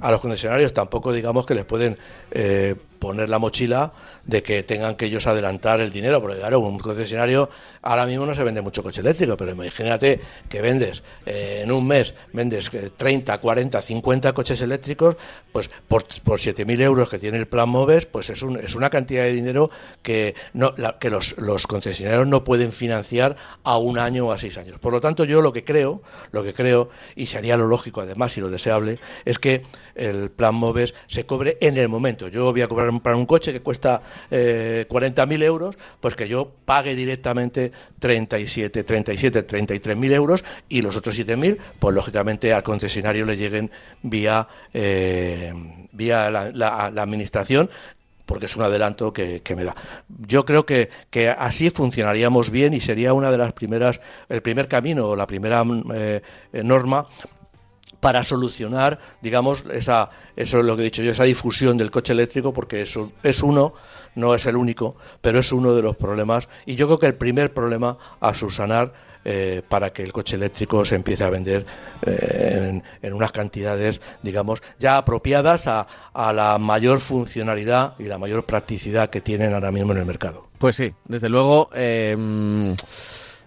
a 0.00 0.10
los 0.10 0.20
concesionarios 0.22 0.72
tampoco 0.72 1.12
digamos 1.12 1.44
que 1.44 1.54
les 1.54 1.66
pueden 1.66 1.98
poner 3.04 3.28
la 3.28 3.38
mochila 3.38 3.92
de 4.24 4.42
que 4.42 4.62
tengan 4.62 4.96
que 4.96 5.04
ellos 5.04 5.26
adelantar 5.26 5.78
el 5.80 5.92
dinero, 5.92 6.22
porque 6.22 6.38
claro, 6.38 6.60
un 6.60 6.78
concesionario 6.78 7.50
ahora 7.82 8.06
mismo 8.06 8.24
no 8.24 8.34
se 8.34 8.42
vende 8.42 8.62
mucho 8.62 8.82
coche 8.82 9.02
eléctrico, 9.02 9.36
pero 9.36 9.52
imagínate 9.52 10.20
que 10.48 10.62
vendes 10.62 11.02
eh, 11.26 11.60
en 11.62 11.70
un 11.70 11.86
mes, 11.86 12.14
vendes 12.32 12.70
30, 12.96 13.36
40, 13.36 13.82
50 13.82 14.32
coches 14.32 14.58
eléctricos, 14.62 15.16
pues 15.52 15.68
por, 15.86 16.06
por 16.24 16.38
7.000 16.38 16.80
euros 16.80 17.10
que 17.10 17.18
tiene 17.18 17.36
el 17.36 17.46
plan 17.46 17.68
MOVES, 17.68 18.06
pues 18.06 18.30
es, 18.30 18.42
un, 18.42 18.56
es 18.56 18.74
una 18.74 18.88
cantidad 18.88 19.24
de 19.24 19.34
dinero 19.34 19.68
que, 20.00 20.34
no, 20.54 20.74
que 20.98 21.10
los, 21.10 21.36
los 21.36 21.66
concesionarios 21.66 22.26
no 22.26 22.42
pueden 22.42 22.72
financiar 22.72 23.36
a 23.64 23.76
un 23.76 23.98
año 23.98 24.28
o 24.28 24.32
a 24.32 24.38
seis 24.38 24.56
años. 24.56 24.78
Por 24.78 24.94
lo 24.94 25.02
tanto, 25.02 25.24
yo 25.24 25.42
lo 25.42 25.52
que 25.52 25.62
creo, 25.62 26.00
lo 26.32 26.42
que 26.42 26.54
creo, 26.54 26.88
y 27.16 27.26
sería 27.26 27.58
lo 27.58 27.66
lógico 27.66 28.00
además 28.00 28.34
y 28.38 28.40
lo 28.40 28.48
deseable, 28.48 28.98
es 29.26 29.38
que 29.38 29.62
el 29.94 30.30
plan 30.30 30.54
MOVES 30.54 30.94
se 31.06 31.26
cobre 31.26 31.58
en 31.60 31.76
el 31.76 31.90
momento. 31.90 32.28
Yo 32.28 32.50
voy 32.50 32.62
a 32.62 32.68
cobrar 32.68 32.93
para 33.00 33.16
un 33.16 33.26
coche 33.26 33.52
que 33.52 33.60
cuesta 33.60 34.02
eh, 34.30 34.86
40.000 34.88 35.42
euros, 35.42 35.78
pues 36.00 36.14
que 36.14 36.28
yo 36.28 36.50
pague 36.64 36.94
directamente 36.94 37.72
37, 37.98 38.84
37, 38.84 39.46
33.000 39.46 40.12
euros 40.12 40.44
y 40.68 40.82
los 40.82 40.96
otros 40.96 41.18
7.000, 41.18 41.58
pues 41.78 41.94
lógicamente 41.94 42.52
al 42.52 42.62
concesionario 42.62 43.24
le 43.24 43.36
lleguen 43.36 43.70
vía, 44.02 44.46
eh, 44.72 45.52
vía 45.92 46.30
la, 46.30 46.86
administración 46.86 47.70
porque 48.26 48.46
es 48.46 48.56
un 48.56 48.62
adelanto 48.62 49.12
que, 49.12 49.42
me 49.54 49.64
da. 49.64 49.74
Yo 50.26 50.46
creo 50.46 50.64
que, 50.64 50.88
que, 51.10 51.28
así 51.28 51.68
funcionaríamos 51.68 52.48
bien 52.48 52.72
y 52.72 52.80
sería 52.80 53.12
una 53.12 53.30
de 53.30 53.36
las 53.36 53.52
primeras, 53.52 54.00
el 54.30 54.40
primer 54.40 54.66
camino 54.66 55.08
o 55.08 55.16
la 55.16 55.26
primera 55.26 55.62
eh, 55.94 56.22
norma 56.52 57.06
para 58.04 58.22
solucionar, 58.22 58.98
digamos, 59.22 59.64
esa, 59.72 60.10
eso 60.36 60.58
es 60.58 60.64
lo 60.66 60.76
que 60.76 60.82
he 60.82 60.84
dicho 60.84 61.02
yo, 61.02 61.12
esa 61.12 61.24
difusión 61.24 61.78
del 61.78 61.90
coche 61.90 62.12
eléctrico, 62.12 62.52
porque 62.52 62.82
eso 62.82 63.12
es 63.22 63.42
uno, 63.42 63.72
no 64.14 64.34
es 64.34 64.44
el 64.44 64.56
único, 64.56 64.96
pero 65.22 65.38
es 65.38 65.50
uno 65.52 65.74
de 65.74 65.80
los 65.80 65.96
problemas. 65.96 66.50
Y 66.66 66.74
yo 66.74 66.84
creo 66.86 66.98
que 66.98 67.06
el 67.06 67.14
primer 67.14 67.54
problema 67.54 67.96
a 68.20 68.34
subsanar 68.34 68.92
eh, 69.24 69.62
para 69.66 69.90
que 69.90 70.02
el 70.02 70.12
coche 70.12 70.36
eléctrico 70.36 70.84
se 70.84 70.96
empiece 70.96 71.24
a 71.24 71.30
vender 71.30 71.64
eh, 72.04 72.82
en, 73.00 73.14
unas 73.14 73.32
cantidades, 73.32 74.02
digamos, 74.22 74.62
ya 74.78 74.98
apropiadas 74.98 75.66
a, 75.66 75.86
la 76.12 76.58
mayor 76.58 77.00
funcionalidad 77.00 77.94
y 77.98 78.02
la 78.02 78.18
mayor 78.18 78.44
practicidad 78.44 79.08
que 79.08 79.22
tienen 79.22 79.54
ahora 79.54 79.72
mismo 79.72 79.92
en 79.92 79.98
el 80.00 80.04
mercado. 80.04 80.48
Pues 80.58 80.76
sí, 80.76 80.92
desde 81.06 81.30
luego. 81.30 81.70
Eh, 81.74 82.74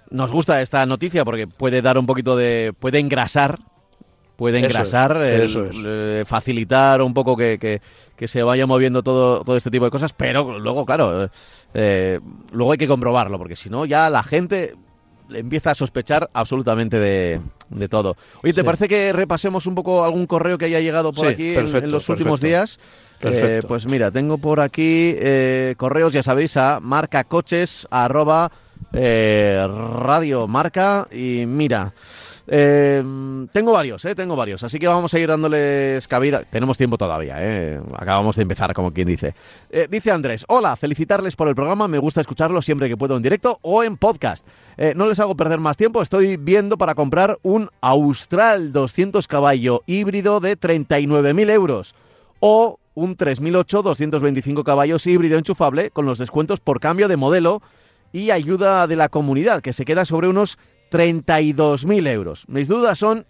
nos 0.09 0.31
gusta 0.31 0.61
esta 0.61 0.83
noticia 0.87 1.25
porque 1.25 1.45
puede 1.45 1.83
dar 1.83 1.99
un 1.99 2.07
poquito 2.07 2.35
de. 2.35 2.73
puede 2.79 2.97
engrasar 2.97 3.59
puede 4.37 4.59
engrasar, 4.59 5.19
facilitar 6.25 7.01
un 7.01 7.13
poco 7.13 7.35
que, 7.35 7.81
se 8.25 8.43
vaya 8.43 8.65
moviendo 8.65 9.03
todo, 9.03 9.43
todo 9.43 9.57
este 9.57 9.71
tipo 9.71 9.83
de 9.83 9.91
cosas, 9.91 10.13
pero 10.13 10.59
luego, 10.59 10.85
claro, 10.85 11.29
eh, 11.73 12.19
luego 12.51 12.71
hay 12.71 12.77
que 12.77 12.87
comprobarlo, 12.87 13.37
porque 13.37 13.55
si 13.55 13.69
no, 13.69 13.85
ya 13.85 14.09
la 14.09 14.23
gente 14.23 14.75
empieza 15.33 15.71
a 15.71 15.75
sospechar 15.75 16.29
absolutamente 16.33 16.99
de, 16.99 17.41
todo. 17.89 18.15
Oye, 18.43 18.53
¿te 18.53 18.63
parece 18.63 18.87
que 18.87 19.11
repasemos 19.11 19.65
un 19.65 19.75
poco 19.75 20.05
algún 20.05 20.25
correo 20.27 20.57
que 20.57 20.65
haya 20.65 20.79
llegado 20.79 21.11
por 21.11 21.27
aquí 21.27 21.55
en, 21.55 21.91
los 21.91 22.07
últimos 22.07 22.39
días? 22.39 22.79
Eh, 23.21 23.61
pues 23.67 23.87
mira, 23.87 24.11
tengo 24.11 24.37
por 24.37 24.61
aquí 24.61 25.15
eh, 25.17 25.73
correos, 25.77 26.13
ya 26.13 26.21
sabéis, 26.21 26.55
a 26.55 26.79
marcacoches, 26.79 27.87
arroba 27.89 28.51
radio 28.93 30.47
marca, 30.47 31.07
y 31.11 31.45
mira... 31.47 31.91
Eh, 32.49 33.03
tengo 33.51 33.73
varios, 33.73 34.03
eh, 34.05 34.15
tengo 34.15 34.35
varios, 34.35 34.63
así 34.63 34.79
que 34.79 34.87
vamos 34.87 35.13
a 35.13 35.19
ir 35.19 35.27
dándoles 35.27 36.07
cabida. 36.07 36.43
Tenemos 36.43 36.77
tiempo 36.77 36.97
todavía, 36.97 37.35
eh. 37.39 37.79
acabamos 37.97 38.35
de 38.35 38.41
empezar, 38.43 38.73
como 38.73 38.93
quien 38.93 39.07
dice. 39.07 39.35
Eh, 39.69 39.87
dice 39.89 40.11
Andrés, 40.11 40.45
hola, 40.47 40.75
felicitarles 40.75 41.35
por 41.35 41.47
el 41.47 41.55
programa, 41.55 41.87
me 41.87 41.97
gusta 41.97 42.21
escucharlo 42.21 42.61
siempre 42.61 42.87
que 42.87 42.97
puedo 42.97 43.17
en 43.17 43.23
directo 43.23 43.59
o 43.61 43.83
en 43.83 43.97
podcast. 43.97 44.47
no 44.95 45.07
les 45.07 45.19
hago 45.19 45.35
perder 45.35 45.59
más 45.59 45.75
tiempo, 45.75 46.01
estoy 46.01 46.37
viendo 46.37 46.77
para 46.77 46.95
comprar 46.95 47.37
un 47.41 47.69
Austral 47.81 48.71
200 48.71 49.27
caballo 49.27 49.83
híbrido 49.85 50.39
de 50.39 50.57
39.000 50.57 51.51
euros 51.51 51.95
o 52.39 52.79
un 52.93 53.15
3008 53.15 53.81
225 53.81 54.63
caballos 54.63 55.05
híbrido 55.07 55.37
enchufable 55.37 55.91
con 55.91 56.05
los 56.05 56.17
descuentos 56.17 56.59
por 56.59 56.79
cambio 56.79 57.07
de 57.07 57.17
modelo 57.17 57.61
y 58.11 58.31
ayuda 58.31 58.87
de 58.87 58.95
la 58.95 59.09
comunidad, 59.09 59.61
que 59.61 59.73
se 59.73 59.85
queda 59.85 60.05
sobre 60.05 60.27
unos 60.27 60.57
32.000 60.91 62.07
euros. 62.07 62.45
Mis 62.47 62.67
dudas 62.67 62.97
son 62.97 63.25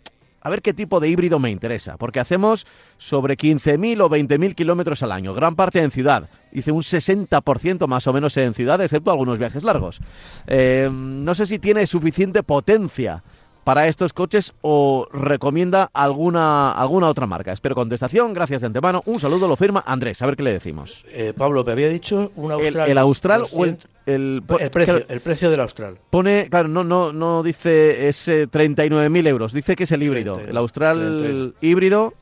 a 0.47 0.49
ver 0.49 0.61
qué 0.61 0.73
tipo 0.73 1.01
de 1.01 1.09
híbrido 1.09 1.39
me 1.39 1.51
interesa, 1.51 1.97
porque 1.97 2.21
hacemos 2.21 2.65
sobre 2.97 3.37
15.000 3.37 4.01
o 4.01 4.09
20.000 4.09 4.55
kilómetros 4.55 5.03
al 5.03 5.11
año, 5.11 5.33
gran 5.33 5.55
parte 5.55 5.83
en 5.83 5.91
ciudad. 5.91 6.29
Hice 6.53 6.71
un 6.71 6.83
60% 6.83 7.85
más 7.87 8.07
o 8.07 8.13
menos 8.13 8.37
en 8.37 8.53
ciudad, 8.53 8.79
excepto 8.81 9.11
algunos 9.11 9.39
viajes 9.39 9.63
largos. 9.63 9.99
Eh, 10.47 10.89
no 10.91 11.35
sé 11.35 11.47
si 11.47 11.59
tiene 11.59 11.85
suficiente 11.85 12.43
potencia 12.43 13.23
para 13.67 13.89
estos 13.89 14.13
coches 14.13 14.53
o 14.61 15.09
recomienda 15.11 15.89
alguna, 15.93 16.71
alguna 16.71 17.07
otra 17.07 17.27
marca. 17.27 17.51
Espero 17.51 17.75
contestación, 17.75 18.33
gracias 18.33 18.61
de 18.61 18.67
antemano. 18.67 19.03
Un 19.05 19.19
saludo, 19.19 19.45
lo 19.45 19.57
firma 19.57 19.83
Andrés, 19.85 20.21
a 20.21 20.25
ver 20.25 20.37
qué 20.37 20.43
le 20.43 20.53
decimos. 20.53 21.03
Eh, 21.09 21.33
Pablo, 21.35 21.65
me 21.65 21.73
había 21.73 21.89
dicho 21.89 22.31
un 22.37 22.53
Austral. 22.53 22.89
El, 22.89 22.97
Austral 22.97 23.43
o 23.51 23.65
el, 23.65 23.77
el, 24.05 24.41
precio, 24.71 25.03
el 25.09 25.19
precio 25.19 25.49
del 25.49 25.59
Austral. 25.59 25.97
Pone, 26.09 26.47
claro, 26.49 26.69
no, 26.69 26.85
no, 26.85 27.11
no 27.11 27.43
dice 27.43 28.07
ese 28.07 28.49
39.000 28.49 29.27
euros, 29.27 29.51
dice 29.51 29.75
que 29.75 29.83
es 29.83 29.91
el 29.91 30.01
híbrido. 30.01 30.39
el 30.39 30.55
Austral 30.55 31.53
híbrido. 31.59 32.13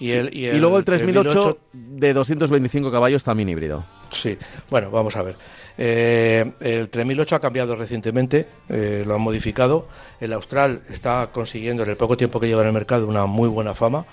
Y, 0.00 0.10
el, 0.10 0.36
y, 0.36 0.50
luego 0.58 0.78
el 0.78 0.84
3008 0.84 1.58
de 1.72 2.12
225 2.12 2.90
caballos 2.90 3.22
también 3.22 3.48
híbrido. 3.48 3.84
Sí, 4.10 4.36
bueno, 4.68 4.90
vamos 4.90 5.16
a 5.16 5.22
ver. 5.22 5.36
Eh, 5.78 6.52
el 6.60 6.88
3008 6.88 7.36
ha 7.36 7.40
cambiado 7.40 7.76
recientemente, 7.76 8.46
eh, 8.68 9.02
lo 9.04 9.14
han 9.14 9.20
modificado. 9.20 9.88
El 10.20 10.32
Austral 10.32 10.82
está 10.90 11.30
consiguiendo 11.32 11.82
en 11.82 11.90
el 11.90 11.96
poco 11.96 12.16
tiempo 12.16 12.40
que 12.40 12.48
lleva 12.48 12.62
en 12.62 12.68
el 12.68 12.72
mercado 12.72 13.06
una 13.06 13.26
muy 13.26 13.48
buena 13.48 13.74
fama. 13.74 14.06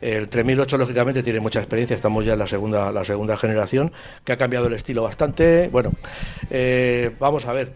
El 0.00 0.28
3008 0.28 0.78
lógicamente 0.78 1.22
tiene 1.22 1.40
mucha 1.40 1.60
experiencia, 1.60 1.94
estamos 1.94 2.24
ya 2.24 2.32
en 2.32 2.38
la 2.38 2.46
segunda, 2.46 2.90
la 2.90 3.04
segunda 3.04 3.36
generación, 3.36 3.92
que 4.24 4.32
ha 4.32 4.36
cambiado 4.36 4.66
el 4.66 4.72
estilo 4.72 5.02
bastante. 5.02 5.68
Bueno, 5.68 5.92
eh, 6.50 7.14
vamos 7.18 7.46
a 7.46 7.52
ver. 7.52 7.74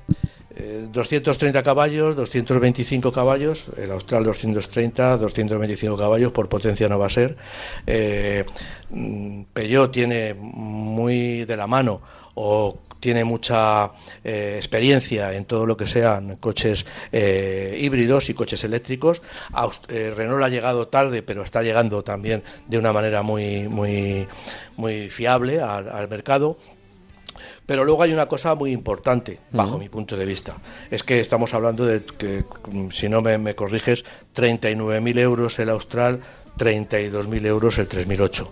230 0.56 1.64
caballos, 1.64 2.14
225 2.14 3.10
caballos, 3.12 3.66
el 3.76 3.90
Austral 3.90 4.22
230, 4.22 5.16
225 5.16 5.96
caballos, 5.96 6.30
por 6.30 6.48
potencia 6.48 6.88
no 6.88 6.96
va 6.96 7.06
a 7.06 7.10
ser. 7.10 7.36
Eh, 7.86 8.44
mm, 8.90 9.42
tiene 9.90 10.34
muy 10.34 11.44
de 11.44 11.56
la 11.56 11.66
mano 11.66 12.00
o 12.34 12.78
tiene 13.04 13.22
mucha 13.22 13.90
eh, 14.24 14.54
experiencia 14.56 15.34
en 15.34 15.44
todo 15.44 15.66
lo 15.66 15.76
que 15.76 15.86
sean 15.86 16.36
coches 16.36 16.86
eh, 17.12 17.76
híbridos 17.78 18.30
y 18.30 18.32
coches 18.32 18.64
eléctricos. 18.64 19.20
Eh, 19.88 20.14
Renault 20.16 20.42
ha 20.42 20.48
llegado 20.48 20.88
tarde, 20.88 21.22
pero 21.22 21.42
está 21.42 21.62
llegando 21.62 22.02
también 22.02 22.42
de 22.66 22.78
una 22.78 22.94
manera 22.94 23.20
muy, 23.20 23.68
muy, 23.68 24.26
muy 24.78 25.10
fiable 25.10 25.60
al, 25.60 26.08
mercado. 26.08 26.56
Pero 27.66 27.84
luego 27.84 28.02
hay 28.02 28.14
una 28.14 28.24
cosa 28.24 28.54
muy 28.54 28.72
importante, 28.72 29.38
bajo 29.50 29.76
mi 29.76 29.90
punto 29.90 30.16
de 30.16 30.24
vista. 30.24 30.56
Es 30.90 31.02
que 31.02 31.20
estamos 31.20 31.52
hablando 31.52 31.84
de 31.84 32.04
que, 32.06 32.44
si 32.90 33.10
no 33.10 33.20
me, 33.20 33.36
me 33.36 33.54
corriges, 33.54 34.02
39.000 34.34 35.18
euros 35.18 35.58
el 35.58 35.68
Austral, 35.68 36.20
32.000 36.56 37.46
euros 37.46 37.76
el 37.76 37.86
3008. 37.86 38.50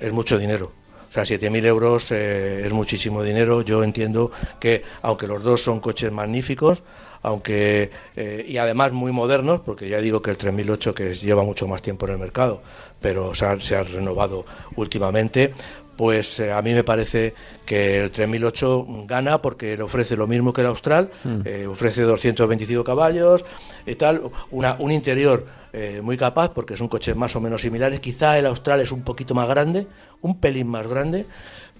Es 0.00 0.12
mucho 0.14 0.38
dinero. 0.38 0.83
O 1.14 1.24
sea, 1.24 1.38
7.000 1.38 1.64
euros 1.66 2.10
eh, 2.10 2.66
es 2.66 2.72
muchísimo 2.72 3.22
dinero. 3.22 3.62
Yo 3.62 3.84
entiendo 3.84 4.32
que, 4.58 4.82
aunque 5.00 5.28
los 5.28 5.44
dos 5.44 5.62
son 5.62 5.78
coches 5.78 6.10
magníficos, 6.10 6.82
aunque 7.22 7.88
eh, 8.16 8.44
y 8.48 8.56
además 8.56 8.90
muy 8.90 9.12
modernos, 9.12 9.60
porque 9.60 9.88
ya 9.88 10.00
digo 10.00 10.20
que 10.20 10.30
el 10.30 10.36
3008 10.36 10.92
que 10.92 11.14
lleva 11.14 11.44
mucho 11.44 11.68
más 11.68 11.82
tiempo 11.82 12.06
en 12.06 12.14
el 12.14 12.18
mercado, 12.18 12.62
pero 13.00 13.32
se 13.32 13.46
ha, 13.46 13.60
se 13.60 13.76
ha 13.76 13.84
renovado 13.84 14.44
últimamente, 14.74 15.52
pues 15.96 16.40
eh, 16.40 16.52
a 16.52 16.60
mí 16.62 16.72
me 16.72 16.84
parece 16.84 17.34
que 17.64 18.00
el 18.00 18.10
3008 18.10 18.86
gana 19.06 19.40
porque 19.40 19.76
le 19.76 19.82
ofrece 19.82 20.16
lo 20.16 20.26
mismo 20.26 20.52
que 20.52 20.60
el 20.60 20.68
Austral, 20.68 21.10
eh, 21.44 21.66
ofrece 21.68 22.02
225 22.02 22.84
caballos 22.84 23.44
y 23.86 23.94
tal, 23.94 24.22
una, 24.50 24.76
un 24.78 24.92
interior 24.92 25.46
eh, 25.76 26.00
muy 26.02 26.16
capaz 26.16 26.50
porque 26.50 26.76
son 26.76 26.86
coches 26.86 27.16
más 27.16 27.34
o 27.34 27.40
menos 27.40 27.62
similares. 27.62 27.98
Quizá 27.98 28.38
el 28.38 28.46
Austral 28.46 28.80
es 28.80 28.92
un 28.92 29.02
poquito 29.02 29.34
más 29.34 29.48
grande, 29.48 29.88
un 30.20 30.38
pelín 30.38 30.68
más 30.68 30.86
grande, 30.86 31.26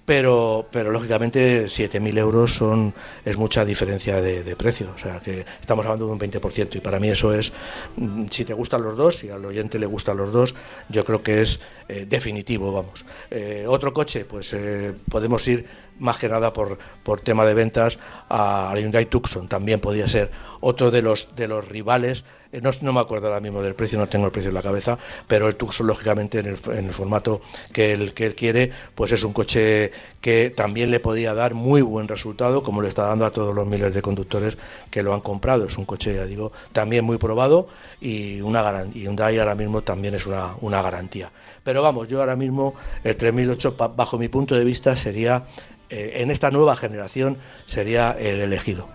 pero, 0.05 0.67
pero 0.71 0.91
lógicamente 0.91 1.65
7.000 1.65 2.17
euros 2.17 2.53
son, 2.53 2.93
es 3.25 3.37
mucha 3.37 3.65
diferencia 3.65 4.21
de, 4.21 4.43
de 4.43 4.55
precio. 4.55 4.91
O 4.95 4.97
sea 4.97 5.19
que 5.19 5.45
estamos 5.59 5.85
hablando 5.85 6.05
de 6.05 6.11
un 6.11 6.19
20% 6.19 6.75
y 6.75 6.79
para 6.79 6.99
mí 6.99 7.09
eso 7.09 7.33
es, 7.33 7.51
mm, 7.97 8.25
si 8.29 8.45
te 8.45 8.53
gustan 8.53 8.83
los 8.83 8.95
dos, 8.95 9.17
si 9.17 9.29
al 9.29 9.43
oyente 9.43 9.79
le 9.79 9.87
gustan 9.87 10.17
los 10.17 10.31
dos, 10.31 10.53
yo 10.89 11.03
creo 11.03 11.23
que 11.23 11.41
es 11.41 11.59
eh, 11.87 12.05
definitivo, 12.07 12.71
vamos. 12.71 13.05
Eh, 13.31 13.65
otro 13.67 13.93
coche, 13.93 14.25
pues 14.25 14.53
eh, 14.53 14.93
podemos 15.09 15.47
ir 15.47 15.65
más 15.99 16.17
que 16.17 16.29
nada 16.29 16.53
por, 16.53 16.77
por 17.03 17.21
tema 17.21 17.45
de 17.45 17.53
ventas 17.53 17.97
al 18.29 18.77
Hyundai 18.77 19.05
Tucson, 19.05 19.47
también 19.47 19.79
podría 19.79 20.07
ser 20.07 20.29
otro 20.61 20.91
de 20.91 21.01
los, 21.01 21.35
de 21.35 21.47
los 21.47 21.67
rivales. 21.67 22.25
Eh, 22.55 22.61
no, 22.61 22.71
no 22.81 22.93
me 22.93 22.99
acuerdo 23.01 23.27
ahora 23.27 23.39
mismo 23.39 23.61
del 23.61 23.75
precio, 23.75 23.99
no 23.99 24.07
tengo 24.07 24.25
el 24.27 24.31
precio 24.31 24.49
en 24.49 24.55
la 24.55 24.61
cabeza, 24.61 24.97
pero 25.27 25.47
el 25.47 25.55
Tucson, 25.55 25.87
lógicamente, 25.87 26.39
en 26.39 26.45
el, 26.45 26.57
en 26.71 26.85
el 26.85 26.93
formato 26.93 27.41
que 27.73 27.91
él, 27.91 28.13
que 28.13 28.25
él 28.25 28.35
quiere, 28.35 28.71
pues 28.95 29.11
es 29.11 29.23
un 29.23 29.33
coche 29.33 29.91
que 30.21 30.51
también 30.55 30.89
le 30.91 30.99
podía 30.99 31.33
dar 31.33 31.53
muy 31.53 31.81
buen 31.81 32.07
resultado, 32.07 32.63
como 32.63 32.81
le 32.81 32.87
está 32.87 33.03
dando 33.07 33.25
a 33.25 33.31
todos 33.31 33.53
los 33.53 33.67
miles 33.67 33.93
de 33.93 34.01
conductores 34.01 34.57
que 34.89 35.03
lo 35.03 35.13
han 35.13 35.21
comprado. 35.21 35.65
Es 35.65 35.77
un 35.77 35.85
coche, 35.85 36.15
ya 36.15 36.25
digo, 36.25 36.51
también 36.71 37.03
muy 37.03 37.17
probado 37.17 37.67
y 37.99 38.41
una. 38.41 38.85
Y 38.93 39.05
ahora 39.39 39.55
mismo 39.55 39.81
también 39.81 40.15
es 40.15 40.25
una, 40.25 40.55
una 40.61 40.81
garantía. 40.81 41.31
Pero 41.63 41.81
vamos, 41.81 42.07
yo 42.07 42.19
ahora 42.21 42.35
mismo 42.35 42.73
el 43.03 43.15
3008, 43.17 43.75
pa- 43.75 43.87
bajo 43.89 44.17
mi 44.17 44.27
punto 44.29 44.55
de 44.55 44.63
vista, 44.63 44.95
sería, 44.95 45.43
eh, 45.89 46.13
en 46.17 46.31
esta 46.31 46.51
nueva 46.51 46.75
generación, 46.75 47.37
sería 47.65 48.15
el 48.17 48.39
elegido. 48.41 48.87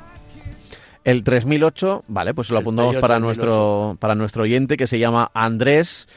El 1.05 1.25
3008, 1.25 2.05
vale, 2.09 2.35
pues 2.35 2.51
lo 2.51 2.59
apuntamos 2.59 2.97
para 2.97 3.15
3008. 3.19 3.21
nuestro, 3.25 3.97
para 4.01 4.15
nuestro 4.15 4.43
oyente 4.43 4.77
que 4.77 4.87
se 4.87 4.99
llama 4.99 5.31
Andrés. 5.35 6.09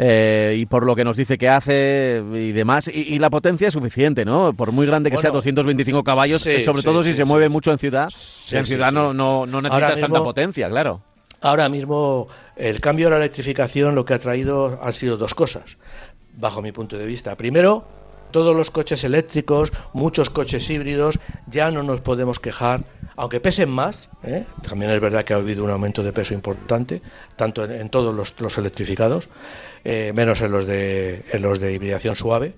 eh, 0.00 0.54
y 0.56 0.66
por 0.66 0.86
lo 0.86 0.94
que 0.94 1.02
nos 1.02 1.16
dice 1.16 1.36
que 1.38 1.48
hace 1.48 2.22
y 2.32 2.52
demás, 2.52 2.86
y, 2.86 3.14
y 3.14 3.18
la 3.18 3.30
potencia 3.30 3.66
es 3.66 3.74
suficiente, 3.74 4.24
¿no? 4.24 4.52
Por 4.52 4.70
muy 4.70 4.86
grande 4.86 5.10
que 5.10 5.16
sea, 5.18 5.30
Bueno, 5.30 5.38
225 5.38 6.04
caballos, 6.04 6.40
sí, 6.42 6.62
sobre 6.62 6.82
sí, 6.82 6.86
todo 6.86 7.02
si 7.02 7.14
se 7.14 7.24
mueve 7.24 7.48
mucho 7.48 7.72
en 7.72 7.78
ciudad. 7.78 8.08
En 8.52 8.64
ciudad 8.64 8.92
no, 8.92 9.12
no, 9.12 9.44
no 9.44 9.60
necesitas 9.60 9.94
tanta 9.94 10.06
mismo- 10.08 10.22
potencia, 10.24 10.68
claro. 10.68 11.00
Ahora 11.40 11.68
mismo 11.68 12.28
el 12.56 12.80
cambio 12.80 13.08
a 13.08 13.10
la 13.10 13.16
electrificación 13.16 13.96
lo 13.96 14.04
que 14.04 14.14
ha 14.14 14.18
traído 14.20 14.78
han 14.82 14.92
sido 14.92 15.16
dos 15.16 15.34
cosas, 15.34 15.78
bajo 16.36 16.62
mi 16.62 16.70
punto 16.70 16.96
de 16.96 17.04
vista. 17.06 17.34
Primero, 17.36 17.84
todos 18.30 18.56
los 18.56 18.70
coches 18.70 19.04
eléctricos, 19.04 19.72
muchos 19.92 20.30
coches 20.30 20.68
híbridos, 20.70 21.18
ya 21.46 21.70
no 21.70 21.82
nos 21.82 22.00
podemos 22.00 22.38
quejar, 22.38 22.84
aunque 23.16 23.40
pesen 23.40 23.70
más, 23.70 24.08
¿eh? 24.22 24.44
también 24.62 24.90
es 24.90 25.00
verdad 25.00 25.24
que 25.24 25.34
ha 25.34 25.36
habido 25.36 25.64
un 25.64 25.70
aumento 25.70 26.02
de 26.02 26.12
peso 26.12 26.34
importante, 26.34 27.02
tanto 27.36 27.64
en, 27.64 27.88
todos 27.88 28.14
los, 28.14 28.58
electrificados, 28.58 29.28
eh, 29.84 30.12
menos 30.14 30.40
en 30.40 30.52
los, 30.52 30.66
de, 30.66 31.24
en 31.32 31.42
los 31.42 31.60
de 31.60 31.72
hibridación 31.72 32.14
suave 32.14 32.54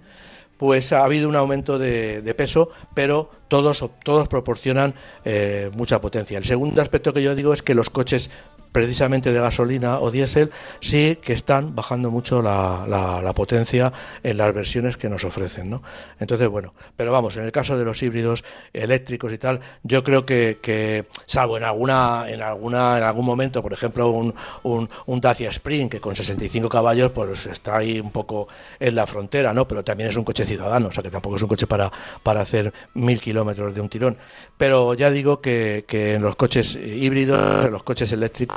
pues 0.60 0.92
ha 0.92 1.04
habido 1.04 1.26
un 1.26 1.36
aumento 1.36 1.78
de, 1.78 2.20
de 2.20 2.34
peso, 2.34 2.68
pero 2.92 3.30
todos, 3.48 3.82
todos 4.04 4.28
proporcionan 4.28 4.94
eh, 5.24 5.70
mucha 5.74 6.02
potencia. 6.02 6.36
El 6.36 6.44
segundo 6.44 6.82
aspecto 6.82 7.14
que 7.14 7.22
yo 7.22 7.34
digo 7.34 7.54
es 7.54 7.62
que 7.62 7.74
los 7.74 7.88
coches 7.88 8.30
precisamente 8.72 9.32
de 9.32 9.40
gasolina 9.40 9.98
o 10.00 10.10
diésel 10.10 10.50
sí 10.80 11.18
que 11.20 11.32
están 11.32 11.74
bajando 11.74 12.10
mucho 12.10 12.40
la, 12.42 12.84
la- 12.88 13.20
la 13.22 13.32
potencia 13.32 13.92
en 14.22 14.36
las 14.36 14.54
versiones 14.54 14.96
que 14.96 15.08
nos 15.08 15.24
ofrecen. 15.24 15.70
¿no? 15.70 15.82
Entonces, 16.18 16.48
bueno, 16.48 16.74
pero 16.96 17.12
vamos, 17.12 17.36
en 17.36 17.44
el 17.44 17.52
caso 17.52 17.76
de 17.78 17.84
los 17.84 18.02
híbridos 18.02 18.44
eléctricos 18.72 19.32
y 19.32 19.38
tal, 19.38 19.60
yo 19.82 20.02
creo 20.04 20.24
que, 20.24 20.58
que 20.62 21.06
salvo 21.26 21.56
en 21.56 21.64
alguna, 21.64 22.24
en 22.28 22.42
alguna, 22.42 22.98
en 22.98 23.04
algún 23.04 23.24
momento, 23.26 23.62
por 23.62 23.72
ejemplo, 23.72 24.10
un, 24.10 24.34
un, 24.62 24.88
un 25.06 25.20
Dacia 25.20 25.48
Spring 25.50 25.88
que 25.88 26.00
con 26.00 26.14
65 26.14 26.68
caballos 26.68 27.10
pues 27.12 27.46
está 27.46 27.76
ahí 27.78 28.00
un 28.00 28.10
poco 28.10 28.48
en 28.78 28.94
la 28.94 29.06
frontera, 29.06 29.52
¿no? 29.52 29.66
Pero 29.66 29.82
también 29.84 30.08
es 30.10 30.16
un 30.16 30.24
coche 30.24 30.46
ciudadano, 30.46 30.88
o 30.88 30.92
sea 30.92 31.02
que 31.02 31.10
tampoco 31.10 31.36
es 31.36 31.42
un 31.42 31.48
coche 31.48 31.66
para, 31.66 31.90
para 32.22 32.40
hacer 32.42 32.72
mil 32.94 33.20
kilómetros 33.20 33.74
de 33.74 33.80
un 33.80 33.88
tirón. 33.88 34.16
Pero 34.56 34.94
ya 34.94 35.10
digo 35.10 35.40
que, 35.40 35.84
que 35.88 36.14
en 36.14 36.22
los 36.22 36.36
coches 36.36 36.76
híbridos, 36.76 37.64
en 37.66 37.72
los 37.72 37.82
coches 37.82 38.12
eléctricos, 38.12 38.56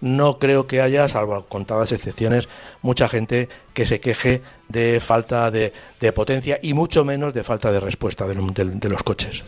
no 0.00 0.38
creo 0.38 0.66
que 0.66 0.80
haya, 0.80 1.08
salvo 1.08 1.46
contadas 1.46 1.92
excepciones, 1.92 2.48
mucha 2.82 3.08
gente 3.08 3.48
que 3.72 3.86
se 3.86 4.00
queje 4.00 4.42
de 4.68 5.00
falta 5.00 5.50
de, 5.50 5.72
potencia 6.14 6.58
y 6.62 6.74
mucho 6.74 7.04
menos 7.04 7.32
de 7.32 7.44
falta 7.44 7.72
de 7.72 7.80
respuesta 7.80 8.26
de, 8.26 8.88
los 8.88 9.02
coches. 9.02 9.44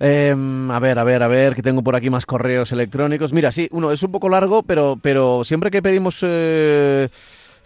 Eh, 0.00 0.34
a 0.70 0.78
ver, 0.78 0.98
a 0.98 1.04
ver, 1.04 1.22
a 1.22 1.28
ver, 1.28 1.54
que 1.54 1.62
tengo 1.62 1.82
por 1.82 1.96
aquí 1.96 2.10
más 2.10 2.26
correos 2.26 2.70
electrónicos. 2.72 3.32
Mira, 3.32 3.50
sí, 3.50 3.68
uno 3.72 3.90
es 3.90 4.02
un 4.02 4.12
poco 4.12 4.28
largo, 4.28 4.62
pero, 4.62 4.98
pero 5.00 5.44
siempre 5.44 5.70
que 5.70 5.82
pedimos... 5.82 6.18
eh, 6.22 7.08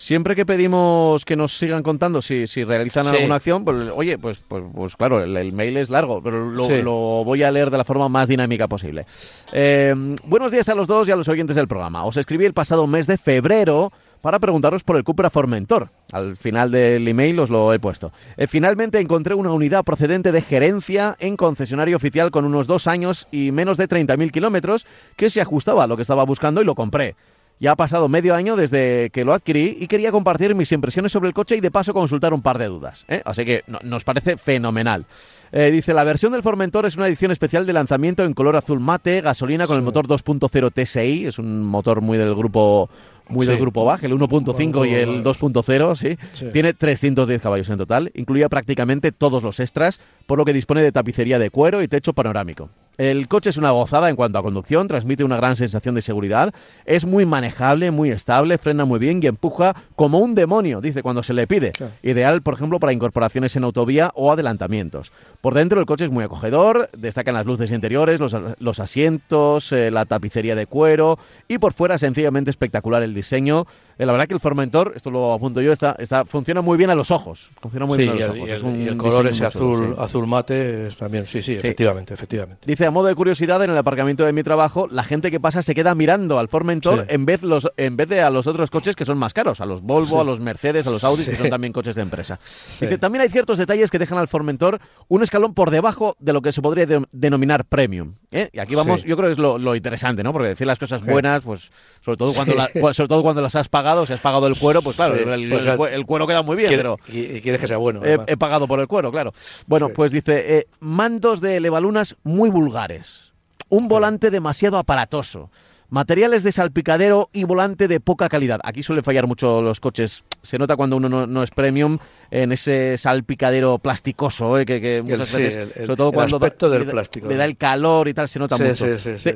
Siempre 0.03 0.35
que 0.35 0.45
pedimos 0.45 1.25
que 1.25 1.37
nos 1.37 1.57
sigan 1.57 1.85
contando 1.85 2.23
si, 2.23 2.49
si 2.49 2.65
realizan 2.65 3.05
Sí. 3.05 3.11
alguna 3.15 3.37
acción, 3.37 3.65
pues 3.65 3.89
oye, 3.95 4.19
pues, 4.19 4.43
pues, 4.49 4.65
pues 4.75 4.97
claro, 4.97 5.23
el, 5.23 5.37
el 5.37 5.53
mail 5.53 5.77
es 5.77 5.91
largo, 5.91 6.21
pero 6.21 6.51
lo, 6.51 6.65
Sí. 6.65 6.83
lo 6.83 7.23
voy 7.25 7.45
a 7.45 7.53
leer 7.53 7.71
de 7.71 7.79
la 7.79 7.85
forma 7.85 8.09
más 8.09 8.27
dinámica 8.27 8.67
posible. 8.67 9.07
Eh, 9.53 9.95
buenos 10.25 10.51
días 10.51 10.69
a 10.69 10.75
los 10.75 10.89
dos 10.89 11.07
y 11.07 11.13
a 11.13 11.17
los 11.17 11.29
oyentes 11.29 11.55
del 11.55 11.69
programa. 11.69 12.05
Os 12.05 12.17
escribí 12.17 12.45
el 12.45 12.53
pasado 12.53 12.85
mes 12.89 13.07
de 13.07 13.17
febrero 13.17 13.93
para 14.23 14.41
preguntaros 14.41 14.83
por 14.83 14.97
el 14.97 15.05
Cupra 15.05 15.31
Formentor. 15.31 15.91
Al 16.11 16.37
final 16.37 16.73
del 16.73 17.07
email 17.07 17.39
os 17.39 17.49
lo 17.51 17.73
he 17.73 17.79
puesto. 17.79 18.13
Eh, 18.37 18.49
finalmente 18.49 18.99
encontré 18.99 19.37
una 19.37 19.53
unidad 19.53 19.85
procedente 19.85 20.33
de 20.33 20.43
gerencia 20.43 21.15
en 21.21 21.37
concesionario 21.37 21.97
oficial 21.97 22.33
con 22.33 22.45
unos 22.45 22.67
dos 22.67 22.89
años 22.89 23.29
y 23.31 23.53
menos 23.53 23.77
de 23.77 23.87
30.000 23.89 24.33
kilómetros 24.33 24.85
que 25.17 25.31
se 25.31 25.41
ajustaba 25.41 25.85
a 25.85 25.87
lo 25.87 25.95
que 25.95 26.03
estaba 26.03 26.25
buscando 26.25 26.61
y 26.61 26.65
lo 26.65 26.75
compré. 26.75 27.15
Ya 27.63 27.71
ha 27.71 27.77
pasado 27.77 28.09
medio 28.09 28.35
año 28.35 28.57
desde 28.57 29.11
que 29.11 29.25
lo 29.25 29.33
adquirí 29.33 29.77
y 29.81 29.87
quería 29.87 30.11
compartir 30.11 30.53
mis 30.57 30.73
impresiones 30.73 31.13
sobre 31.13 31.29
el 31.29 31.33
coche 31.35 31.55
y 31.57 31.61
de 31.61 31.71
paso 31.71 31.95
consultar 31.95 32.35
un 32.35 32.43
par 32.43 32.59
de 32.59 32.67
dudas. 32.67 33.05
¿eh? 33.07 33.23
Así 33.25 33.45
que 33.45 33.63
no- 33.69 33.79
nos 33.85 34.03
parece 34.03 34.37
fenomenal. 34.37 35.07
Eh, 35.53 35.71
dice, 35.71 35.95
la 35.95 36.03
versión 36.03 36.33
del 36.33 36.43
Formentor 36.43 36.87
es 36.87 36.97
una 36.97 37.07
edición 37.07 37.31
especial 37.31 37.65
de 37.65 37.73
lanzamiento 37.73 38.25
en 38.25 38.35
color 38.35 38.57
azul 38.57 38.81
mate, 38.81 39.21
gasolina 39.21 39.69
con 39.69 39.77
el 39.77 39.83
motor 39.83 40.09
2.0 40.09 40.71
TSI, 40.73 41.27
es 41.27 41.39
un 41.39 41.63
motor 41.63 42.01
muy 42.01 42.19
del 42.19 42.35
grupo 42.35 42.91
muy 43.29 43.47
del 43.47 43.59
grupo 43.59 43.85
BAG, 43.85 44.05
el 44.07 44.13
1.5 44.15 44.85
y 44.91 44.95
el 44.95 45.23
2.0, 45.23 45.95
sí. 45.97 46.19
Sí. 46.33 46.47
Tiene 46.53 46.75
310 46.75 47.41
caballos 47.41 47.71
en 47.71 47.79
total, 47.79 48.11
incluía 48.15 48.49
prácticamente 48.49 49.13
todos 49.13 49.43
los 49.45 49.61
extras, 49.61 50.01
por 50.27 50.37
lo 50.37 50.45
que 50.45 50.53
dispone 50.53 50.83
de 50.83 50.91
tapicería 50.91 51.39
de 51.39 51.49
cuero 51.51 51.81
y 51.81 51.87
techo 51.89 52.13
panorámico. 52.13 52.69
El 52.99 53.27
coche 53.27 53.51
es 53.51 53.57
una 53.57 53.71
gozada 53.71 54.11
en 54.11 54.17
cuanto 54.17 54.39
a 54.39 54.43
conducción, 54.43 54.87
transmite 54.87 55.25
una 55.25 55.37
gran 55.37 55.57
sensación 55.57 55.95
de 55.95 56.03
seguridad, 56.03 56.53
es 56.85 57.07
muy 57.07 57.25
manejable, 57.25 57.91
muy 57.91 58.11
estable, 58.11 58.59
frena 58.59 58.85
muy 58.85 58.99
bien 58.99 59.21
y 59.23 59.27
empuja 59.27 59.75
como 59.97 60.19
un 60.19 60.35
demonio, 60.35 60.81
dice 60.81 61.03
cuando 61.03 61.23
se 61.23 61.33
le 61.33 61.47
pide. 61.47 61.73
Claro. 61.73 61.93
Ideal, 62.03 62.43
por 62.43 62.55
ejemplo, 62.55 62.79
para 62.79 62.93
incorporaciones 62.93 63.57
en 63.57 63.65
autovía 63.65 64.11
o 64.15 64.31
adelantamientos. 64.31 65.11
Por 65.41 65.55
dentro 65.55 65.81
el 65.81 65.87
coche 65.87 66.05
es 66.05 66.11
muy 66.11 66.25
acogedor, 66.25 66.91
destacan 66.97 67.35
las 67.35 67.47
luces 67.47 67.71
interiores, 67.71 68.21
los, 68.21 68.37
los 68.59 68.79
asientos, 68.79 69.73
eh, 69.73 69.91
la 69.91 70.05
tapicería 70.05 70.55
de 70.55 70.67
cuero 70.67 71.19
y 71.49 71.59
por 71.59 71.73
fuera 71.73 71.97
sencillamente 71.97 72.51
espectacular 72.51 73.03
el 73.03 73.15
diseño. 73.15 73.67
Eh, 74.03 74.07
la 74.07 74.11
verdad 74.13 74.27
que 74.27 74.35
el 74.35 74.41
Formentor, 74.41 74.95
esto 74.97 75.13
lo 75.13 75.33
apunto 75.33 75.61
yo, 75.61 75.71
está, 75.71 75.95
está, 75.99 76.25
funciona 76.25 76.61
muy 76.61 76.77
bien 76.77 76.91
a 76.91 76.95
los 76.97 77.13
ojos. 77.13 77.51
Funciona 77.61 77.87
muy 77.87 77.99
Sí, 77.99 78.03
bien 78.03 78.15
a 78.15 78.15
los 78.17 78.25
el, 78.25 78.31
ojos. 78.41 78.49
y 78.49 78.51
Es 78.53 78.59
el- 78.59 78.65
un 78.65 78.83
y 78.83 78.89
el 78.89 78.97
color 78.97 79.27
ese 79.29 79.47
azul, 79.47 79.95
sí. 79.95 79.95
azul 79.97 80.27
mate 80.27 80.89
es 80.89 80.97
también, 80.97 81.27
sí, 81.29 81.41
sí, 81.41 81.53
efectivamente, 81.53 82.13
efectivamente. 82.13 82.65
Dice, 82.67 82.85
a 82.87 82.91
modo 82.91 83.07
de 83.07 83.15
curiosidad, 83.15 83.63
en 83.63 83.71
el 83.71 83.79
aparcamiento 83.79 84.25
de 84.25 84.33
mi 84.33 84.43
trabajo, 84.43 84.89
la 84.91 85.05
gente 85.05 85.31
que 85.31 85.39
pasa 85.39 85.63
se 85.63 85.73
queda 85.75 85.95
mirando 85.95 86.41
al 86.41 86.49
Formentor 86.49 87.07
en, 87.09 87.27
vez 87.27 87.43
los, 87.43 87.71
en 87.77 87.97
vez 87.97 88.09
de 88.09 88.23
a 88.23 88.31
los 88.31 88.49
otros 88.49 88.71
coches 88.71 88.97
que 88.97 89.05
son 89.05 89.19
más 89.19 89.33
caros, 89.35 89.61
a 89.61 89.67
los 89.67 89.83
Volvo, 89.83 90.21
a 90.21 90.25
los 90.25 90.41
Mercedes, 90.41 90.85
a 90.89 90.91
los 90.91 91.05
Audi, 91.05 91.25
que 91.25 91.37
son 91.37 91.49
también 91.51 91.73
coches 91.73 91.95
de 91.95 92.03
empresa. 92.03 92.41
Dice, 92.81 92.99
también 92.99 93.23
hay 93.23 93.29
ciertos 93.29 93.57
detalles 93.59 93.89
que 93.89 94.01
dejan 94.01 94.19
al 94.19 94.27
Formentor 94.27 94.81
un 95.07 95.23
escalón 95.23 95.55
por 95.55 95.71
debajo 95.71 96.17
de 96.19 96.33
lo 96.33 96.43
que 96.43 96.51
se 96.51 96.61
podría 96.61 96.87
de- 96.87 97.05
denominar 97.13 97.67
premium. 97.67 98.15
¿eh? 98.33 98.49
Y 98.53 98.59
aquí 98.59 98.75
vamos, 98.75 99.05
yo 99.05 99.17
creo 99.17 99.29
que 99.29 99.33
es 99.35 99.39
lo, 99.39 99.59
lo 99.59 99.77
interesante, 99.77 100.23
¿no? 100.25 100.33
Porque 100.33 100.49
decir 100.49 100.67
las 100.67 100.79
cosas 100.81 101.05
buenas, 101.05 101.43
pues 101.43 101.71
sobre 102.05 102.17
todo 102.17 102.33
cuando, 102.33 102.55
la- 102.55 102.69
sobre 102.93 103.09
todo 103.09 103.23
cuando 103.23 103.43
las 103.43 103.55
has 103.55 103.69
pagado, 103.69 103.92
si 104.07 104.13
has 104.13 104.21
pagado 104.21 104.47
el 104.47 104.59
cuero, 104.59 104.83
pues 104.83 104.97
claro, 104.97 105.15
Sí, 105.17 105.23
el, 105.29 105.77
pues, 105.77 105.93
el 105.93 106.05
cuero 106.07 106.27
queda 106.27 106.43
muy 106.43 106.57
bien, 106.57 106.69
Quiere- 106.69 106.83
pero... 106.83 106.99
y, 107.09 107.37
y 107.37 107.41
quieres 107.41 107.61
que 107.61 107.67
sea 107.67 107.77
bueno. 107.77 108.01
He, 108.05 108.37
pagado 108.37 108.67
por 108.67 108.81
el 108.81 108.87
cuero, 108.89 109.11
claro. 109.13 109.33
Bueno, 109.67 109.89
Sí. 109.89 109.93
pues 109.97 110.13
dice, 110.13 110.59
eh, 110.59 110.67
mandos 110.81 111.41
de 111.41 111.57
elevalunas 111.57 112.17
muy 112.25 112.51
vulgares. 112.51 113.33
Un 113.69 113.89
volante 113.89 114.31
demasiado 114.31 114.79
aparatoso. 114.79 115.51
Materiales 115.93 116.43
de 116.43 116.53
salpicadero 116.53 117.29
y 117.35 117.45
volante 117.45 117.87
de 117.87 118.01
poca 118.01 118.31
calidad. 118.31 118.61
Aquí 118.65 118.83
suele 118.83 119.03
fallar 119.03 119.27
mucho 119.27 119.61
los 119.61 119.79
coches. 119.79 120.25
Se 120.41 120.57
nota 120.57 120.75
cuando 120.75 120.97
uno 120.97 121.27
no, 121.27 121.43
es 121.43 121.51
premium 121.51 121.99
en 122.31 122.51
ese 122.51 122.97
salpicadero 122.97 123.77
plasticoso, 123.79 124.59
¿eh? 124.59 124.65
que, 124.65 125.03
muchas 125.05 125.31
veces, 125.31 125.69
sobre 125.85 125.97
todo 125.97 126.11
cuando 126.13 126.39
del 126.39 126.87
plástico, 126.87 127.29
le 127.29 127.37
da 127.37 127.45
el 127.45 127.59
calor 127.59 128.09
y 128.09 128.15
tal, 128.15 128.27
se 128.27 128.39
nota 128.39 128.57
mucho. 128.57 128.87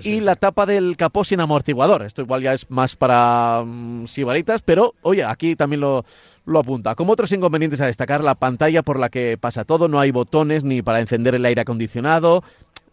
y 0.02 0.20
la 0.22 0.34
tapa 0.34 0.64
del 0.64 0.96
capó 0.96 1.26
sin 1.26 1.40
amortiguador. 1.40 2.00
Esto 2.06 2.22
igual 2.22 2.40
ya 2.40 2.54
es 2.54 2.70
más 2.70 2.96
para 2.96 3.60
um, 3.60 4.06
sibaritas, 4.06 4.62
pero 4.62 4.94
oye, 5.02 5.24
aquí 5.24 5.56
también 5.56 5.80
lo, 5.80 6.06
lo 6.46 6.60
apunta. 6.60 6.94
Como 6.94 7.12
otros 7.12 7.30
inconvenientes 7.32 7.80
a 7.82 7.86
destacar, 7.86 8.24
la 8.24 8.34
pantalla 8.34 8.82
por 8.82 8.98
la 8.98 9.10
que 9.10 9.36
pasa 9.38 9.64
todo, 9.64 9.88
no 9.88 10.00
hay 10.00 10.12
botones 10.12 10.64
ni 10.64 10.80
para 10.80 11.00
encender 11.00 11.34
el 11.34 11.44
aire 11.44 11.60
acondicionado, 11.60 12.42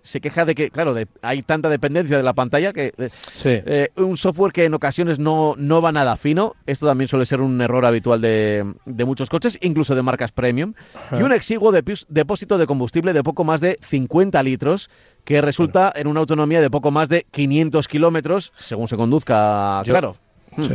se 0.03 0.19
queja 0.19 0.43
de 0.43 0.53
que, 0.53 0.69
claro, 0.69 0.93
hay 1.21 1.41
tanta 1.43 1.69
dependencia 1.69 2.17
de 2.17 2.23
la 2.23 2.33
pantalla 2.33 2.73
que 2.73 2.93
eh, 2.97 3.09
eh, 3.45 3.89
un 3.95 4.17
software 4.17 4.51
que 4.51 4.65
en 4.65 4.73
ocasiones 4.73 5.17
no, 5.17 5.55
no 5.57 5.81
va 5.81 5.93
nada 5.93 6.17
fino. 6.17 6.55
Esto 6.67 6.85
también 6.85 7.07
suele 7.07 7.25
ser 7.25 7.39
un 7.39 7.59
error 7.61 7.85
habitual 7.85 8.19
de, 8.19 8.65
muchos 8.85 9.29
coches, 9.29 9.57
incluso 9.61 9.95
de 9.95 10.01
marcas 10.01 10.33
premium. 10.33 10.73
Y 11.17 11.23
un 11.23 11.31
exiguo 11.31 11.71
depósito 11.71 12.57
de 12.57 12.67
combustible 12.67 13.13
de 13.13 13.23
poco 13.23 13.45
más 13.45 13.61
de 13.61 13.79
50 13.81 14.43
litros 14.43 14.89
que 15.23 15.39
resulta 15.39 15.93
en 15.95 16.07
una 16.07 16.19
autonomía 16.19 16.59
de 16.59 16.69
poco 16.69 16.91
más 16.91 17.07
de 17.07 17.25
500 17.31 17.87
kilómetros 17.87 18.51
según 18.57 18.89
se 18.89 18.97
conduzca, 18.97 19.81
claro. 19.85 20.17
Hmm. 20.57 20.67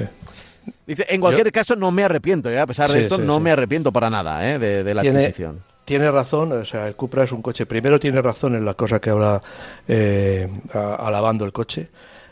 Dice, 0.86 1.06
en 1.10 1.20
cualquier 1.20 1.52
caso 1.52 1.76
no 1.76 1.90
me 1.90 2.02
arrepiento, 2.02 2.48
¿eh? 2.48 2.58
a 2.58 2.66
pesar 2.66 2.90
de 2.90 3.02
esto 3.02 3.18
no 3.18 3.40
me 3.40 3.50
arrepiento 3.50 3.92
para 3.92 4.08
nada 4.08 4.38
de, 4.38 4.94
la 4.94 5.02
adquisición 5.02 5.67
tiene 5.88 6.10
razón, 6.10 6.52
o 6.52 6.66
sea, 6.66 6.86
el 6.86 6.96
Cupra 6.96 7.24
es 7.24 7.32
un 7.32 7.40
coche, 7.40 7.64
primero 7.64 7.98
tiene 7.98 8.20
razón 8.20 8.54
en 8.54 8.62
la 8.62 8.74
cosa 8.74 9.00
que 9.00 9.08
habla 9.08 9.40
eh, 9.88 10.46
alabando 10.74 11.46
el 11.46 11.52
coche. 11.52 11.88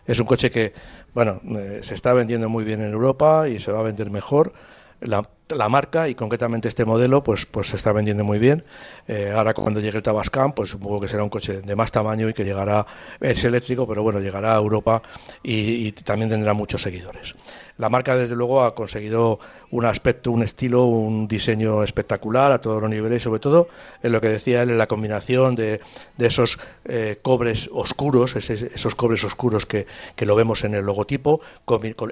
Es 0.06 0.20
un 0.20 0.26
coche 0.26 0.50
que, 0.50 0.74
bueno, 1.14 1.40
eh, 1.56 1.80
se 1.82 1.94
está 1.94 2.12
vendiendo 2.12 2.50
muy 2.50 2.64
bien 2.64 2.82
en 2.82 2.92
Europa 2.92 3.48
y 3.48 3.58
se 3.58 3.72
va 3.72 3.80
a 3.80 3.82
vender 3.82 4.10
mejor. 4.10 4.52
La, 5.00 5.26
la 5.54 5.68
marca 5.68 6.08
y 6.08 6.14
concretamente 6.14 6.66
este 6.66 6.84
modelo 6.84 7.22
pues 7.22 7.46
pues 7.46 7.68
se 7.68 7.76
está 7.76 7.92
vendiendo 7.92 8.24
muy 8.24 8.38
bien. 8.38 8.64
Eh, 9.06 9.32
ahora 9.34 9.54
cuando 9.54 9.78
llegue 9.78 9.98
el 9.98 10.02
Tabascan 10.02 10.52
pues 10.52 10.70
supongo 10.70 11.00
que 11.00 11.06
será 11.06 11.22
un 11.22 11.28
coche 11.28 11.60
de 11.60 11.76
más 11.76 11.92
tamaño 11.92 12.28
y 12.28 12.34
que 12.34 12.44
llegará 12.44 12.84
es 13.20 13.44
eléctrico 13.44 13.86
pero 13.86 14.02
bueno 14.02 14.18
llegará 14.18 14.54
a 14.54 14.58
Europa 14.58 15.02
y, 15.42 15.92
también 15.92 16.28
tendrá 16.28 16.52
muchos 16.52 16.82
seguidores. 16.82 17.34
La 17.78 17.88
marca 17.88 18.16
desde 18.16 18.34
luego 18.34 18.64
ha 18.64 18.74
conseguido 18.74 19.38
un 19.70 19.84
aspecto 19.84 20.32
un 20.32 20.42
estilo 20.42 20.84
un 20.86 21.28
diseño 21.28 21.82
espectacular 21.84 22.50
a 22.50 22.60
todos 22.60 22.80
los 22.80 22.90
niveles 22.90 23.22
y 23.22 23.24
sobre 23.24 23.38
todo 23.40 23.68
en 24.02 24.12
lo 24.12 24.20
que 24.20 24.28
decía 24.28 24.62
él 24.62 24.70
en 24.70 24.78
la 24.78 24.88
combinación 24.88 25.54
de, 25.54 25.80
de 26.16 26.26
esos 26.26 26.58
eh, 26.86 27.18
cobres 27.22 27.70
oscuros 27.72 28.34
esos 28.34 28.94
cobres 28.94 29.22
oscuros 29.22 29.66
que, 29.66 29.86
que, 30.16 30.26
lo 30.26 30.34
vemos 30.34 30.64
en 30.64 30.74
el 30.74 30.84
logotipo 30.84 31.40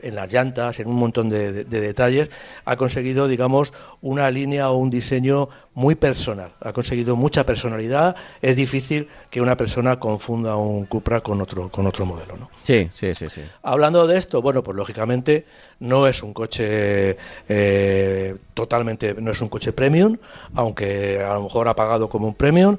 en 0.02 0.14
las 0.14 0.32
llantas 0.32 0.78
en 0.78 0.88
un 0.88 0.96
montón 0.96 1.28
de 1.28 1.64
detalles 1.64 2.30
ha 2.64 2.76
conseguido 2.76 3.23
digamos, 3.28 3.72
una 4.02 4.30
línea 4.30 4.70
o 4.70 4.76
un 4.76 4.90
diseño 4.90 5.48
muy 5.74 5.94
personal. 5.94 6.52
Ha 6.60 6.72
conseguido 6.72 7.16
mucha 7.16 7.44
personalidad. 7.44 8.16
Es 8.40 8.56
difícil 8.56 9.08
que 9.30 9.40
una 9.40 9.56
persona 9.56 9.98
confunda 9.98 10.56
un 10.56 10.86
Cupra 10.86 11.20
con 11.20 11.40
otro, 11.40 11.68
con 11.68 11.86
otro 11.86 12.06
modelo, 12.06 12.36
¿no? 12.36 12.50
Sí, 12.62 12.88
sí, 12.92 13.12
sí, 13.12 13.28
sí. 13.28 13.42
Hablando 13.62 14.06
de 14.06 14.16
esto, 14.16 14.40
bueno, 14.40 14.62
pues 14.62 14.76
lógicamente 14.76 15.46
no 15.80 16.06
es 16.06 16.22
un 16.22 16.32
coche 16.32 17.16
eh, 17.48 18.36
totalmente, 18.54 19.14
no 19.14 19.30
es 19.30 19.40
un 19.40 19.48
coche 19.48 19.72
premium, 19.72 20.16
aunque 20.54 21.20
a 21.22 21.34
lo 21.34 21.42
mejor 21.42 21.68
ha 21.68 21.74
pagado 21.74 22.08
como 22.08 22.28
un 22.28 22.34
premium 22.34 22.78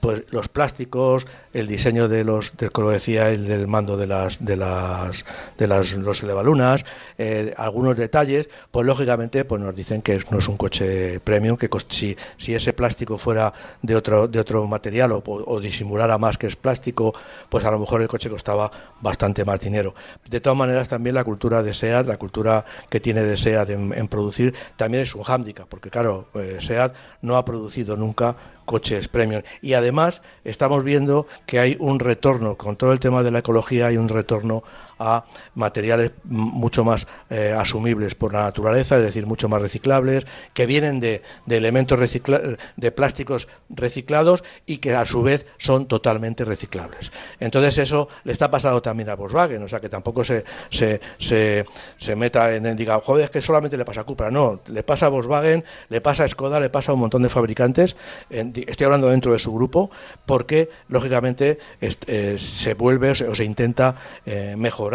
pues 0.00 0.24
los 0.30 0.48
plásticos, 0.48 1.26
el 1.52 1.66
diseño 1.66 2.08
de 2.08 2.24
los, 2.24 2.56
de, 2.56 2.70
como 2.70 2.90
decía, 2.90 3.30
el 3.30 3.46
del 3.46 3.68
mando 3.68 3.96
de 3.96 4.06
las, 4.06 4.44
de 4.44 4.56
las, 4.56 5.24
de 5.58 5.66
las, 5.66 5.92
los 5.94 6.22
elevalunas, 6.22 6.84
eh, 7.18 7.54
algunos 7.56 7.96
detalles, 7.96 8.48
pues 8.70 8.86
lógicamente, 8.86 9.44
pues 9.44 9.60
nos 9.60 9.74
dicen 9.74 10.02
que 10.02 10.18
no 10.30 10.38
es 10.38 10.48
un 10.48 10.56
coche 10.56 11.20
premium, 11.20 11.56
que 11.56 11.68
si, 11.88 12.16
si 12.36 12.54
ese 12.54 12.72
plástico 12.72 13.18
fuera 13.18 13.52
de 13.82 13.94
otro, 13.94 14.26
de 14.26 14.40
otro 14.40 14.66
material 14.66 15.12
o, 15.12 15.60
disimulara 15.60 16.16
más 16.18 16.38
que 16.38 16.46
es 16.46 16.56
plástico, 16.56 17.12
pues 17.48 17.64
a 17.64 17.70
lo 17.70 17.78
mejor 17.78 18.00
el 18.00 18.08
coche 18.08 18.30
costaba 18.30 18.70
bastante 19.00 19.44
más 19.44 19.60
dinero. 19.60 19.94
De 20.28 20.40
todas 20.40 20.56
maneras, 20.56 20.88
también 20.88 21.14
la 21.14 21.24
cultura 21.24 21.62
de 21.62 21.74
SEAT, 21.74 22.06
la 22.06 22.16
cultura 22.16 22.64
que 22.88 23.00
tiene 23.00 23.22
de 23.22 23.36
SEAT 23.36 23.70
en, 23.70 24.08
producir, 24.08 24.54
también 24.76 25.02
es 25.02 25.14
un 25.14 25.22
hándicap, 25.22 25.68
porque 25.68 25.90
claro, 25.90 26.28
eh, 26.34 26.56
SEAT 26.58 26.94
no 27.22 27.36
ha 27.36 27.44
producido 27.44 27.96
nunca 27.96 28.34
coches 28.70 29.08
premium. 29.08 29.42
Y 29.62 29.72
además 29.72 30.22
estamos 30.44 30.84
viendo 30.84 31.26
que 31.44 31.58
hay 31.58 31.76
un 31.80 31.98
retorno, 31.98 32.56
con 32.56 32.76
todo 32.76 32.92
el 32.92 33.00
tema 33.00 33.24
de 33.24 33.32
la 33.32 33.40
ecología, 33.40 33.88
hay 33.88 33.96
un 33.96 34.08
retorno 34.08 34.62
a 35.00 35.24
materiales 35.54 36.12
mucho 36.24 36.84
más 36.84 37.08
eh, 37.30 37.54
asumibles 37.56 38.14
por 38.14 38.34
la 38.34 38.42
naturaleza, 38.42 38.98
es 38.98 39.02
decir, 39.02 39.26
mucho 39.26 39.48
más 39.48 39.62
reciclables, 39.62 40.26
que 40.52 40.66
vienen 40.66 41.00
de, 41.00 41.22
de 41.46 41.56
elementos 41.56 41.98
de 41.98 42.92
plásticos 42.92 43.48
reciclados 43.70 44.44
y 44.66 44.76
que 44.76 44.94
a 44.94 45.04
su 45.04 45.22
vez 45.22 45.46
son 45.56 45.86
totalmente 45.86 46.44
reciclables. 46.44 47.10
Entonces 47.40 47.78
eso 47.78 48.08
le 48.24 48.32
está 48.32 48.50
pasando 48.50 48.82
también 48.82 49.08
a 49.08 49.16
Volkswagen, 49.16 49.62
o 49.62 49.68
sea 49.68 49.80
que 49.80 49.88
tampoco 49.88 50.22
se, 50.22 50.44
se, 50.68 51.00
se, 51.18 52.16
meta 52.16 52.54
en, 52.54 52.76
diga, 52.76 53.00
joder, 53.00 53.24
es 53.24 53.30
que 53.30 53.40
solamente 53.40 53.76
le 53.76 53.84
pasa 53.84 54.02
a 54.02 54.04
Cupra, 54.04 54.30
no, 54.30 54.60
le 54.66 54.82
pasa 54.82 55.06
a 55.06 55.08
Volkswagen, 55.08 55.64
le 55.88 56.00
pasa 56.00 56.24
a 56.24 56.28
Skoda, 56.28 56.60
le 56.60 56.68
pasa 56.68 56.92
a 56.92 56.94
un 56.94 57.00
montón 57.00 57.22
de 57.22 57.30
fabricantes, 57.30 57.96
estoy 58.28 58.84
hablando 58.84 59.08
dentro 59.08 59.32
de 59.32 59.38
su 59.38 59.52
grupo, 59.54 59.90
porque 60.26 60.68
lógicamente 60.88 61.58
eh, 61.80 62.36
se 62.38 62.74
vuelve 62.74 63.10
o 63.10 63.34
se, 63.34 63.44
intenta 63.44 63.94
eh, 64.26 64.54
mejorar 64.56 64.89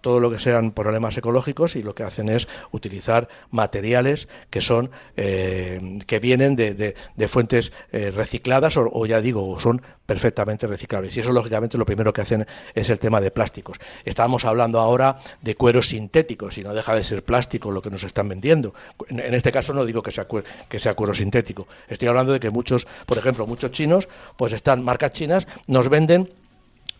todo 0.00 0.20
lo 0.20 0.30
que 0.30 0.38
sean 0.38 0.72
problemas 0.72 1.16
ecológicos 1.16 1.76
y 1.76 1.82
lo 1.82 1.94
que 1.94 2.02
hacen 2.02 2.28
es 2.28 2.48
utilizar 2.72 3.28
materiales 3.50 4.28
que 4.50 4.60
son 4.60 4.90
eh, 5.16 5.98
que 6.06 6.18
vienen 6.18 6.56
de, 6.56 6.94
fuentes 7.28 7.72
eh, 7.92 8.10
recicladas 8.10 8.76
o, 8.76 9.06
ya 9.06 9.20
digo 9.20 9.58
son 9.58 9.82
perfectamente 10.06 10.66
reciclables. 10.66 11.16
Y 11.16 11.20
eso 11.20 11.32
lógicamente 11.32 11.78
lo 11.78 11.86
primero 11.86 12.12
que 12.12 12.22
hacen 12.22 12.46
es 12.74 12.90
el 12.90 12.98
tema 12.98 13.20
de 13.20 13.30
plásticos. 13.30 13.78
Estábamos 14.04 14.44
hablando 14.44 14.80
ahora 14.80 15.18
de 15.40 15.54
cueros 15.54 15.88
sintéticos 15.88 16.58
y 16.58 16.64
no 16.64 16.74
deja 16.74 16.94
de 16.94 17.02
ser 17.02 17.22
plástico 17.24 17.70
lo 17.70 17.82
que 17.82 17.90
nos 17.90 18.02
están 18.02 18.28
vendiendo. 18.28 18.74
En, 19.08 19.34
este 19.34 19.52
caso 19.52 19.72
no 19.72 19.84
digo 19.84 20.02
que 20.02 20.10
sea 20.10 20.26
que 20.68 20.78
sea 20.78 20.94
cuero 20.94 21.14
sintético. 21.14 21.68
Estoy 21.88 22.08
hablando 22.08 22.32
de 22.32 22.40
que 22.40 22.50
muchos 22.50 22.86
por 23.06 23.18
ejemplo 23.18 23.46
muchos 23.46 23.70
chinos 23.70 24.08
pues 24.36 24.52
están 24.52 24.82
marcas 24.82 25.12
chinas 25.12 25.46
nos 25.66 25.88
venden 25.88 26.39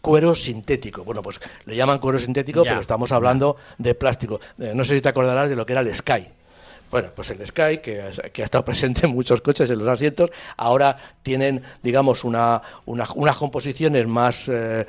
cuero 0.00 0.34
sintético. 0.34 1.04
Bueno, 1.04 1.22
pues 1.22 1.40
le 1.66 1.76
llaman 1.76 1.98
cuero 1.98 2.18
sintético, 2.18 2.62
pero 2.62 2.80
estamos 2.80 3.12
hablando 3.12 3.56
de 3.78 3.94
plástico. 3.94 4.40
Eh, 4.58 4.72
no 4.74 4.84
sé 4.84 4.96
si 4.96 5.00
te 5.00 5.08
acordarás 5.08 5.48
de 5.48 5.56
lo 5.56 5.66
que 5.66 5.72
era 5.72 5.82
el 5.82 5.94
Sky. 5.94 6.26
Bueno, 6.90 7.08
pues 7.14 7.30
el 7.30 7.46
Sky, 7.46 7.78
que, 7.78 8.00
ha 8.02 8.42
estado 8.42 8.64
presente 8.64 9.06
en 9.06 9.12
muchos 9.12 9.40
coches 9.40 9.70
en 9.70 9.78
los 9.78 9.86
asientos, 9.86 10.30
ahora 10.56 10.96
tienen, 11.22 11.62
digamos, 11.82 12.24
una, 12.24 12.60
unas 12.86 13.36
composiciones 13.36 14.06
más, 14.08 14.50
eh, 14.52 14.86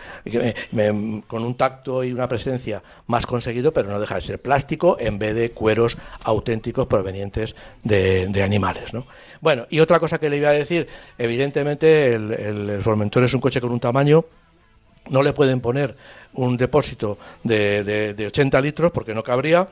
con 1.28 1.44
un 1.44 1.56
tacto 1.56 2.04
y 2.04 2.12
una 2.12 2.28
presencia 2.28 2.82
más 3.08 3.26
conseguido, 3.26 3.72
pero 3.72 3.90
no 3.90 4.00
deja 4.00 4.16
de 4.16 4.22
ser 4.22 4.42
plástico 4.42 4.98
en 5.00 5.20
vez 5.20 5.36
de 5.36 5.52
cueros 5.52 5.98
auténticos 6.24 6.88
provenientes 6.88 7.56
de, 7.84 8.42
animales. 8.42 8.92
¿no? 8.94 9.06
Bueno, 9.40 9.68
y 9.70 9.80
otra 9.80 10.00
cosa 10.00 10.18
que 10.18 10.30
le 10.30 10.38
iba 10.38 10.50
a 10.50 10.54
decir, 10.54 10.88
evidentemente 11.20 12.10
el, 12.10 12.32
el 12.32 12.82
Formentor 12.82 13.24
es 13.26 13.34
un 13.36 13.42
coche 13.42 13.62
con 13.62 13.72
un 13.72 13.80
tamaño 13.80 14.26
no 15.10 15.24
le 15.24 15.34
pueden 15.34 15.62
poner 15.62 15.96
un 16.34 16.58
depósito 16.58 17.18
de, 17.44 17.84
de, 18.14 18.28
80 18.28 18.62
litros 18.62 18.92
porque 18.92 19.14
no 19.14 19.24
cabría. 19.24 19.68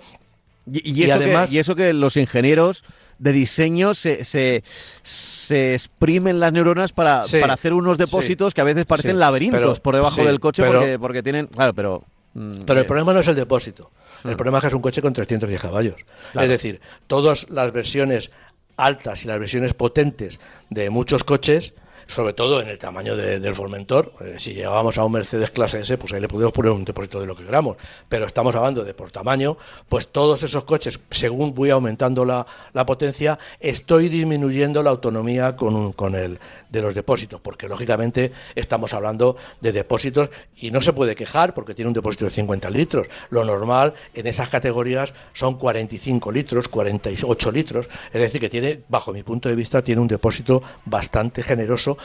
Y, 0.71 1.03
eso 1.03 1.15
además, 1.15 1.49
que, 1.49 1.55
y 1.55 1.59
eso 1.59 1.75
que 1.75 1.93
los 1.93 2.15
ingenieros 2.17 2.83
de 3.17 3.31
diseño 3.31 3.93
se, 3.95 4.23
se, 4.23 4.63
se 5.03 5.73
exprimen 5.73 6.39
las 6.39 6.53
neuronas 6.53 6.93
para, 6.93 7.23
para 7.39 7.53
hacer 7.53 7.73
unos 7.73 7.97
depósitos 7.97 8.53
que 8.53 8.61
a 8.61 8.63
veces 8.63 8.85
parecen 8.85 9.19
laberintos 9.19 9.79
por 9.79 9.95
debajo 9.95 10.23
del 10.23 10.39
coche 10.39 10.63
porque, 10.65 10.97
porque 10.99 11.23
tienen... 11.23 11.47
Claro, 11.47 11.73
pero... 11.73 12.03
Mm, 12.33 12.63
pero 12.65 12.79
el 12.79 12.85
eh, 12.85 12.87
problema 12.87 13.13
no 13.13 13.19
es 13.19 13.27
el 13.27 13.35
depósito. 13.35 13.91
El 14.23 14.33
hmm. 14.33 14.37
problema 14.37 14.57
es 14.59 14.61
que 14.61 14.67
es 14.67 14.73
un 14.73 14.81
coche 14.81 15.01
con 15.01 15.13
310 15.13 15.61
caballos. 15.61 15.95
Es 16.39 16.49
decir, 16.49 16.79
todas 17.07 17.49
las 17.49 17.73
versiones 17.73 18.31
altas 18.77 19.25
y 19.25 19.27
las 19.27 19.39
versiones 19.39 19.73
potentes 19.73 20.39
de 20.69 20.89
muchos 20.89 21.23
coches 21.23 21.73
sobre 22.09 22.33
todo 22.33 22.59
en 22.59 22.67
el 22.67 22.79
tamaño 22.79 23.15
del 23.15 23.55
Formentor. 23.55 24.13
Eh, 24.21 24.35
si 24.37 24.53
llevábamos 24.53 24.97
a 24.97 25.05
un 25.05 25.11
Mercedes 25.11 25.51
clase 25.51 25.79
S, 25.81 25.97
pues 25.97 26.11
ahí 26.11 26.19
le 26.19 26.27
podemos 26.27 26.51
poner 26.51 26.71
un 26.71 26.83
depósito 26.83 27.21
de 27.21 27.27
lo 27.27 27.35
que 27.35 27.45
queramos. 27.45 27.77
Pero 28.09 28.25
estamos 28.25 28.55
hablando 28.55 28.83
de 28.83 28.93
por 28.95 29.12
tamaño, 29.12 29.57
pues 29.87 30.07
todos 30.07 30.41
esos 30.41 30.63
coches, 30.63 30.99
según 31.12 31.53
voy 31.53 31.69
aumentando 31.69 32.25
la, 32.25 32.45
potencia, 32.85 33.37
estoy 33.60 34.10
disminuyendo 34.10 34.81
la 34.81 34.89
autonomía 34.89 35.55
con, 35.55 35.93
con 35.93 36.15
el 36.15 36.39
de 36.69 36.81
los 36.81 36.95
depósitos, 36.95 37.41
porque 37.41 37.67
lógicamente 37.67 38.31
estamos 38.55 38.93
hablando 38.93 39.35
de 39.61 39.71
depósitos 39.71 40.29
y 40.57 40.71
no 40.71 40.81
se 40.81 40.93
puede 40.93 41.15
quejar 41.15 41.53
porque 41.53 41.73
tiene 41.73 41.87
un 41.87 41.93
depósito 41.93 42.25
de 42.25 42.31
50 42.31 42.69
litros. 42.69 43.07
Lo 43.29 43.43
normal 43.43 43.93
en 44.13 44.27
esas 44.27 44.49
categorías 44.49 45.13
son 45.33 45.57
45 45.57 46.31
litros, 46.31 46.67
48 46.67 47.51
litros, 47.51 47.89
es 48.13 48.21
decir, 48.21 48.39
que 48.39 48.49
tiene, 48.49 48.81
bajo 48.87 49.13
mi 49.13 49.23
punto 49.23 49.49
de 49.49 49.55
vista, 49.55 49.81
tiene 49.81 50.01
un 50.01 50.07
depósito 50.07 50.61
bastante 50.85 51.43
generoso 51.43 51.97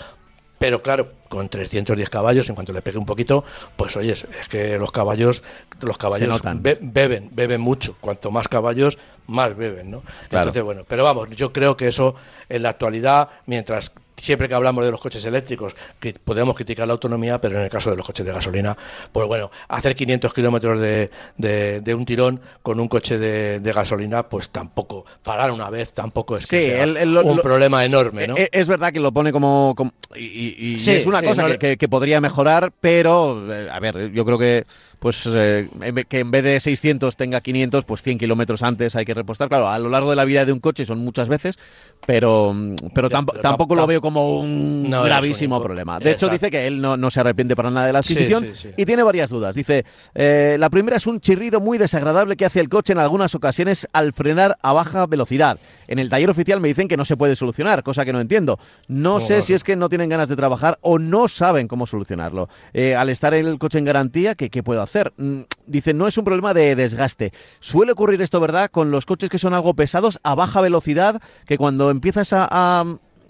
pero 0.58 0.82
claro, 0.82 1.10
con 1.28 1.48
310 1.48 2.08
caballos, 2.08 2.48
en 2.48 2.54
cuanto 2.54 2.72
le 2.72 2.80
pegue 2.80 2.96
un 2.96 3.04
poquito, 3.04 3.44
pues 3.76 3.96
oye, 3.96 4.12
es 4.12 4.48
que 4.48 4.78
los 4.78 4.92
caballos, 4.92 5.42
los 5.80 5.98
caballos 5.98 6.40
beben, 6.80 7.28
beben 7.32 7.60
mucho. 7.60 7.96
Cuanto 8.00 8.30
más 8.30 8.48
caballos, 8.48 8.96
más 9.26 9.56
beben, 9.56 9.90
¿no? 9.90 10.02
Entonces, 10.30 10.62
bueno, 10.62 10.84
pero 10.88 11.04
vamos, 11.04 11.28
yo 11.30 11.52
creo 11.52 11.76
que 11.76 11.88
eso 11.88 12.14
en 12.48 12.62
la 12.62 12.70
actualidad, 12.70 13.28
mientras 13.46 13.92
siempre 14.16 14.48
que 14.48 14.54
hablamos 14.54 14.84
de 14.84 14.90
los 14.90 15.00
coches 15.00 15.24
eléctricos, 15.24 15.74
que 16.00 16.14
podemos 16.14 16.56
criticar 16.56 16.86
la 16.86 16.92
autonomía, 16.92 17.40
pero 17.40 17.58
en 17.58 17.64
el 17.64 17.70
caso 17.70 17.90
de 17.90 17.96
los 17.96 18.06
coches 18.06 18.24
de 18.24 18.32
gasolina, 18.32 18.76
pues 19.12 19.26
bueno, 19.26 19.50
hacer 19.68 19.94
500 19.94 20.32
kilómetros 20.32 20.80
de, 20.80 21.10
de, 21.36 21.94
un 21.94 22.04
tirón 22.04 22.40
con 22.62 22.80
un 22.80 22.88
coche 22.88 23.18
de, 23.18 23.72
gasolina, 23.74 24.28
pues 24.28 24.50
tampoco, 24.50 25.04
parar 25.22 25.50
una 25.50 25.68
vez 25.70 25.92
tampoco 25.92 26.36
es 26.36 26.48
un 26.52 27.40
problema 27.42 27.84
enorme, 27.84 28.28
¿no? 28.28 28.36
E, 28.36 28.48
es 28.52 28.66
verdad 28.68 28.92
que 28.92 29.00
lo 29.00 29.12
pone 29.12 29.32
como... 29.32 29.74
y, 30.14 30.76
es 30.76 31.06
una 31.06 31.22
cosa 31.22 31.58
que, 31.58 31.76
que, 31.76 31.88
podría 31.88 32.20
mejorar, 32.20 32.72
pero, 32.80 33.52
eh, 33.52 33.68
a 33.70 33.80
ver, 33.80 34.12
yo 34.12 34.24
creo 34.24 34.38
que 34.38 34.64
pues 35.04 35.28
eh, 35.30 35.68
que 36.08 36.20
en 36.20 36.30
vez 36.30 36.42
de 36.42 36.58
600 36.58 37.14
tenga 37.14 37.42
500, 37.42 37.84
pues 37.84 38.02
100 38.02 38.16
kilómetros 38.16 38.62
antes 38.62 38.96
hay 38.96 39.04
que 39.04 39.12
repostar. 39.12 39.50
Claro, 39.50 39.68
a 39.68 39.78
lo 39.78 39.90
largo 39.90 40.08
de 40.08 40.16
la 40.16 40.24
vida 40.24 40.46
de 40.46 40.52
un 40.52 40.60
coche 40.60 40.86
son 40.86 41.00
muchas 41.00 41.28
veces, 41.28 41.58
pero, 42.06 42.56
pero, 42.94 43.10
tampoco 43.10 43.74
lo 43.74 43.86
veo 43.86 44.00
como 44.00 44.40
un 44.40 44.90
gravísimo 44.90 45.62
problema. 45.62 45.98
De 45.98 46.12
hecho, 46.12 46.30
dice 46.30 46.50
que 46.50 46.66
él 46.66 46.80
no, 46.80 47.10
se 47.10 47.20
arrepiente 47.20 47.54
para 47.54 47.70
nada 47.70 47.86
de 47.86 47.92
la 47.92 47.98
adquisición 47.98 48.48
y 48.78 48.86
tiene 48.86 49.02
varias 49.02 49.28
dudas. 49.28 49.54
Dice, 49.54 49.84
eh, 50.14 50.56
la 50.58 50.70
primera 50.70 50.96
es 50.96 51.06
un 51.06 51.20
chirrido 51.20 51.60
muy 51.60 51.76
desagradable 51.76 52.34
que 52.36 52.46
hace 52.46 52.60
el 52.60 52.70
coche 52.70 52.94
en 52.94 52.98
algunas 52.98 53.34
ocasiones 53.34 53.86
al 53.92 54.14
frenar 54.14 54.56
a 54.62 54.72
baja 54.72 55.04
velocidad. 55.04 55.58
En 55.86 55.98
el 55.98 56.08
taller 56.08 56.30
oficial 56.30 56.62
me 56.62 56.68
dicen 56.68 56.88
que 56.88 56.96
no 56.96 57.04
se 57.04 57.18
puede 57.18 57.36
solucionar, 57.36 57.82
cosa 57.82 58.06
que 58.06 58.12
no 58.14 58.20
entiendo. 58.20 58.58
No 58.88 59.20
sé 59.20 59.42
si 59.42 59.52
es 59.52 59.64
que 59.64 59.76
no 59.76 59.90
tienen 59.90 60.08
ganas 60.08 60.30
de 60.30 60.36
trabajar 60.36 60.78
o 60.80 60.98
no 60.98 61.28
saben 61.28 61.68
cómo 61.68 61.86
solucionarlo. 61.86 62.48
Eh, 62.72 62.96
al 62.96 63.10
estar 63.10 63.34
el 63.34 63.58
coche 63.58 63.78
en 63.78 63.84
garantía, 63.84 64.34
¿qué, 64.34 64.48
¿qué 64.48 64.62
puedo 64.62 64.80
hacer? 64.80 64.93
Mm, 65.16 65.40
dice, 65.66 65.94
no 65.94 66.06
es 66.06 66.16
un 66.18 66.24
problema 66.24 66.54
de 66.54 66.76
desgaste. 66.76 67.32
Suele 67.60 67.92
ocurrir 67.92 68.20
esto, 68.22 68.40
¿verdad? 68.40 68.70
Con 68.70 68.90
los 68.90 69.06
coches 69.06 69.30
que 69.30 69.38
son 69.38 69.54
algo 69.54 69.74
pesados 69.74 70.18
a 70.22 70.34
baja 70.34 70.60
velocidad, 70.60 71.20
que 71.46 71.58
cuando 71.58 71.90
empiezas 71.90 72.32
a, 72.32 72.84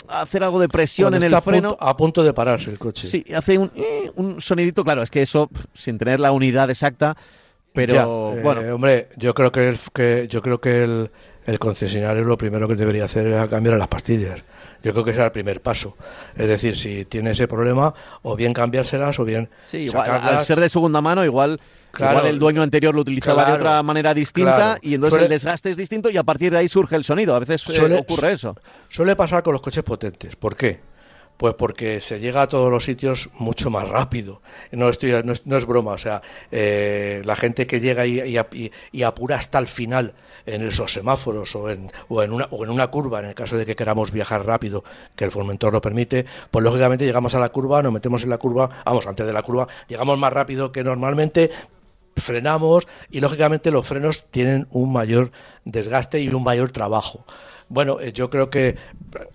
hacer 0.09 0.45
algo 0.45 0.61
de 0.61 0.69
presión 0.69 1.15
en 1.15 1.23
el 1.23 1.41
freno. 1.41 1.77
A 1.81 1.97
punto, 1.97 2.23
de 2.23 2.35
pararse 2.35 2.71
el 2.71 2.79
coche. 2.79 3.09
Sí, 3.09 3.25
hace 3.35 3.59
un, 3.59 3.71
eh, 3.75 4.11
un, 4.17 4.41
sonidito, 4.41 4.85
claro, 4.85 5.03
es 5.03 5.11
que 5.11 5.23
eso, 5.23 5.49
sin 5.73 5.97
tener 5.97 6.21
la 6.21 6.33
unidad 6.33 6.69
exacta, 6.71 7.17
pero 7.73 8.35
eh, 8.37 8.41
bueno. 8.43 8.75
Hombre, 8.75 9.09
yo 9.17 9.35
creo 9.35 9.51
que, 9.51 9.75
que 9.93 10.29
yo 10.31 10.43
creo 10.43 10.61
que 10.61 10.85
el, 10.85 11.11
el, 11.47 11.59
concesionario 11.59 12.25
lo 12.25 12.37
primero 12.37 12.69
que 12.69 12.75
debería 12.75 13.05
hacer 13.05 13.27
es 13.27 13.49
cambiar 13.49 13.77
las 13.77 13.89
pastillas. 13.89 14.43
Yo 14.83 14.93
creo 14.93 15.05
que 15.05 15.13
ese 15.13 15.21
es 15.21 15.27
el 15.27 15.33
primer 15.33 15.61
paso. 15.63 15.97
Es 16.37 16.49
decir, 16.49 16.77
si 16.77 17.05
tiene 17.07 17.31
ese 17.31 17.49
problema, 17.49 17.95
o 18.23 18.37
bien 18.37 18.53
cambiárselas 18.53 19.19
o 19.19 19.25
bien. 19.25 19.49
Sí, 19.67 19.79
igual, 19.79 20.11
al 20.11 20.45
ser 20.45 20.61
de 20.61 20.69
segunda 20.69 21.01
mano, 21.01 21.25
igual, 21.25 21.59
el 22.25 22.39
dueño 22.39 22.63
anterior 22.63 22.95
lo 22.95 23.01
utilizaba 23.01 23.45
de 23.45 23.53
otra 23.53 23.83
manera 23.83 24.13
distinta 24.15 24.77
y 24.83 24.95
entonces 24.95 25.23
el 25.23 25.29
desgaste 25.29 25.71
es 25.71 25.77
distinto 25.77 26.11
y 26.11 26.17
a 26.17 26.23
partir 26.23 26.53
de 26.53 26.59
ahí 26.59 26.69
surge 26.69 26.97
el 26.97 27.05
sonido. 27.05 27.35
A 27.35 27.39
veces 27.39 27.67
eh, 27.69 27.99
ocurre 27.99 28.33
eso. 28.33 28.57
Suele 28.89 29.17
pasar 29.17 29.43
con 29.43 29.53
los 29.53 29.63
coches 29.63 29.83
potentes. 29.83 30.37
¿Por 30.37 30.57
qué? 30.57 30.94
Pues 31.37 31.55
porque 31.55 32.01
se 32.01 32.20
llega 32.20 32.43
a 32.43 32.49
todos 32.49 32.70
los 32.70 32.85
sitios 32.85 33.30
mucho 33.39 33.70
más 33.70 33.89
rápido. 33.89 34.41
No, 34.70 34.89
estoy, 34.89 35.12
no, 35.24 35.57
es, 35.57 35.66
broma, 35.66 35.93
o 35.93 35.99
sea, 35.99 36.22
eh, 36.51 37.22
la 37.24 37.35
gente 37.35 37.66
que 37.66 37.80
llega 37.80 38.07
y, 38.07 38.39
y, 38.93 39.03
apura 39.03 39.37
hasta 39.37 39.59
el 39.59 39.66
final 39.66 40.14
en 40.47 40.62
esos 40.62 40.93
semáforos 40.93 41.55
o 41.57 41.70
en, 41.70 41.91
una, 42.32 42.47
o 42.51 42.64
en 42.64 42.70
una 42.70 42.89
curva, 42.89 43.18
en 43.18 43.26
el 43.26 43.35
caso 43.35 43.57
de 43.57 43.66
que 43.66 43.74
queramos 43.74 44.12
viajar 44.12 44.47
rápido, 44.47 44.85
que 45.16 45.24
el 45.24 45.30
fomentor 45.30 45.72
lo 45.72 45.80
permite, 45.80 46.24
pues 46.51 46.62
lógicamente 46.62 47.05
llegamos 47.05 47.35
a 47.35 47.41
la 47.41 47.49
curva, 47.49 47.82
nos 47.82 47.93
metemos 47.93 48.22
en 48.22 48.30
la 48.30 48.39
curva, 48.39 48.68
vamos, 48.85 49.07
antes 49.07 49.26
de 49.26 49.32
la 49.32 49.43
curva, 49.43 49.66
llegamos 49.89 50.18
más 50.18 50.32
rápido 50.32 50.70
que 50.70 50.85
normalmente, 50.85 51.51
frenamos 52.17 52.87
y 53.11 53.21
lógicamente 53.21 53.71
los 53.71 53.87
frenos 53.87 54.25
tienen 54.31 54.67
un 54.71 54.93
mayor 54.93 55.33
desgaste 55.65 56.21
y 56.21 56.29
un 56.29 56.45
mayor 56.45 56.71
trabajo. 56.71 57.25
Bueno, 57.69 57.99
eh, 58.01 58.12
yo 58.12 58.31
creo 58.31 58.51
que 58.51 58.77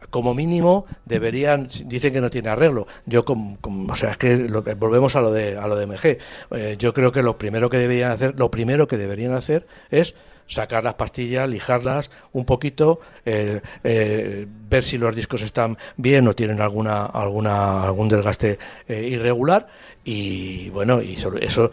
como 0.10 0.34
mínimo 0.34 0.86
deberían, 1.06 1.68
dicen 1.86 2.14
que 2.14 2.22
no 2.22 2.30
tiene 2.30 2.50
arreglo. 2.50 2.88
Yo, 3.06 3.26
como, 3.26 3.58
o 3.90 3.96
sea, 3.96 4.12
es 4.12 4.18
que 4.18 4.48
volvemos 4.78 5.16
a 5.16 5.22
lo 5.22 5.32
de 5.32 5.58
a 5.58 5.68
lo 5.68 5.76
de 5.76 5.88
MG. 5.88 6.18
Eh, 6.52 6.76
yo 6.78 6.94
creo 6.94 7.12
que 7.12 7.24
lo 7.24 7.38
primero 7.38 7.70
que 7.70 7.78
deberían 7.78 8.12
hacer, 8.12 8.40
lo 8.40 8.52
primero 8.52 8.88
que 8.88 8.98
deberían 8.98 9.34
hacer 9.34 9.66
es 9.90 10.16
sacar 10.50 10.84
las 10.84 10.96
pastillas, 10.96 11.48
lijarlas 11.48 12.12
un 12.34 12.44
poquito, 12.44 13.00
eh, 13.26 13.62
ver 14.70 14.84
si 14.84 14.98
los 14.98 15.16
discos 15.16 15.42
están 15.44 15.78
bien 15.96 16.28
o 16.28 16.36
tienen 16.36 16.60
alguna, 16.60 17.06
alguna, 17.06 17.84
algún 17.84 18.10
desgaste 18.10 18.60
irregular 18.90 19.68
y 20.04 20.70
bueno, 20.72 21.02
y 21.02 21.18
eso 21.40 21.72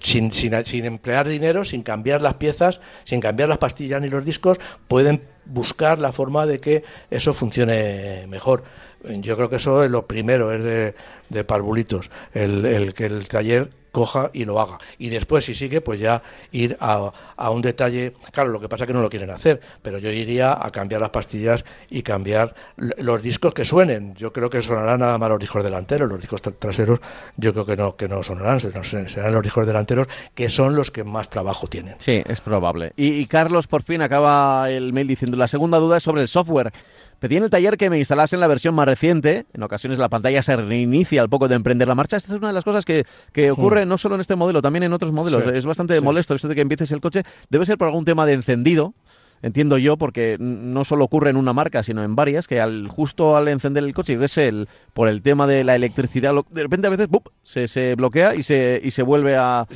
sin, 0.00 0.30
sin, 0.30 0.64
sin 0.64 0.84
emplear 0.84 1.26
dinero, 1.26 1.64
sin 1.64 1.82
cambiar 1.82 2.20
las 2.20 2.34
piezas, 2.34 2.80
sin 3.04 3.20
cambiar 3.20 3.48
las 3.48 3.58
pastillas 3.58 4.02
ni 4.02 4.08
los 4.08 4.24
discos, 4.24 4.58
pueden 4.88 5.22
buscar 5.44 5.98
la 5.98 6.12
forma 6.12 6.44
de 6.44 6.60
que 6.60 6.84
eso 7.10 7.32
funcione 7.32 8.26
mejor. 8.28 8.64
Yo 9.04 9.36
creo 9.36 9.48
que 9.48 9.56
eso 9.56 9.84
es 9.84 9.90
lo 9.90 10.06
primero, 10.06 10.52
es 10.52 10.62
de, 10.62 10.94
de 11.28 11.44
parvulitos, 11.44 12.10
el, 12.34 12.66
el 12.66 12.94
que 12.94 13.06
el 13.06 13.28
taller 13.28 13.70
coja 13.90 14.30
y 14.32 14.44
lo 14.44 14.60
haga. 14.60 14.78
Y 14.98 15.08
después, 15.08 15.44
si 15.44 15.54
sigue, 15.54 15.80
pues 15.80 16.00
ya 16.00 16.22
ir 16.52 16.76
a, 16.80 17.12
a, 17.36 17.50
un 17.50 17.62
detalle. 17.62 18.14
Claro, 18.32 18.50
lo 18.50 18.60
que 18.60 18.68
pasa 18.68 18.84
es 18.84 18.88
que 18.88 18.94
no 18.94 19.02
lo 19.02 19.10
quieren 19.10 19.30
hacer, 19.30 19.60
pero 19.82 19.98
yo 19.98 20.10
iría 20.10 20.58
a 20.64 20.70
cambiar 20.70 21.00
las 21.00 21.10
pastillas 21.10 21.64
y 21.90 22.02
cambiar 22.02 22.54
los 22.76 23.22
discos 23.22 23.54
que 23.54 23.64
suenen. 23.64 24.14
Yo 24.14 24.32
creo 24.32 24.50
que 24.50 24.62
sonarán 24.62 25.00
nada 25.00 25.18
más 25.18 25.28
los 25.30 25.38
discos 25.38 25.62
delanteros, 25.62 26.08
los 26.08 26.20
discos 26.20 26.42
traseros, 26.42 27.00
yo 27.36 27.52
creo 27.52 27.66
que 27.66 27.76
no, 27.76 27.96
que 27.96 28.08
no 28.08 28.22
sonarán, 28.22 28.60
serán 28.60 29.32
los 29.32 29.42
discos 29.42 29.66
delanteros 29.66 30.06
que 30.34 30.48
son 30.48 30.74
los 30.74 30.90
que 30.90 31.04
más 31.04 31.28
trabajo 31.28 31.66
tienen. 31.66 31.96
Sí, 31.98 32.22
es 32.26 32.40
probable. 32.40 32.92
Y, 32.96 33.12
y 33.12 33.26
Carlos 33.26 33.66
por 33.66 33.82
fin 33.82 34.02
acaba 34.02 34.70
el 34.70 34.92
mail 34.92 35.06
diciendo, 35.06 35.36
la 35.36 35.48
segunda 35.48 35.78
duda 35.78 35.96
es 35.96 36.02
sobre 36.02 36.22
el 36.22 36.28
software. 36.28 36.72
Pedí 37.18 37.36
en 37.36 37.44
el 37.44 37.50
taller 37.50 37.76
que 37.76 37.90
me 37.90 37.98
instalasen 37.98 38.38
la 38.38 38.46
versión 38.46 38.74
más 38.74 38.86
reciente. 38.86 39.46
En 39.52 39.62
ocasiones 39.62 39.98
la 39.98 40.08
pantalla 40.08 40.42
se 40.42 40.54
reinicia 40.54 41.20
al 41.20 41.28
poco 41.28 41.48
de 41.48 41.56
emprender 41.56 41.88
la 41.88 41.94
marcha. 41.94 42.16
Esta 42.16 42.32
es 42.32 42.38
una 42.38 42.48
de 42.48 42.54
las 42.54 42.64
cosas 42.64 42.84
que, 42.84 43.04
que 43.32 43.50
ocurre 43.50 43.86
no 43.86 43.98
solo 43.98 44.14
en 44.14 44.20
este 44.20 44.36
modelo, 44.36 44.62
también 44.62 44.84
en 44.84 44.92
otros 44.92 45.12
modelos. 45.12 45.44
es 45.46 45.66
bastante 45.66 46.00
molesto 46.00 46.34
eso 46.34 46.48
de 46.48 46.54
que 46.54 46.60
empieces 46.60 46.92
el 46.92 47.00
coche. 47.00 47.22
Debe 47.50 47.66
ser 47.66 47.76
por 47.76 47.88
algún 47.88 48.04
tema 48.04 48.24
de 48.24 48.34
encendido 48.34 48.94
entiendo 49.42 49.78
yo, 49.78 49.96
porque 49.96 50.36
no 50.38 50.84
solo 50.84 51.04
ocurre 51.04 51.30
en 51.30 51.36
una 51.36 51.52
marca, 51.52 51.82
sino 51.82 52.02
en 52.02 52.16
varias, 52.16 52.46
que 52.46 52.60
al 52.60 52.88
justo 52.88 53.36
al 53.36 53.48
encender 53.48 53.84
el 53.84 53.94
coche, 53.94 54.18
es 54.22 54.38
el, 54.38 54.68
por 54.92 55.08
el 55.08 55.22
tema 55.22 55.46
de 55.46 55.64
la 55.64 55.76
electricidad, 55.76 56.34
de 56.50 56.62
repente 56.62 56.86
a 56.86 56.90
veces 56.90 57.08
se, 57.42 57.68
se, 57.68 57.94
bloquea 57.94 58.34
y 58.34 58.42
se, 58.42 58.80
y 58.82 58.90
se 58.90 59.02
vuelve 59.02 59.36
a... 59.36 59.66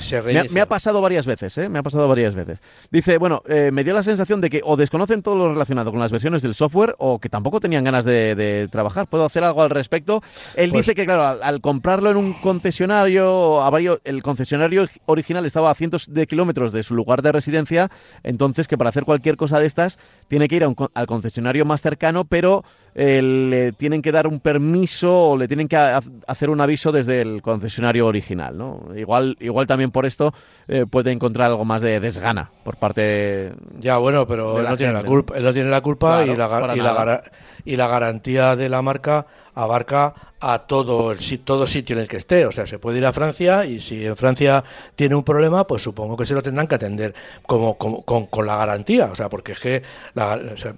me, 0.50 0.60
ha, 0.60 0.66
pasado 0.66 1.00
varias 1.00 1.26
veces, 1.26 1.56
¿eh? 1.58 1.68
Me 1.68 1.78
ha 1.78 1.82
pasado 1.82 2.08
varias 2.08 2.34
veces. 2.34 2.60
Dice, 2.90 3.18
bueno, 3.18 3.42
eh, 3.48 3.70
me 3.72 3.84
dio 3.84 3.94
la 3.94 4.02
sensación 4.02 4.40
de 4.40 4.50
que 4.50 4.60
o 4.64 4.76
desconocen 4.76 5.22
todo 5.22 5.36
lo 5.36 5.52
relacionado 5.52 5.90
con 5.90 6.00
las 6.00 6.12
versiones 6.12 6.42
del 6.42 6.54
software 6.54 6.94
o 6.98 7.18
que 7.18 7.28
tampoco 7.28 7.60
tenían 7.60 7.84
ganas 7.84 8.04
de, 8.04 8.68
trabajar. 8.70 9.06
¿Puedo 9.06 9.24
hacer 9.24 9.44
algo 9.44 9.62
al 9.62 9.70
respecto? 9.70 10.22
Él 10.54 10.70
pues 10.70 10.82
dice 10.82 10.94
que, 10.94 11.04
claro, 11.04 11.42
al, 11.42 11.60
comprarlo 11.60 12.10
en 12.10 12.16
un 12.16 12.32
concesionario, 12.34 13.62
a 13.62 13.70
varios, 13.70 14.00
el 14.04 14.22
concesionario 14.22 14.86
original 15.06 15.46
estaba 15.46 15.70
a 15.70 15.74
cientos 15.74 16.12
de 16.12 16.26
kilómetros 16.26 16.72
de 16.72 16.82
su 16.82 16.94
lugar 16.94 17.22
de 17.22 17.32
residencia, 17.32 17.90
entonces 18.22 18.68
que 18.68 18.78
para 18.78 18.90
hacer 18.90 19.04
cualquier 19.04 19.36
cosa 19.36 19.51
de 19.58 19.66
estas, 19.66 19.98
tiene 20.28 20.48
que 20.48 20.56
ir 20.56 20.64
al 20.64 21.06
concesionario 21.06 21.64
más 21.64 21.82
cercano, 21.82 22.24
pero 22.24 22.64
eh, 22.94 23.20
le 23.22 23.72
tienen 23.72 24.02
que 24.02 24.12
dar 24.12 24.26
un 24.26 24.40
permiso 24.40 25.30
o 25.30 25.36
le 25.36 25.48
tienen 25.48 25.68
que 25.68 25.76
hacer 25.76 26.50
un 26.50 26.60
aviso 26.60 26.92
desde 26.92 27.22
el 27.22 27.42
concesionario 27.42 28.06
original. 28.06 28.56
¿no? 28.56 28.80
Igual, 28.96 29.36
igual 29.40 29.66
también 29.66 29.90
por 29.90 30.06
esto 30.06 30.32
eh, 30.68 30.86
puede 30.88 31.12
encontrar 31.12 31.50
algo 31.50 31.64
más 31.64 31.82
de 31.82 32.00
desgana 32.00 32.50
por 32.64 32.76
parte 32.76 33.52
Ya, 33.80 33.98
bueno, 33.98 34.26
pero 34.26 34.58
él 34.58 34.66
no, 34.68 34.76
tiene 34.76 34.92
la 34.92 35.04
culpa, 35.04 35.36
él 35.36 35.44
no 35.44 35.52
tiene 35.52 35.70
la 35.70 35.80
culpa 35.80 36.24
y, 36.24 36.34
la, 36.34 36.72
y, 36.74 36.80
la, 36.80 37.22
y 37.64 37.76
la 37.76 37.86
garantía 37.88 38.56
de 38.56 38.68
la 38.68 38.82
marca 38.82 39.26
abarca 39.54 40.14
a 40.44 40.58
todo, 40.58 41.12
el, 41.12 41.18
todo 41.44 41.68
sitio 41.68 41.94
en 41.94 42.02
el 42.02 42.08
que 42.08 42.16
esté. 42.16 42.44
O 42.46 42.52
sea, 42.52 42.66
se 42.66 42.80
puede 42.80 42.98
ir 42.98 43.06
a 43.06 43.12
Francia 43.12 43.64
y 43.64 43.78
si 43.78 44.04
en 44.04 44.16
Francia 44.16 44.64
tiene 44.96 45.14
un 45.14 45.22
problema, 45.22 45.66
pues 45.66 45.82
supongo 45.82 46.16
que 46.16 46.26
se 46.26 46.34
lo 46.34 46.42
tendrán 46.42 46.66
que 46.66 46.74
atender 46.74 47.14
como, 47.46 47.76
con, 47.76 48.46
la 48.46 48.56
garantía. 48.56 49.06
O 49.06 49.14
sea, 49.14 49.28
porque 49.28 49.52
es 49.52 49.60
que, 49.60 49.82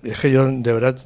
es 0.03 0.21
que 0.21 0.31
yo, 0.31 0.47
de 0.47 0.73
verdad, 0.73 0.99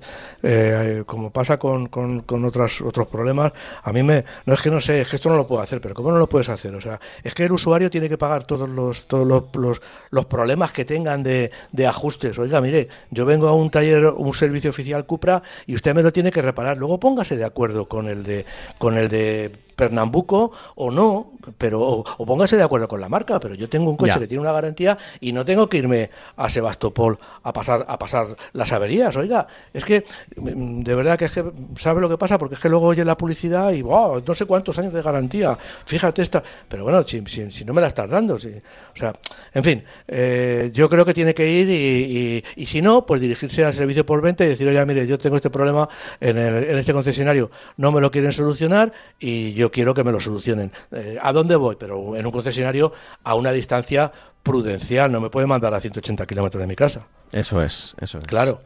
eh, 0.42 1.04
como 1.06 1.30
pasa 1.30 1.56
con, 1.56 1.86
con, 1.86 2.44
otros, 2.44 2.80
otros 2.80 3.06
problemas, 3.06 3.52
a 3.82 3.92
mí 3.92 4.02
me... 4.02 4.24
No 4.44 4.54
es 4.54 4.60
que 4.60 4.70
no 4.70 4.80
sé, 4.80 5.02
es 5.02 5.08
que 5.08 5.16
esto 5.16 5.28
no 5.28 5.36
lo 5.36 5.46
puedo 5.46 5.62
hacer, 5.62 5.80
pero 5.80 5.94
¿cómo 5.94 6.10
no 6.10 6.18
lo 6.18 6.28
puedes 6.28 6.48
hacer? 6.48 6.74
O 6.74 6.80
sea, 6.80 6.98
es 7.22 7.34
que 7.34 7.44
el 7.44 7.52
usuario 7.52 7.88
tiene 7.90 8.08
que 8.08 8.18
pagar 8.18 8.42
todos 8.42 8.68
los, 8.68 9.06
todos 9.06 9.26
los, 9.26 9.80
los, 10.10 10.26
problemas 10.26 10.72
que 10.72 10.84
tengan 10.84 11.22
de, 11.22 11.52
de 11.70 11.86
ajustes. 11.86 12.36
Oiga, 12.40 12.60
mire, 12.60 12.88
yo 13.10 13.24
vengo 13.24 13.46
a 13.46 13.52
un 13.52 13.70
taller, 13.70 14.06
un 14.06 14.34
servicio 14.34 14.70
oficial 14.70 15.06
Cupra 15.06 15.42
y 15.64 15.76
usted 15.76 15.94
me 15.94 16.02
lo 16.02 16.12
tiene 16.12 16.32
que 16.32 16.42
reparar. 16.42 16.76
Luego 16.76 16.98
póngase 16.98 17.36
de 17.36 17.44
acuerdo 17.44 17.57
con 17.88 18.08
el 18.08 18.22
de 18.22 18.46
con 18.78 18.96
el 18.96 19.08
de 19.08 19.50
Pernambuco 19.78 20.50
o 20.74 20.90
no, 20.90 21.34
pero 21.56 21.80
o, 21.80 22.26
póngase 22.26 22.56
de 22.56 22.64
acuerdo 22.64 22.88
con 22.88 23.00
la 23.00 23.08
marca, 23.08 23.38
pero 23.38 23.54
yo 23.54 23.68
tengo 23.68 23.88
un 23.88 23.96
coche 23.96 24.18
que 24.18 24.26
tiene 24.26 24.40
una 24.42 24.50
garantía 24.50 24.98
y 25.20 25.32
no 25.32 25.44
tengo 25.44 25.68
que 25.68 25.78
irme 25.78 26.10
a 26.36 26.48
Sebastopol 26.48 27.16
a 27.44 27.52
pasar 27.52 27.86
a 27.86 27.96
pasar 27.96 28.36
las 28.54 28.72
averías. 28.72 29.16
Oiga, 29.16 29.46
es 29.72 29.84
que 29.84 30.04
mm, 30.36 30.82
de 30.82 30.94
verdad 30.96 31.16
que 31.16 31.26
es 31.26 31.30
que 31.30 31.44
sabe 31.78 32.00
lo 32.00 32.08
que 32.08 32.18
pasa 32.18 32.38
porque 32.38 32.56
es 32.56 32.60
que 32.60 32.68
luego 32.68 32.86
oye 32.86 33.04
la 33.04 33.16
publicidad 33.16 33.70
y 33.70 33.82
wow, 33.82 34.20
no 34.26 34.34
sé 34.34 34.46
cuántos 34.46 34.76
años 34.80 34.92
de 34.92 35.00
garantía. 35.00 35.56
Fíjate 35.86 36.22
esta, 36.22 36.42
pero 36.68 36.82
bueno, 36.82 37.06
si, 37.06 37.22
si, 37.24 37.64
no 37.64 37.72
me 37.72 37.80
la 37.80 37.86
estás 37.86 38.10
dando, 38.10 38.36
si, 38.36 38.48
o 38.48 38.96
sea, 38.96 39.14
en 39.54 39.62
fin, 39.62 39.84
eh, 40.08 40.70
yo 40.74 40.88
creo 40.88 41.04
que 41.04 41.14
tiene 41.14 41.32
que 41.34 41.48
ir 41.48 41.70
y, 41.70 42.44
y, 42.56 42.66
si 42.66 42.82
no, 42.82 43.06
pues 43.06 43.20
dirigirse 43.20 43.64
al 43.64 43.74
servicio 43.74 44.04
por 44.04 44.20
venta 44.20 44.44
y 44.44 44.48
decir, 44.48 44.66
oye, 44.66 44.84
mire, 44.84 45.06
yo 45.06 45.16
tengo 45.18 45.36
este 45.36 45.50
problema 45.50 45.88
en, 46.20 46.36
en 46.36 46.78
este 46.78 46.92
concesionario, 46.92 47.52
no 47.76 47.92
me 47.92 48.00
lo 48.00 48.10
quieren 48.10 48.32
solucionar 48.32 48.92
y 49.20 49.52
yo 49.52 49.67
quiero 49.70 49.94
que 49.94 50.04
me 50.04 50.12
lo 50.12 50.20
solucionen. 50.20 50.72
Eh, 50.92 51.18
¿A 51.20 51.32
dónde 51.32 51.56
voy? 51.56 51.76
Pero 51.78 52.16
en 52.16 52.26
un 52.26 52.32
concesionario 52.32 52.92
a 53.24 53.34
una 53.34 53.52
distancia 53.52 54.12
prudencial, 54.42 55.12
no 55.12 55.20
me 55.20 55.30
puede 55.30 55.46
mandar 55.46 55.74
a 55.74 55.80
180 55.80 56.26
kilómetros 56.26 56.60
de 56.60 56.66
mi 56.66 56.76
casa. 56.76 57.06
Eso 57.32 57.62
es, 57.62 57.94
eso 58.00 58.18
es. 58.18 58.24
Claro. 58.24 58.62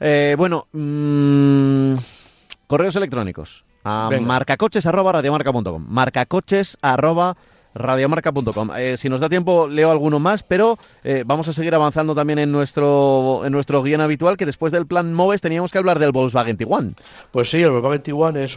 Eh, 0.00 0.34
bueno, 0.38 0.66
mm, 0.72 1.94
correos 2.66 2.96
electrónicos. 2.96 3.64
A 3.84 4.10
marcacoches 4.20 4.84
arroba 4.86 5.12
radiomarca.com. 5.12 5.86
Marcacoches 5.88 6.76
arroba 6.82 7.36
radiomarca.com. 7.76 8.70
Eh, 8.76 8.96
si 8.96 9.08
nos 9.08 9.20
da 9.20 9.28
tiempo, 9.28 9.68
leo 9.68 9.90
alguno 9.90 10.18
más, 10.18 10.42
pero 10.42 10.78
eh, 11.04 11.24
vamos 11.26 11.48
a 11.48 11.52
seguir 11.52 11.74
avanzando 11.74 12.14
también 12.14 12.38
en 12.38 12.50
nuestro, 12.50 13.42
en 13.44 13.52
nuestro 13.52 13.82
guion 13.82 14.00
habitual, 14.00 14.36
que 14.36 14.46
después 14.46 14.72
del 14.72 14.86
plan 14.86 15.12
MOVES 15.12 15.40
teníamos 15.40 15.70
que 15.70 15.78
hablar 15.78 15.98
del 15.98 16.12
Volkswagen 16.12 16.56
Tiguan. 16.56 16.96
Pues 17.30 17.50
sí, 17.50 17.62
el 17.62 17.70
Volkswagen 17.70 18.02
Tiguan 18.02 18.36
es, 18.36 18.56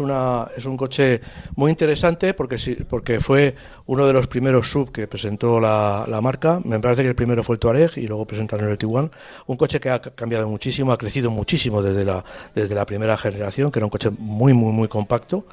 es 0.58 0.66
un 0.66 0.78
coche 0.78 1.22
muy 1.56 1.72
interesante 1.72 2.34
porque, 2.34 2.58
porque 2.90 3.20
fue 3.20 3.56
uno 3.86 4.06
de 4.08 4.14
los 4.14 4.28
primeros 4.28 4.70
sub 4.70 4.92
que 4.92 5.08
presentó 5.08 5.60
la, 5.60 6.06
la 6.08 6.22
marca. 6.22 6.62
Me 6.64 6.80
parece 6.80 7.04
que 7.04 7.10
el 7.10 7.16
primero 7.16 7.44
fue 7.44 7.56
el 7.56 7.60
Touareg 7.60 7.98
y 7.98 8.08
luego 8.08 8.26
presentaron 8.26 8.70
el 8.70 8.78
Tiguan. 8.78 9.12
Un 9.48 9.58
coche 9.58 9.80
que 9.80 9.90
ha 9.90 10.00
cambiado 10.00 10.48
muchísimo, 10.48 10.92
ha 10.92 10.98
crecido 10.98 11.32
muchísimo 11.32 11.82
desde 11.82 12.06
la, 12.06 12.24
desde 12.56 12.76
la 12.76 12.86
primera 12.86 13.18
generación, 13.18 13.72
que 13.72 13.80
era 13.80 13.86
un 13.86 13.90
coche 13.90 14.10
muy, 14.18 14.54
muy, 14.54 14.72
muy 14.72 14.88
compacto. 14.88 15.46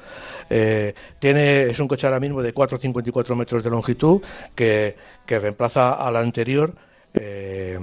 Eh, 0.49 0.93
tiene, 1.19 1.63
es 1.63 1.79
un 1.79 1.87
coche 1.87 2.07
ahora 2.07 2.19
mismo 2.19 2.41
de 2.41 2.53
4,54 2.53 3.35
metros 3.35 3.56
de 3.63 3.69
longitud 3.69 4.21
que, 4.55 4.95
reemplaza 5.27 5.93
al 5.93 6.15
anterior. 6.15 6.73
Eh, 7.13 7.79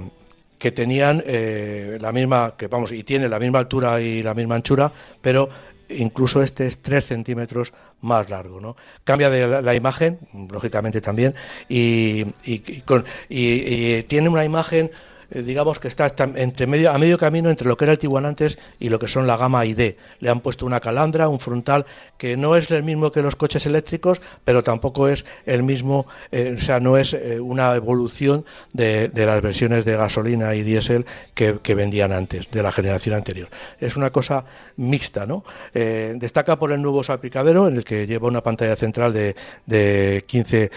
que 0.57 0.71
tenían 0.71 1.21
eh, 1.27 1.97
la 1.99 2.11
misma, 2.11 2.53
que 2.57 2.67
vamos, 2.67 2.91
y 2.93 3.03
tiene 3.03 3.27
la 3.27 3.37
misma 3.39 3.59
altura 3.59 3.99
y 4.01 4.23
la 4.23 4.33
misma 4.33 4.55
anchura, 4.55 4.91
pero 5.21 5.49
incluso 5.89 6.41
este 6.41 6.65
es 6.65 6.81
3 6.81 7.05
centímetros 7.05 7.73
más 8.01 8.29
largo. 8.29 8.59
¿no? 8.59 8.75
Cambia 9.03 9.29
de 9.29 9.61
la, 9.61 9.75
imagen, 9.75 10.17
lógicamente 10.49 11.01
también, 11.01 11.35
y, 11.67 12.25
y 12.45 14.03
tiene 14.03 14.29
una 14.29 14.45
imagen 14.45 14.89
eh, 15.31 15.41
digamos 15.41 15.79
que 15.79 15.87
está, 15.87 16.07
entre 16.35 16.67
medio, 16.67 16.91
a 16.91 16.97
medio 16.97 17.17
camino 17.17 17.49
entre 17.49 17.67
lo 17.67 17.77
que 17.77 17.85
era 17.85 17.93
el 17.93 17.99
Tiguan 17.99 18.25
antes 18.25 18.57
y 18.79 18.89
lo 18.89 18.99
que 18.99 19.07
son 19.07 19.27
la 19.27 19.37
gama 19.37 19.65
ID. 19.65 19.95
Le 20.19 20.29
han 20.29 20.41
puesto 20.41 20.65
una 20.65 20.79
calandra, 20.79 21.29
un 21.29 21.39
frontal 21.39 21.85
que 22.17 22.37
no 22.37 22.55
es 22.55 22.69
el 22.71 22.83
mismo 22.83 23.11
que 23.11 23.21
los 23.21 23.35
coches 23.35 23.65
eléctricos, 23.65 24.21
pero 24.43 24.63
tampoco 24.63 25.07
es 25.07 25.25
el 25.45 25.63
mismo, 25.63 26.05
eh, 26.31 26.55
o 26.57 26.61
sea, 26.61 26.79
no 26.79 26.97
es 26.97 27.13
eh, 27.13 27.39
una 27.39 27.75
evolución 27.75 28.45
de, 28.73 29.11
las 29.13 29.41
versiones 29.41 29.85
de 29.85 29.95
gasolina 29.95 30.55
y 30.55 30.63
diésel 30.63 31.05
que, 31.33 31.75
vendían 31.75 32.13
antes, 32.13 32.49
de 32.51 32.63
la 32.63 32.71
generación 32.71 33.15
anterior. 33.15 33.49
Es 33.79 33.97
una 33.97 34.11
cosa 34.11 34.45
mixta, 34.77 35.25
¿no? 35.25 35.43
destaca 35.73 36.57
por 36.57 36.71
el 36.71 36.81
nuevo 36.81 37.03
salpicadero, 37.03 37.67
en 37.67 37.75
el 37.75 37.83
que 37.83 38.07
lleva 38.07 38.27
una 38.27 38.41
pantalla 38.41 38.75
central 38.77 39.11
de, 39.11 39.35
de 39.65 40.23
15 40.25 40.71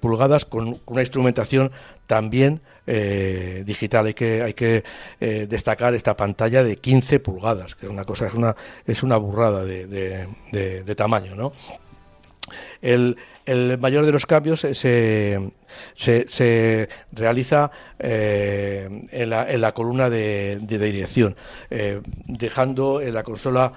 pulgadas 0.00 0.44
con 0.44 0.80
una 0.86 1.00
instrumentación 1.00 1.70
también 2.06 2.60
eh, 2.86 3.62
digital. 3.66 4.06
Hay 4.06 4.14
que, 4.14 4.42
hay 4.42 4.54
que 4.54 4.84
eh, 5.20 5.46
destacar 5.48 5.94
esta 5.94 6.16
pantalla 6.16 6.62
de 6.62 6.76
15 6.76 7.20
pulgadas, 7.20 7.74
que 7.74 7.86
es 7.86 7.92
una 7.92 8.04
cosa, 8.04 8.26
es 8.26 8.34
una, 8.34 8.54
es 8.86 9.02
una 9.02 9.16
burrada 9.16 9.64
de, 9.64 9.86
de, 10.52 10.94
tamaño, 10.94 11.34
¿no? 11.34 11.52
El, 12.82 13.16
el, 13.46 13.78
mayor 13.78 14.04
de 14.04 14.12
los 14.12 14.26
cambios 14.26 14.60
se, 14.60 15.50
se, 15.94 16.26
se 16.28 16.88
realiza 17.12 17.70
eh, 17.98 19.06
en, 19.10 19.30
la, 19.30 19.50
en, 19.50 19.60
la, 19.60 19.72
columna 19.72 20.10
de, 20.10 20.58
dirección, 20.60 21.36
dejando 22.26 23.00
en 23.00 23.14
la 23.14 23.22
consola 23.22 23.72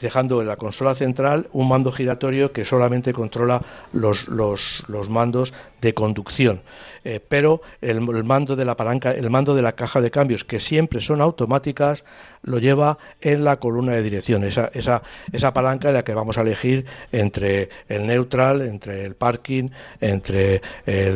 dejando 0.00 0.42
en 0.42 0.48
la 0.48 0.56
consola 0.56 0.94
central 0.94 1.48
un 1.52 1.68
mando 1.68 1.90
giratorio 1.90 2.52
que 2.52 2.64
solamente 2.64 3.12
controla 3.12 3.62
los, 3.92 4.28
los, 4.28 4.84
los 4.88 5.08
mandos 5.08 5.54
de 5.80 5.94
conducción. 5.94 6.60
Eh, 7.04 7.20
pero 7.26 7.62
el, 7.80 8.00
mando 8.24 8.56
de 8.56 8.64
la 8.64 8.76
palanca, 8.76 9.12
el 9.12 9.30
mando 9.30 9.54
de 9.54 9.62
la 9.62 9.72
caja 9.72 10.00
de 10.00 10.10
cambios, 10.10 10.44
que 10.44 10.60
siempre 10.60 11.00
son 11.00 11.20
automáticas, 11.20 12.04
lo 12.42 12.58
lleva 12.58 12.98
en 13.20 13.44
la 13.44 13.56
columna 13.56 13.92
de 13.92 14.02
dirección. 14.02 14.44
Esa, 14.44 14.70
esa, 14.74 15.02
esa 15.32 15.54
palanca 15.54 15.88
en 15.88 15.94
la 15.94 16.04
que 16.04 16.14
vamos 16.14 16.36
a 16.36 16.42
elegir 16.42 16.84
entre 17.12 17.70
el 17.88 18.06
neutral, 18.06 18.60
entre 18.60 19.04
el 19.04 19.14
parking, 19.14 19.70
entre 20.00 20.60
el, 20.84 21.15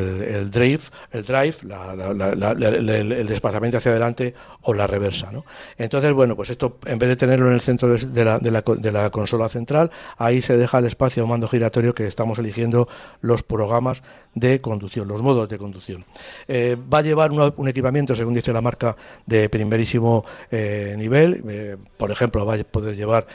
drive, 0.51 0.81
el 1.13 1.23
drive, 1.25 1.55
el, 1.63 3.27
desplazamiento 3.27 3.79
hacia 3.79 3.91
adelante 3.91 4.35
o 4.63 4.75
la 4.75 4.87
reversa. 4.87 5.31
¿no? 5.33 5.45
Entonces, 5.79 6.13
bueno, 6.13 6.37
pues 6.37 6.51
esto 6.51 6.79
en 6.87 6.99
vez 6.99 7.09
de 7.09 7.17
tenerlo 7.17 7.49
en 7.49 7.55
el 7.55 7.61
centro 7.61 7.89
de, 7.89 8.25
la, 8.25 8.39
de, 8.39 8.51
la, 8.51 8.63
de 8.63 8.93
la 8.93 9.11
consola 9.11 9.49
central, 9.49 9.91
ahí 10.19 10.43
se 10.43 10.57
deja 10.57 10.79
el 10.79 10.87
espacio 10.87 11.27
mando 11.27 11.49
giratorio 11.49 11.95
que 11.95 12.07
estamos 12.07 12.39
eligiendo 12.39 12.89
los 13.21 13.43
programas 13.43 14.03
de 14.35 14.61
conducción, 14.61 15.09
los 15.09 15.23
modos 15.23 15.49
de 15.49 15.59
conducción. 15.59 16.05
Eh, 16.47 16.77
va 16.93 16.99
a 16.99 17.03
llevar 17.03 17.33
un 17.33 17.69
equipamiento, 17.69 18.15
según 18.15 18.35
dice 18.35 18.53
la 18.53 18.61
marca, 18.61 18.97
de 19.27 19.49
primerísimo 19.49 20.25
eh, 20.51 20.95
nivel. 20.97 21.43
Eh, 21.49 21.77
por 21.97 22.11
ejemplo, 22.11 22.45
va 22.47 22.55
a 22.55 22.59
poder 22.65 22.97
llevar 22.97 23.27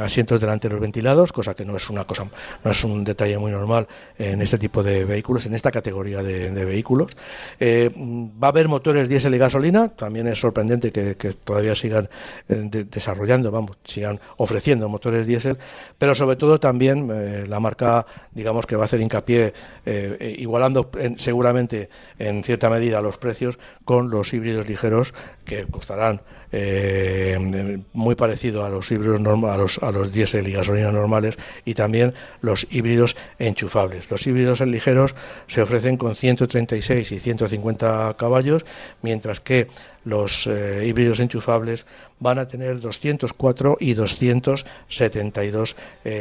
asientos 0.00 0.40
delanteros 0.40 0.80
ventilados, 0.80 1.32
cosa 1.32 1.54
que 1.54 1.64
no 1.64 1.76
es 1.76 1.90
una 1.90 2.04
cosa, 2.04 2.26
no 2.64 2.70
es 2.70 2.84
un 2.84 3.04
detalle 3.04 3.38
muy 3.38 3.50
normal 3.50 3.86
en 4.18 4.40
este 4.42 4.58
tipo 4.58 4.82
de 4.82 5.04
vehículos, 5.04 5.46
esta 5.58 5.70
categoría 5.70 6.22
de, 6.22 6.64
vehículos. 6.64 7.16
va 7.60 8.48
a 8.48 8.50
haber 8.50 8.68
motores 8.68 9.08
diésel 9.08 9.34
y 9.34 9.38
gasolina. 9.38 9.88
También 9.88 10.26
es 10.28 10.40
sorprendente 10.40 10.90
que, 10.90 11.14
todavía 11.44 11.74
sigan 11.74 12.08
desarrollando, 12.48 13.50
vamos, 13.50 13.78
sigan 13.84 14.18
ofreciendo 14.36 14.88
motores 14.88 15.26
diésel, 15.26 15.58
pero 15.98 16.14
sobre 16.14 16.36
todo 16.36 16.58
también 16.58 17.48
la 17.48 17.60
marca, 17.60 18.06
digamos 18.32 18.66
que 18.66 18.76
va 18.76 18.82
a 18.82 18.84
hacer 18.86 19.00
hincapié 19.00 19.52
eh, 19.84 20.16
eh, 20.20 20.36
igualando 20.38 20.90
seguramente 21.16 21.88
en 22.18 22.44
cierta 22.44 22.70
medida 22.70 23.00
los 23.00 23.18
precios 23.18 23.58
con 23.84 24.10
los 24.10 24.32
híbridos 24.32 24.68
ligeros 24.68 25.14
que 25.44 25.66
costarán 25.66 26.20
eh, 26.52 27.78
muy 27.92 28.14
parecido 28.14 28.64
a 28.64 28.68
los 28.68 28.90
híbridos 28.90 29.20
a 29.20 29.56
los, 29.56 29.78
a 29.82 29.92
los 29.92 30.12
diésel 30.12 30.48
y 30.48 30.52
gasolina 30.52 30.90
normales 30.90 31.36
y 31.64 31.74
también 31.74 32.14
los 32.40 32.66
híbridos 32.70 33.16
enchufables. 33.38 34.10
Los 34.10 34.26
híbridos 34.26 34.60
ligeros 34.60 35.14
se 35.46 35.62
ofrecen 35.62 35.96
con 35.96 36.14
136 36.14 37.12
y 37.12 37.20
150 37.20 38.14
caballos, 38.18 38.64
mientras 39.02 39.40
que 39.40 39.68
los 40.04 40.46
híbridos 40.46 41.20
enchufables 41.20 41.84
van 42.18 42.38
a 42.38 42.48
tener 42.48 42.80
204 42.80 43.76
y 43.78 43.92
272 43.92 45.76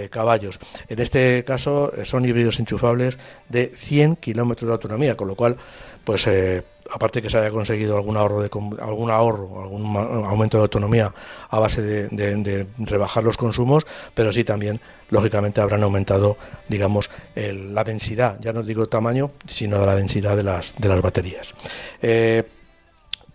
caballos. 0.10 0.60
En 0.90 1.00
este 1.00 1.44
caso 1.46 1.94
son 2.04 2.26
híbridos 2.26 2.60
enchufables 2.60 3.18
de 3.50 3.72
100 3.76 4.18
kilómetros 4.18 4.68
de 4.68 4.74
autonomía, 4.74 5.16
con 5.16 5.28
lo 5.28 5.36
cual, 5.36 5.58
pues 6.04 6.28
eh, 6.28 6.64
aparte 6.92 7.22
que 7.22 7.30
se 7.30 7.38
haya 7.38 7.52
conseguido 7.52 7.98
algún 7.98 8.18
ahorro, 8.18 8.42
de, 8.42 8.50
algún 8.82 9.12
ahorro, 9.12 9.62
algún 9.64 9.96
aumento 9.96 10.58
de 10.58 10.64
autonomía 10.64 11.14
a 11.50 11.60
base 11.60 11.82
de, 11.82 12.68
rebajar 12.80 13.24
los 13.24 13.38
consumos, 13.38 13.86
pero 14.14 14.32
sí 14.32 14.44
también, 14.44 14.80
lógicamente, 15.10 15.62
habrán 15.62 15.84
aumentado, 15.84 16.38
digamos, 16.68 17.10
la 17.36 17.84
densidad, 17.84 18.38
ya 18.40 18.54
no 18.54 18.64
digo 18.64 18.88
tamaño, 18.88 19.32
sino 19.46 19.86
la 19.86 19.96
densidad 19.96 20.36
de 20.36 20.44
las, 20.44 20.76
de 20.78 20.90
las 20.90 21.02
baterías. 21.02 21.54
Eh, 22.02 22.44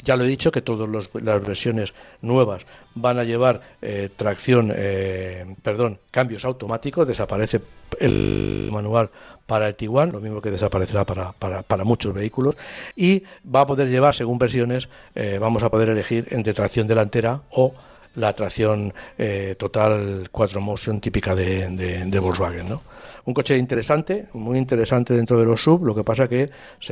ya 0.03 0.16
lo 0.16 0.24
he 0.24 0.26
dicho 0.26 0.50
que 0.50 0.62
todas 0.62 1.09
las 1.14 1.46
versiones 1.46 1.94
nuevas 2.22 2.66
van 2.94 3.18
a 3.18 3.24
llevar 3.24 3.61
eh, 3.80 4.09
tracción, 4.14 4.72
eh, 4.74 5.55
perdón, 5.62 6.00
cambios 6.11 6.44
automáticos, 6.44 7.07
desaparece 7.07 7.61
el 8.00 8.68
manual 8.72 9.11
para 9.47 9.68
el 9.68 9.74
Tiguan, 9.74 10.12
lo 10.12 10.20
mismo 10.20 10.40
que 10.40 10.51
desaparecerá 10.51 11.05
para, 11.05 11.32
para, 11.32 11.84
muchos 11.84 12.14
vehículos, 12.14 12.57
y 12.97 13.22
va 13.45 13.61
a 13.62 13.66
poder 13.66 13.88
llevar, 13.88 14.14
según 14.14 14.38
versiones, 14.38 14.88
eh, 15.14 15.38
vamos 15.40 15.62
a 15.62 15.70
poder 15.70 15.90
elegir 15.90 16.28
entre 16.30 16.55
tracción 16.55 16.86
delantera 16.86 17.43
o 17.51 17.74
la 18.14 18.32
tracción 18.34 18.93
eh, 19.18 19.57
total 19.59 20.30
4Motion 20.30 21.01
típica 21.01 21.34
de, 21.34 21.68
de, 22.07 22.18
Volkswagen. 22.18 22.68
¿no? 22.68 22.82
Un 23.24 23.34
coche 23.34 23.56
interesante, 23.56 24.26
muy 24.32 24.58
interesante 24.58 25.14
dentro 25.14 25.38
de 25.38 25.44
los 25.44 25.62
sub, 25.62 25.84
lo 25.84 25.94
que 25.94 26.02
pasa 26.02 26.28
que 26.28 26.50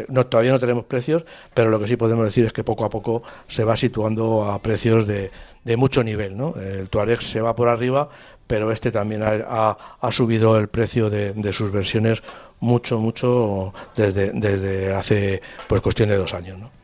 no, 0.08 0.26
todavía 0.26 0.52
no 0.52 0.58
tenemos 0.58 0.84
precios, 0.84 1.24
pero 1.52 1.70
lo 1.70 1.80
que 1.80 1.88
sí 1.88 1.96
podemos 1.96 2.24
decir 2.24 2.46
es 2.46 2.52
que 2.52 2.62
poco 2.62 2.84
a 2.84 2.90
poco 2.90 3.22
se 3.48 3.64
va 3.64 3.76
situando 3.76 4.44
a 4.44 4.60
precios 4.62 5.06
de, 5.06 5.30
de 5.64 5.76
mucho 5.76 6.04
nivel. 6.04 6.36
¿no? 6.36 6.54
El 6.54 6.88
Touareg 6.88 7.20
se 7.20 7.40
va 7.40 7.54
por 7.56 7.68
arriba, 7.68 8.08
pero 8.46 8.70
este 8.70 8.90
también 8.90 9.22
ha, 9.22 9.76
ha, 10.00 10.10
subido 10.12 10.56
el 10.58 10.68
precio 10.68 11.10
de, 11.10 11.32
de, 11.32 11.52
sus 11.52 11.72
versiones 11.72 12.22
mucho, 12.60 12.98
mucho 12.98 13.72
desde, 13.96 14.30
desde 14.32 14.92
hace 14.92 15.42
pues 15.68 15.80
cuestión 15.80 16.08
de 16.08 16.16
dos 16.16 16.32
años. 16.34 16.58
¿no? 16.58 16.80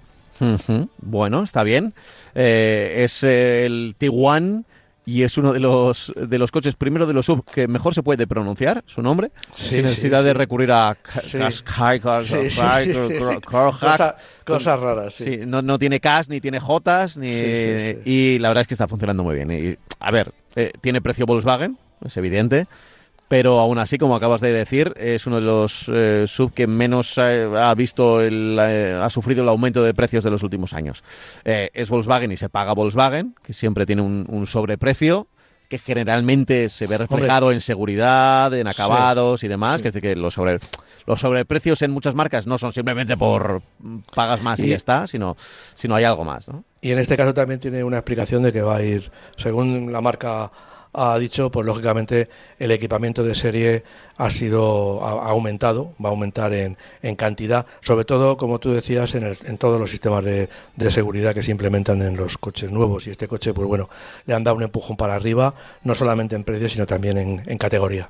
Bueno, 0.99 1.43
está 1.43 1.63
bien. 1.63 1.95
Eh, 2.35 3.05
es 3.05 3.23
el 3.23 3.95
Tiguan 3.97 4.67
y 5.09 5.23
es 5.23 5.39
uno 5.39 5.53
de 5.53 5.61
los 5.61 6.13
de 6.17 6.39
los 6.39 6.51
coches 6.51 6.75
primero 6.75 7.07
de 7.07 7.15
los 7.15 7.27
sub 7.27 7.45
que 7.45 7.69
mejor 7.69 7.95
se 7.95 8.03
puede 8.03 8.27
pronunciar 8.27 8.83
su 8.87 9.03
nombre 9.03 9.31
sin 9.55 9.83
necesidad 9.85 10.25
de 10.25 10.35
recurrir 10.35 10.73
a 10.73 10.97
cosas 14.45 14.81
raras 14.81 15.15
sí. 15.15 15.39
no, 15.47 15.63
no 15.63 15.79
tiene 15.79 16.01
CAS 16.01 16.29
ni 16.29 16.41
tiene 16.41 16.59
Jotas 16.59 17.17
ni 17.17 17.29
y 17.29 18.39
la 18.41 18.49
verdad 18.49 18.63
es 18.63 18.69
que 18.69 18.75
está 18.75 18.89
funcionando 18.89 19.23
muy 19.23 19.37
bien. 19.37 19.51
Y, 19.53 19.77
a 20.01 20.11
ver 20.11 20.33
eh, 20.57 20.73
tiene 20.81 21.01
precio 21.01 21.25
Volkswagen 21.25 21.79
es 22.05 22.17
evidente 22.17 22.67
pero 23.29 23.59
aún 23.59 23.79
así, 23.79 23.99
como 23.99 24.15
acabas 24.15 24.41
de 24.41 24.53
decir, 24.53 24.95
es 24.97 25.27
uno 25.27 25.37
de 25.37 25.43
los 25.43 25.91
eh, 25.93 26.25
sub 26.27 26.53
que 26.53 26.67
menos 26.67 27.19
ha 27.19 27.75
visto, 27.75 28.21
el, 28.21 28.57
eh, 28.61 28.99
ha 29.01 29.11
sufrido 29.11 29.43
el 29.43 29.49
aumento 29.49 29.83
de 29.83 29.95
precios 29.95 30.23
de 30.23 30.31
los 30.31 30.43
últimos 30.43 30.73
años. 30.73 31.03
Eh, 31.45 31.71
es 31.75 31.91
Volkswagen 31.91 32.31
y 32.33 32.37
se 32.37 32.49
paga 32.49 32.73
Volkswagen, 32.73 33.35
que 33.43 33.53
siempre 33.53 33.87
tiene 33.87 34.03
un, 34.03 34.47
sobreprecio 34.47 35.27
que 35.69 35.79
generalmente 35.79 36.69
se 36.69 36.87
ve 36.87 36.97
reflejado 36.97 37.51
en 37.51 37.61
seguridad, 37.61 38.55
en 38.55 38.69
acabados 38.69 39.43
y 39.43 39.49
demás, 39.49 39.83
que 39.83 39.89
es 39.89 39.95
decir, 39.95 40.11
que 40.11 40.17
los 40.17 40.35
sobre 40.35 40.61
los 41.07 41.21
sobreprecios 41.21 41.83
en 41.83 41.91
muchas 41.91 42.15
marcas 42.15 42.47
no 42.47 42.59
son 42.59 42.73
simplemente 42.73 43.17
por 43.17 43.63
pagas 44.15 44.43
más 44.43 44.61
y, 44.61 44.69
ya 44.69 44.77
está, 44.77 45.07
sino, 45.07 45.37
sino 45.75 45.95
hay 45.95 46.05
algo 46.05 46.25
más. 46.25 46.47
¿no? 46.47 46.65
Y 46.81 46.93
en 46.93 46.99
este 46.99 47.17
caso 47.17 47.35
también 47.35 47.59
tiene 47.59 47.83
una 47.83 47.99
explicación 47.99 48.43
de 48.43 48.53
que 48.53 48.63
va 48.63 48.77
a 48.77 48.83
ir, 48.83 49.11
según 49.37 49.93
la 49.93 50.01
marca 50.01 50.51
ha 50.97 51.19
dicho, 51.19 51.51
pues 51.51 51.67
lógicamente 51.67 52.29
el 52.59 52.71
equipamiento 52.71 53.23
de 53.23 53.35
serie 53.35 53.83
ha 54.17 54.31
sido 54.31 55.03
aumentado, 55.03 55.95
va 56.03 56.09
a 56.09 56.13
aumentar 56.13 56.55
en, 56.55 56.79
en, 57.03 57.17
cantidad, 57.17 57.67
sobre 57.81 58.07
todo, 58.07 58.39
como 58.39 58.59
tú 58.59 58.73
decías, 58.73 59.15
en, 59.15 59.25
el, 59.25 59.37
en 59.45 59.59
todos 59.59 59.79
los 59.79 59.91
sistemas 59.91 60.25
de, 60.25 60.49
de, 60.75 60.91
seguridad 60.91 61.35
que 61.35 61.43
se 61.43 61.51
implementan 61.51 62.01
en 62.01 62.17
los 62.17 62.39
coches 62.39 62.73
nuevos. 62.73 63.07
Y 63.07 63.11
este 63.11 63.29
coche, 63.29 63.53
pues 63.53 63.69
bueno, 63.69 63.91
le 64.25 64.35
han 64.35 64.43
dado 64.43 64.57
un 64.57 64.63
empujón 64.63 64.97
para 64.97 65.15
arriba, 65.15 65.55
no 65.85 65.95
solamente 65.95 66.35
en 66.35 66.45
precio, 66.45 66.69
sino 66.69 66.87
también 66.87 67.19
en, 67.19 67.43
en 67.45 67.59
categoría. 67.59 68.09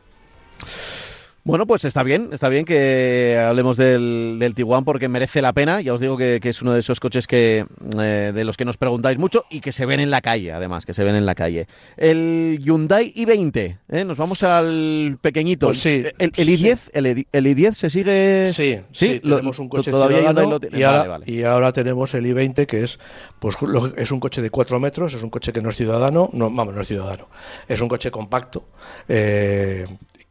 Bueno, 1.47 1.65
pues 1.65 1.85
está 1.85 2.03
bien, 2.03 2.31
está 2.33 2.49
bien 2.49 2.65
que 2.65 3.41
hablemos 3.41 3.77
del, 3.77 4.37
del 4.41 4.53
Tiguan 4.57 4.85
porque 4.85 5.07
merece 5.07 5.41
la 5.41 5.53
pena. 5.53 5.81
Ya 5.81 5.95
os 5.95 6.01
digo 6.01 6.17
que, 6.17 6.41
es 6.43 6.61
uno 6.61 6.73
de 6.73 6.81
esos 6.81 6.99
coches 6.99 7.29
que 7.29 7.65
eh, 8.01 8.33
de 8.35 8.45
los 8.45 8.57
que 8.57 8.65
nos 8.65 8.77
preguntáis 8.77 9.17
mucho 9.17 9.45
y 9.49 9.61
que 9.61 9.71
se 9.71 9.87
ven 9.87 10.01
en 10.01 10.11
la 10.11 10.21
calle, 10.23 10.51
además, 10.51 10.85
que 10.85 10.93
se 10.93 11.05
ven 11.05 11.15
en 11.15 11.25
la 11.25 11.37
calle. 11.37 11.69
El 11.97 12.59
Hyundai 12.61 13.13
i20, 13.15 13.79
¿eh? 13.91 14.05
nos 14.05 14.17
vamos 14.17 14.43
al 14.43 15.19
pequeñito. 15.21 15.69
Pues 15.69 15.79
sí, 15.79 16.03
el, 16.19 16.33
i10, 16.33 16.79
el, 16.93 17.47
i10 17.47 17.73
se 17.75 17.91
sigue. 17.91 18.51
Sí, 18.53 18.81
sí, 18.91 19.21
tenemos 19.21 19.61
un 19.61 19.69
coche 19.69 19.93
todavía 19.93 20.33
lo 20.33 20.59
tiene. 20.59 20.81
Y, 20.81 20.83
ahora, 20.83 21.21
y 21.25 21.45
ahora 21.45 21.73
tenemos 21.73 22.13
el 22.15 22.27
i20 22.27 22.67
que 22.67 22.83
es, 22.83 22.99
pues, 23.39 23.55
es 23.97 24.11
un 24.11 24.19
coche 24.19 24.43
de 24.43 24.51
4 24.51 24.81
metros, 24.81 25.15
es 25.15 25.23
un 25.23 25.31
coche 25.31 25.53
que 25.53 25.63
no 25.63 25.69
es 25.69 25.77
ciudadano, 25.77 26.29
no, 26.33 26.51
vamos, 26.51 26.75
no 26.75 26.81
es 26.81 26.89
ciudadano, 26.89 27.29
es 27.69 27.81
un 27.81 27.87
coche 27.87 28.11
compacto. 28.11 28.65
Eh, 29.09 29.85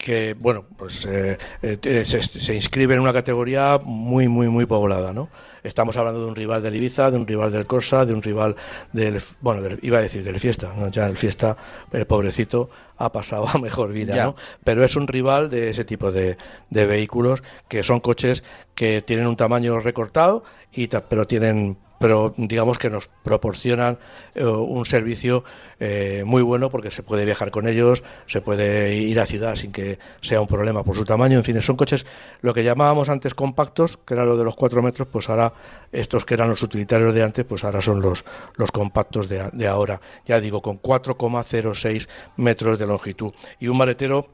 que 0.05 0.35
bueno 0.39 0.65
pues 0.77 1.07
eh, 1.09 1.35
eh, 1.63 2.05
se, 2.05 2.53
inscribe 2.53 2.93
en 2.93 2.99
una 2.99 3.11
categoría 3.11 3.79
muy 3.83 4.27
muy 4.27 4.47
muy 4.49 4.67
poblada 4.67 5.11
no 5.11 5.29
estamos 5.63 5.97
hablando 5.97 6.21
de 6.21 6.27
un 6.27 6.35
rival 6.35 6.61
del 6.61 6.75
Ibiza 6.75 7.09
de 7.09 7.17
un 7.17 7.25
rival 7.25 7.51
del 7.51 7.65
Corsa 7.65 8.05
de 8.05 8.13
un 8.13 8.21
rival 8.21 8.55
del 8.93 9.19
bueno 9.41 9.67
iba 9.81 9.97
a 9.97 10.01
decir 10.01 10.23
del 10.23 10.39
Fiesta 10.39 10.71
¿no? 10.77 10.89
ya 10.89 11.07
el 11.07 11.17
Fiesta 11.17 11.57
el 11.91 12.05
pobrecito 12.05 12.69
ha 12.97 13.11
pasado 13.11 13.47
a 13.51 13.57
mejor 13.57 13.93
vida 13.93 14.23
¿no? 14.23 14.35
pero 14.63 14.83
es 14.83 14.95
un 14.95 15.07
rival 15.07 15.49
de 15.49 15.71
ese 15.71 15.85
tipo 15.85 16.11
de, 16.11 16.37
de 16.69 16.85
vehículos 16.85 17.41
que 17.67 17.81
son 17.81 17.99
coches 17.99 18.43
que 18.75 19.01
tienen 19.01 19.25
un 19.25 19.35
tamaño 19.35 19.79
recortado 19.79 20.43
y 20.71 20.87
pero 20.87 21.25
tienen 21.25 21.77
pero 21.99 22.33
digamos 22.37 22.77
que 22.77 22.89
nos 22.89 23.07
proporcionan 23.23 23.97
eh, 24.33 24.45
un 24.45 24.85
servicio 24.85 25.43
eh, 25.79 26.23
muy 26.25 26.41
bueno 26.41 26.69
porque 26.69 26.91
se 26.91 27.03
puede 27.03 27.25
viajar 27.25 27.51
con 27.51 27.67
ellos, 27.67 28.03
se 28.27 28.41
puede 28.41 28.95
ir 28.95 29.19
a 29.19 29.25
ciudad 29.25 29.55
sin 29.55 29.71
que 29.71 29.99
sea 30.21 30.41
un 30.41 30.47
problema 30.47 30.83
por 30.83 30.95
su 30.95 31.05
tamaño. 31.05 31.37
En 31.37 31.43
fin, 31.43 31.59
son 31.61 31.75
coches 31.75 32.05
lo 32.41 32.53
que 32.53 32.63
llamábamos 32.63 33.09
antes 33.09 33.33
compactos, 33.33 33.97
que 33.97 34.13
era 34.13 34.25
lo 34.25 34.37
de 34.37 34.43
los 34.43 34.55
4 34.55 34.81
metros, 34.81 35.07
pues 35.11 35.29
ahora 35.29 35.53
estos 35.91 36.25
que 36.25 36.33
eran 36.33 36.49
los 36.49 36.61
utilitarios 36.63 37.13
de 37.13 37.23
antes, 37.23 37.45
pues 37.45 37.63
ahora 37.63 37.81
son 37.81 38.01
los, 38.01 38.25
los 38.55 38.71
compactos 38.71 39.29
de, 39.29 39.67
ahora. 39.67 39.99
Ya 40.25 40.39
digo, 40.39 40.61
con 40.61 40.81
4,06 40.81 42.07
metros 42.37 42.77
de 42.79 42.87
longitud 42.87 43.31
y 43.59 43.67
un 43.67 43.77
maletero 43.77 44.29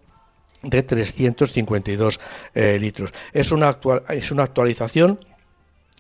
de 0.64 0.84
352 0.84 2.20
eh, 2.54 2.78
litros. 2.80 3.12
Es 3.34 3.52
una, 3.52 3.70
actual, 3.70 4.04
es 4.10 4.32
una 4.32 4.44
actualización 4.44 5.20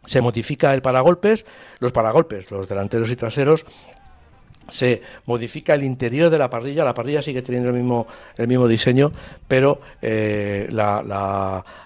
se 0.05 0.21
modifica 0.21 0.73
el 0.73 0.81
paragolpes, 0.81 1.45
los 1.79 1.91
paragolpes, 1.91 2.49
los 2.51 2.67
delanteros 2.67 3.09
y 3.09 3.15
traseros, 3.15 3.65
se 4.71 5.01
modifica 5.25 5.73
el 5.73 5.83
interior 5.83 6.29
de 6.29 6.37
la 6.37 6.49
parrilla, 6.49 6.83
la 6.83 6.93
parrilla 6.93 7.21
sigue 7.21 7.41
teniendo 7.41 7.69
el 7.69 7.75
mismo, 7.75 8.07
el 8.37 8.47
mismo 8.47 8.67
diseño, 8.67 9.11
pero 9.47 9.81
eh, 10.01 10.67
la, 10.71 11.03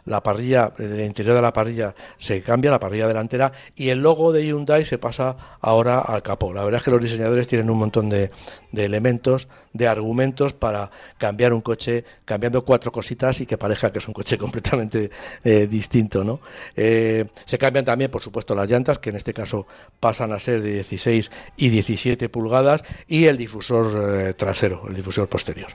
la, 0.05 0.21
parrilla, 0.21 0.71
el 0.77 1.01
interior 1.01 1.35
de 1.35 1.41
la 1.41 1.51
parrilla 1.51 1.95
se 2.17 2.41
cambia, 2.41 2.71
la 2.71 2.79
parrilla 2.79 3.07
delantera, 3.07 3.51
y 3.75 3.89
el 3.89 4.01
logo 4.01 4.31
de 4.31 4.45
Hyundai 4.45 4.85
se 4.85 4.97
pasa 4.97 5.57
ahora 5.61 5.99
al 5.99 6.21
capó. 6.21 6.53
La 6.53 6.63
verdad 6.63 6.77
es 6.77 6.83
que 6.83 6.91
los 6.91 7.01
diseñadores 7.01 7.47
tienen 7.47 7.69
un 7.69 7.79
montón 7.79 8.09
de, 8.09 8.29
de 8.75 8.85
elementos, 8.85 9.47
de 9.73 9.87
argumentos 9.87 10.53
para 10.53 10.91
cambiar 11.17 11.53
un 11.53 11.61
coche, 11.61 12.03
cambiando 12.23 12.63
cuatro 12.63 12.91
cositas 12.91 13.41
y 13.41 13.45
que 13.45 13.57
parezca 13.57 13.91
que 13.91 13.99
es 13.99 14.07
un 14.07 14.13
coche 14.13 14.37
completamente 14.45 15.09
eh, 15.43 15.67
distinto. 15.67 16.23
¿no? 16.23 16.39
Eh, 16.75 17.25
se 17.45 17.57
cambian 17.57 17.85
también, 17.85 18.11
por 18.11 18.21
supuesto, 18.21 18.53
las 18.53 18.69
llantas, 18.69 18.99
que 18.99 19.09
en 19.09 19.15
este 19.15 19.33
caso 19.33 19.65
pasan 19.99 20.31
a 20.33 20.39
ser 20.39 20.61
de 20.61 20.73
16 20.73 21.31
y 21.57 21.69
17 21.69 22.29
pulgadas, 22.29 22.83
y 23.07 23.25
el 23.25 23.37
difusor 23.37 24.27
eh, 24.29 24.33
trasero, 24.33 24.83
el 24.87 24.95
difusor 24.95 25.27
posterior. 25.27 25.69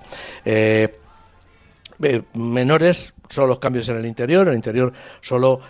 menores 2.35 3.15
son 3.31 3.49
los 3.49 3.59
cambios 3.59 3.89
en 3.89 3.97
el 3.97 4.05
interior. 4.05 4.43
En 4.43 4.51
el 4.51 4.57
interior 4.57 4.93
solo, 5.23 5.61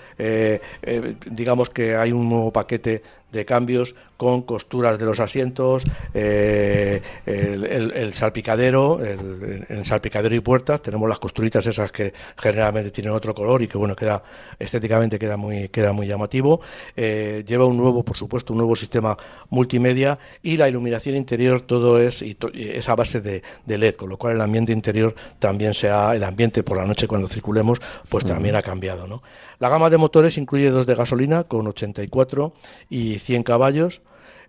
digamos 1.30 1.70
que 1.70 1.94
hay 1.94 2.10
un 2.10 2.28
nuevo 2.28 2.52
paquete 2.52 3.02
de 3.32 3.44
cambios 3.44 3.94
con 4.16 4.42
costuras 4.42 4.98
de 4.98 5.06
los 5.06 5.18
asientos, 5.18 5.84
eh, 6.12 7.00
el, 7.24 8.12
salpicadero, 8.12 9.00
el, 9.02 9.84
salpicadero 9.84 10.34
y 10.34 10.40
puertas, 10.40 10.82
tenemos 10.82 11.08
las 11.08 11.18
costuritas 11.18 11.66
esas 11.66 11.90
que 11.90 12.12
generalmente 12.36 12.90
tienen 12.90 13.12
otro 13.12 13.34
color 13.34 13.62
y 13.62 13.68
que 13.68 13.78
bueno 13.78 13.96
queda 13.96 14.22
estéticamente 14.58 15.18
queda 15.18 15.38
muy 15.38 15.68
queda 15.70 15.92
muy 15.92 16.06
llamativo. 16.06 16.60
Eh, 16.94 17.44
lleva 17.46 17.64
un 17.64 17.78
nuevo, 17.78 18.02
por 18.02 18.16
supuesto, 18.16 18.52
un 18.52 18.58
nuevo 18.58 18.76
sistema 18.76 19.16
multimedia 19.48 20.18
y 20.42 20.58
la 20.58 20.68
iluminación 20.68 21.16
interior 21.16 21.62
todo 21.62 21.98
es 21.98 22.20
y 22.20 22.36
esa 22.54 22.94
base 22.94 23.20
de, 23.20 23.42
LED, 23.66 23.94
con 23.94 24.10
lo 24.10 24.18
cual 24.18 24.34
el 24.34 24.40
ambiente 24.42 24.72
interior 24.72 25.14
también 25.38 25.72
sea 25.72 26.14
el 26.14 26.24
ambiente 26.24 26.62
por 26.62 26.76
la 26.76 26.84
noche 26.84 27.06
cuando 27.06 27.26
pues 28.08 28.24
también 28.24 28.56
ha 28.56 28.62
cambiado, 28.62 29.06
¿no? 29.06 29.22
La 29.58 29.68
gama 29.68 29.90
de 29.90 29.98
motores 29.98 30.38
incluye 30.38 30.70
dos 30.70 30.86
de 30.86 30.94
gasolina 30.94 31.44
con 31.44 31.66
84 31.66 32.52
y 32.88 33.18
100 33.18 33.42
caballos, 33.42 34.02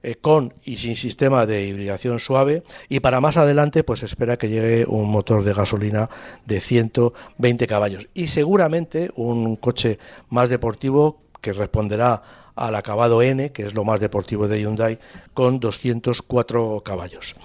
eh, 0.04 0.16
con 0.16 0.54
y 0.64 0.78
sin 0.78 0.95
sistema 0.95 1.45
de 1.45 1.68
hibridación 1.68 2.18
suave 2.18 2.64
y 2.89 3.02
para 3.02 3.22
más 3.22 3.38
adelante 3.38 3.84
pues 3.84 4.02
espera 4.02 4.36
que 4.36 4.49
llegue 4.49 4.84
un 4.88 5.12
motor 5.12 5.43
de 5.43 5.54
gasolina 5.54 6.10
de 6.45 6.60
120 6.60 7.68
caballos 7.68 8.08
y 8.16 8.26
seguramente 8.26 9.12
un 9.16 9.58
coche 9.58 9.99
más 10.30 10.49
deportivo 10.49 11.22
que 11.39 11.54
responderá 11.54 12.24
al 12.56 12.76
acabado 12.76 13.22
N, 13.22 13.52
que 13.52 13.64
es 13.64 13.76
lo 13.76 13.84
más 13.84 13.99
deportivo 13.99 14.47
de 14.47 14.62
Hyundai, 14.62 14.99
con 15.34 15.60
204 15.60 16.82
caballos. 16.84 17.36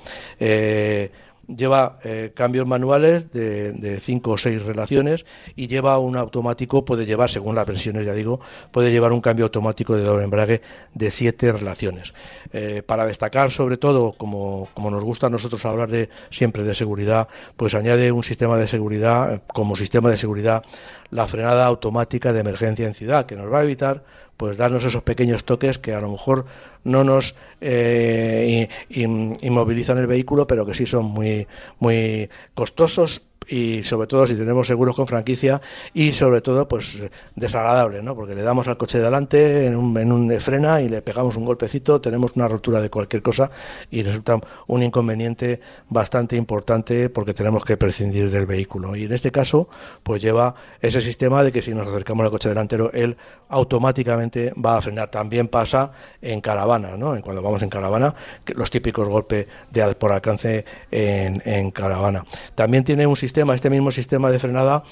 Eh, 0.41 1.11
lleva 1.49 1.99
eh, 2.05 2.32
cambios 2.34 2.66
manuales 2.66 3.32
de 3.32 3.99
5 4.01 4.30
o 4.30 4.38
6 4.38 4.62
relaciones 4.64 5.26
y 5.55 5.68
lleva 5.68 5.99
un 5.99 6.16
automático, 6.16 6.84
puede 6.84 7.07
llevar, 7.07 7.30
según 7.30 7.55
las 7.55 7.66
versiones 7.66 8.05
ya 8.05 8.12
digo, 8.12 8.40
puede 8.70 8.90
llevar 8.90 9.12
un 9.12 9.20
cambio 9.20 9.47
automático 9.47 9.97
de 9.97 10.03
doble 10.03 10.24
embrague 10.24 10.62
de 10.94 11.11
7 11.11 11.53
relaciones. 11.53 12.14
Eh, 12.53 12.82
para 12.84 13.07
destacar 13.07 13.51
sobre 13.51 13.76
todo, 13.76 14.12
como, 14.12 14.68
como 14.74 14.90
nos 14.90 15.05
gusta 15.05 15.26
a 15.28 15.30
nosotros 15.30 15.64
hablar 15.64 15.90
de 15.90 16.09
siempre 16.30 16.62
de 16.62 16.74
seguridad, 16.74 17.28
pues 17.57 17.74
añade 17.74 18.12
un 18.12 18.22
sistema 18.22 18.59
de 18.59 18.66
seguridad, 18.66 19.34
eh, 19.34 19.40
como 19.53 19.76
sistema 19.76 20.11
de 20.11 20.16
seguridad, 20.16 20.64
la 21.11 21.27
frenada 21.27 21.67
automática 21.67 22.33
de 22.33 22.41
emergencia 22.41 22.87
en 22.87 22.95
ciudad, 22.95 23.27
que 23.27 23.37
nos 23.37 23.53
va 23.53 23.61
a 23.61 23.65
evitar 23.65 24.05
pues 24.37 24.59
darnos 24.59 24.85
esos 24.85 25.03
pequeños 25.03 25.45
toques 25.45 25.79
que 25.79 25.95
a 25.95 26.01
lo 26.01 26.11
mejor 26.11 26.45
no 26.85 27.05
nos 27.05 27.35
eh, 27.61 28.69
inmovilizan 28.89 29.99
el 29.99 30.07
vehículo, 30.07 30.47
pero 30.47 30.67
que 30.67 30.75
sí 30.75 30.85
son 30.85 31.07
muy, 31.07 31.47
muy 31.79 32.29
costosos 32.55 33.23
y 33.49 33.82
sobre 33.82 34.07
todo 34.07 34.26
si 34.26 34.34
tenemos 34.34 34.66
seguros 34.66 34.94
con 34.97 35.07
franquicia 35.07 35.61
y 35.94 36.12
sobre 36.12 36.40
todo 36.40 36.66
pues 36.66 37.05
desagradable, 37.34 38.03
¿no? 38.03 38.14
Porque 38.14 38.34
le 38.34 38.42
damos 38.42 38.68
al 38.68 38.76
coche 38.76 38.99
de 38.99 39.05
delante 39.05 39.66
en 39.66 39.76
un, 39.76 39.97
en 39.99 40.12
un 40.12 40.40
frena 40.40 40.80
y 40.80 40.88
le 40.88 41.03
pegamos 41.03 41.36
un 41.36 41.44
golpecito, 41.44 42.01
tenemos 42.01 42.32
una 42.34 42.49
rotura 42.49 42.80
de 42.80 42.90
cualquier 42.90 43.22
cosa 43.22 43.51
y 43.90 44.03
resulta 44.03 44.40
un 44.66 44.82
inconveniente 44.82 45.61
bastante 45.88 46.36
importante 46.36 47.09
porque 47.09 47.34
tenemos 47.34 47.64
que 47.64 47.76
prescindir 47.76 48.30
del 48.30 48.47
vehículo. 48.47 48.97
Y 48.97 49.05
en 49.05 49.12
este 49.12 49.30
caso 49.30 49.68
pues 50.03 50.22
lleva 50.22 50.55
ese 50.80 51.01
sistema 51.01 51.42
de 51.42 51.53
que 51.53 51.62
si 51.62 51.72
nos 51.72 51.88
acercamos 51.88 52.24
al 52.24 52.30
coche 52.30 52.49
delantero 52.49 52.90
él 52.92 53.16
automáticamente 53.49 54.53
va 54.55 54.76
a 54.76 54.80
frenar. 54.80 55.11
También 55.11 55.49
pasa 55.49 55.92
en 56.20 56.40
caravana, 56.40 56.97
¿no? 56.97 57.14
En 57.14 57.22
cuando 57.22 57.42
vamos 57.42 57.62
en 57.62 57.70
caravana, 57.70 58.14
los 58.55 58.70
típicos 58.70 59.09
golpes 59.09 59.47
de 59.70 59.94
por 59.94 60.12
alcance 60.12 60.64
en, 60.90 61.42
en 61.44 61.70
caravana. 61.70 62.24
También 62.55 62.82
tiene 62.82 63.07
un 63.07 63.14
sistema 63.14 63.36
este 63.55 63.70
mismo 63.70 63.91
sistema 63.91 64.30
de 64.30 64.39
frenada, 64.39 64.82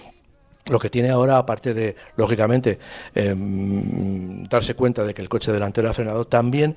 lo 0.66 0.78
que 0.78 0.88
tiene 0.88 1.10
ahora, 1.10 1.36
aparte 1.36 1.74
de, 1.74 1.94
lógicamente, 2.16 2.78
em, 3.14 4.44
darse 4.44 4.74
cuenta 4.74 5.04
de 5.04 5.12
que 5.12 5.20
el 5.20 5.28
coche 5.28 5.52
delantero 5.52 5.90
ha 5.90 5.92
frenado, 5.92 6.26
también 6.26 6.76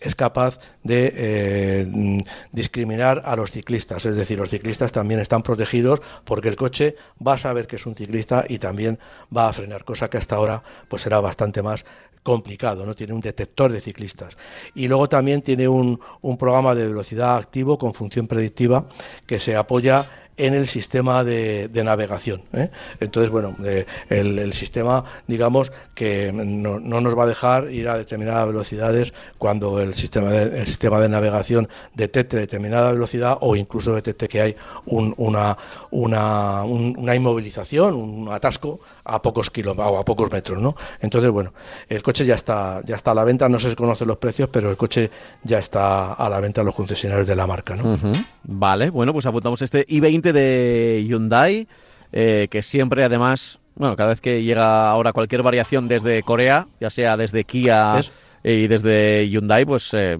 es 0.00 0.14
capaz 0.14 0.58
de 0.82 1.12
eh, 1.16 2.22
discriminar 2.52 3.22
a 3.24 3.34
los 3.36 3.50
ciclistas. 3.50 4.04
Es 4.04 4.16
decir, 4.16 4.38
los 4.38 4.50
ciclistas 4.50 4.92
también 4.92 5.20
están 5.20 5.42
protegidos 5.42 6.00
porque 6.24 6.48
el 6.48 6.56
coche 6.56 6.96
va 7.26 7.34
a 7.34 7.38
saber 7.38 7.66
que 7.66 7.76
es 7.76 7.86
un 7.86 7.94
ciclista 7.94 8.44
y 8.48 8.58
también 8.58 8.98
va 9.34 9.48
a 9.48 9.52
frenar, 9.52 9.84
cosa 9.84 10.10
que 10.10 10.18
hasta 10.18 10.36
ahora 10.36 10.62
pues 10.88 11.06
era 11.06 11.18
bastante 11.20 11.62
más 11.62 11.86
complicado, 12.22 12.86
¿no? 12.86 12.94
Tiene 12.94 13.14
un 13.14 13.20
detector 13.20 13.72
de 13.72 13.80
ciclistas. 13.80 14.36
Y 14.74 14.86
luego 14.86 15.08
también 15.08 15.42
tiene 15.42 15.66
un, 15.66 15.98
un 16.20 16.38
programa 16.38 16.74
de 16.74 16.86
velocidad 16.86 17.36
activo 17.36 17.78
con 17.78 17.94
función 17.94 18.28
predictiva 18.28 18.86
que 19.26 19.40
se 19.40 19.56
apoya 19.56 20.06
en 20.46 20.54
el 20.54 20.66
sistema 20.66 21.22
de, 21.22 21.70
navegación. 21.84 22.42
¿eh? 22.52 22.70
Entonces, 23.00 23.30
bueno, 23.30 23.56
eh, 23.64 23.86
el, 24.08 24.52
sistema, 24.52 25.04
digamos, 25.26 25.72
que 25.94 26.32
no, 26.32 26.78
nos 26.80 27.18
va 27.18 27.24
a 27.24 27.26
dejar 27.26 27.70
ir 27.70 27.88
a 27.88 27.96
determinadas 27.96 28.46
velocidades 28.46 29.14
cuando 29.38 29.80
el 29.80 29.94
sistema 29.94 30.30
de, 30.30 30.58
el 30.58 30.66
sistema 30.66 31.00
de 31.00 31.08
navegación 31.08 31.68
detecte 31.94 32.36
determinada 32.36 32.92
velocidad 32.92 33.38
o 33.40 33.54
incluso 33.56 33.94
detecte 33.94 34.28
que 34.28 34.40
hay 34.40 34.56
una, 34.86 35.56
una, 35.90 36.64
una 36.64 37.14
inmovilización, 37.14 37.94
un 37.94 38.28
atasco 38.32 38.80
a 39.04 39.20
pocos 39.20 39.50
kilómetros 39.50 39.92
o 39.92 39.98
a 39.98 40.04
pocos 40.04 40.30
metros, 40.30 40.60
¿no? 40.60 40.76
Entonces, 41.00 41.30
bueno, 41.30 41.52
el 41.88 42.02
coche 42.02 42.24
ya 42.24 42.34
está, 42.34 42.80
ya 42.84 42.96
está 42.96 43.10
a 43.10 43.14
la 43.14 43.24
venta, 43.24 43.48
no 43.48 43.58
se 43.58 43.74
conocen 43.74 44.08
los 44.08 44.18
precios, 44.18 44.48
pero 44.50 44.70
el 44.70 44.76
coche 44.76 45.10
ya 45.42 45.58
está 45.58 46.12
a 46.12 46.28
la 46.28 46.40
venta 46.40 46.60
en 46.60 46.66
los 46.66 46.74
concesionarios 46.74 47.26
de 47.26 47.36
la 47.36 47.46
marca, 47.46 47.76
¿no? 47.76 47.98
Vale, 48.44 48.90
bueno, 48.90 49.12
pues 49.12 49.26
apuntamos 49.26 49.62
este 49.62 49.86
i20 49.86 50.32
de 50.32 51.04
Hyundai, 51.06 51.66
eh, 52.12 52.48
que 52.50 52.62
siempre 52.62 53.04
además, 53.04 53.60
bueno, 53.74 53.96
cada 53.96 54.10
vez 54.10 54.20
que 54.20 54.42
llega 54.42 54.90
ahora 54.90 55.12
cualquier 55.12 55.42
variación 55.42 55.88
desde 55.88 56.22
Corea, 56.22 56.68
ya 56.80 56.90
sea 56.90 57.16
desde 57.16 57.44
Kia 57.44 58.00
y 58.44 58.66
desde 58.66 59.28
Hyundai, 59.28 59.64
pues 59.64 59.90
eh, 59.94 60.18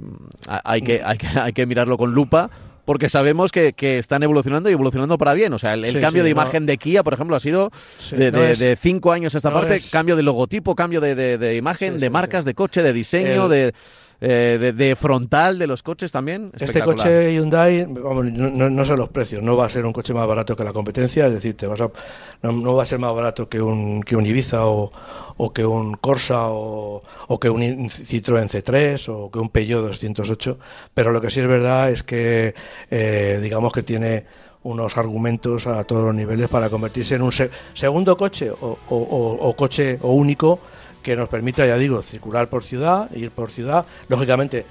hay, 0.49 0.83
que, 0.83 1.03
hay, 1.05 1.18
que, 1.18 1.26
hay 1.39 1.53
que 1.53 1.66
mirarlo 1.66 1.97
con 1.99 2.12
lupa 2.12 2.51
porque 2.85 3.09
sabemos 3.09 3.53
que, 3.53 3.72
están 3.99 4.22
evolucionando 4.22 4.70
y 4.70 4.72
evolucionando 4.72 5.18
para 5.18 5.35
bien. 5.35 5.53
O 5.53 5.59
sea, 5.59 5.74
el, 5.74 6.01
cambio 6.01 6.24
de 6.24 6.30
imagen 6.30 6.66
de 6.66 6.78
Kia, 6.78 7.03
por 7.03 7.14
ejemplo, 7.14 7.37
ha 7.37 7.41
sido 7.41 7.70
de, 8.11 8.76
cinco 8.80 9.12
años 9.12 9.35
esta 9.35 9.53
parte, 9.53 9.80
cambio 9.91 10.16
de 10.16 10.22
logotipo, 10.22 10.74
cambio 10.74 11.01
de, 11.01 11.57
imagen, 11.57 11.99
de 11.99 12.11
marcas, 12.11 12.45
de 12.45 12.55
coche, 12.55 12.83
de 12.83 12.93
diseño, 12.93 13.49
de 13.49 13.74
eh, 14.25 14.73
de, 14.73 14.95
frontal 14.95 15.59
de 15.59 15.66
los 15.66 15.83
coches 15.83 16.12
también. 16.12 16.49
Este 16.57 16.81
coche 16.83 17.35
Hyundai, 17.35 17.89
no, 17.89 18.85
sé 18.85 18.97
los 18.97 19.09
precios, 19.09 19.43
no 19.43 19.57
va 19.57 19.66
a 19.66 19.68
ser 19.68 19.85
un 19.85 19.93
coche 19.93 20.14
más 20.14 20.29
barato 20.29 20.55
que 20.55 20.62
la 20.62 20.73
competencia, 20.73 21.27
es 21.27 21.33
decir, 21.33 21.57
te 21.57 21.66
vas 21.66 21.81
a, 21.81 21.91
no, 22.43 22.75
va 22.75 22.85
a 22.85 22.87
ser 22.87 23.01
más 23.01 23.12
barato 23.12 23.49
que 23.49 23.61
un, 23.61 24.01
que 24.05 24.14
un 24.14 24.25
Ibiza 24.25 24.66
o, 24.66 24.93
que 25.53 25.66
un 25.66 25.95
Corsa 25.95 26.51
o, 26.51 27.03
que 27.41 27.51
un 27.51 27.61
Citroën 27.91 28.49
C3 28.49 29.09
o 29.09 29.29
que 29.29 29.41
un 29.41 29.49
Peugeot 29.49 29.89
208, 29.89 30.57
pero 30.95 31.11
lo 31.11 31.20
que 31.20 31.29
sí 31.29 31.41
es 31.41 31.49
verdad 31.49 31.91
es 31.91 32.05
que 32.05 32.55
eh, 32.93 33.41
digamos 33.43 33.73
que 33.73 33.83
tiene 33.83 34.25
unos 34.62 34.97
argumentos 34.97 35.66
a 35.66 35.83
todos 35.83 36.05
los 36.05 36.14
niveles 36.14 36.49
para 36.49 36.70
convertirse 36.70 37.16
en 37.16 37.23
un 37.23 37.33
segundo 37.75 38.16
coche 38.16 38.53
o, 38.53 39.55
coche 39.57 39.99
o 40.01 40.12
único 40.12 40.61
que 41.03 41.16
nos 41.16 41.28
permita, 41.28 41.66
ya 41.66 41.76
digo, 41.76 42.03
circular 42.03 42.48
por 42.48 42.64
ciudad, 42.64 43.11
ir 43.14 43.30
por 43.30 43.50
ciudad, 43.50 43.84
lógicamente 44.09 44.66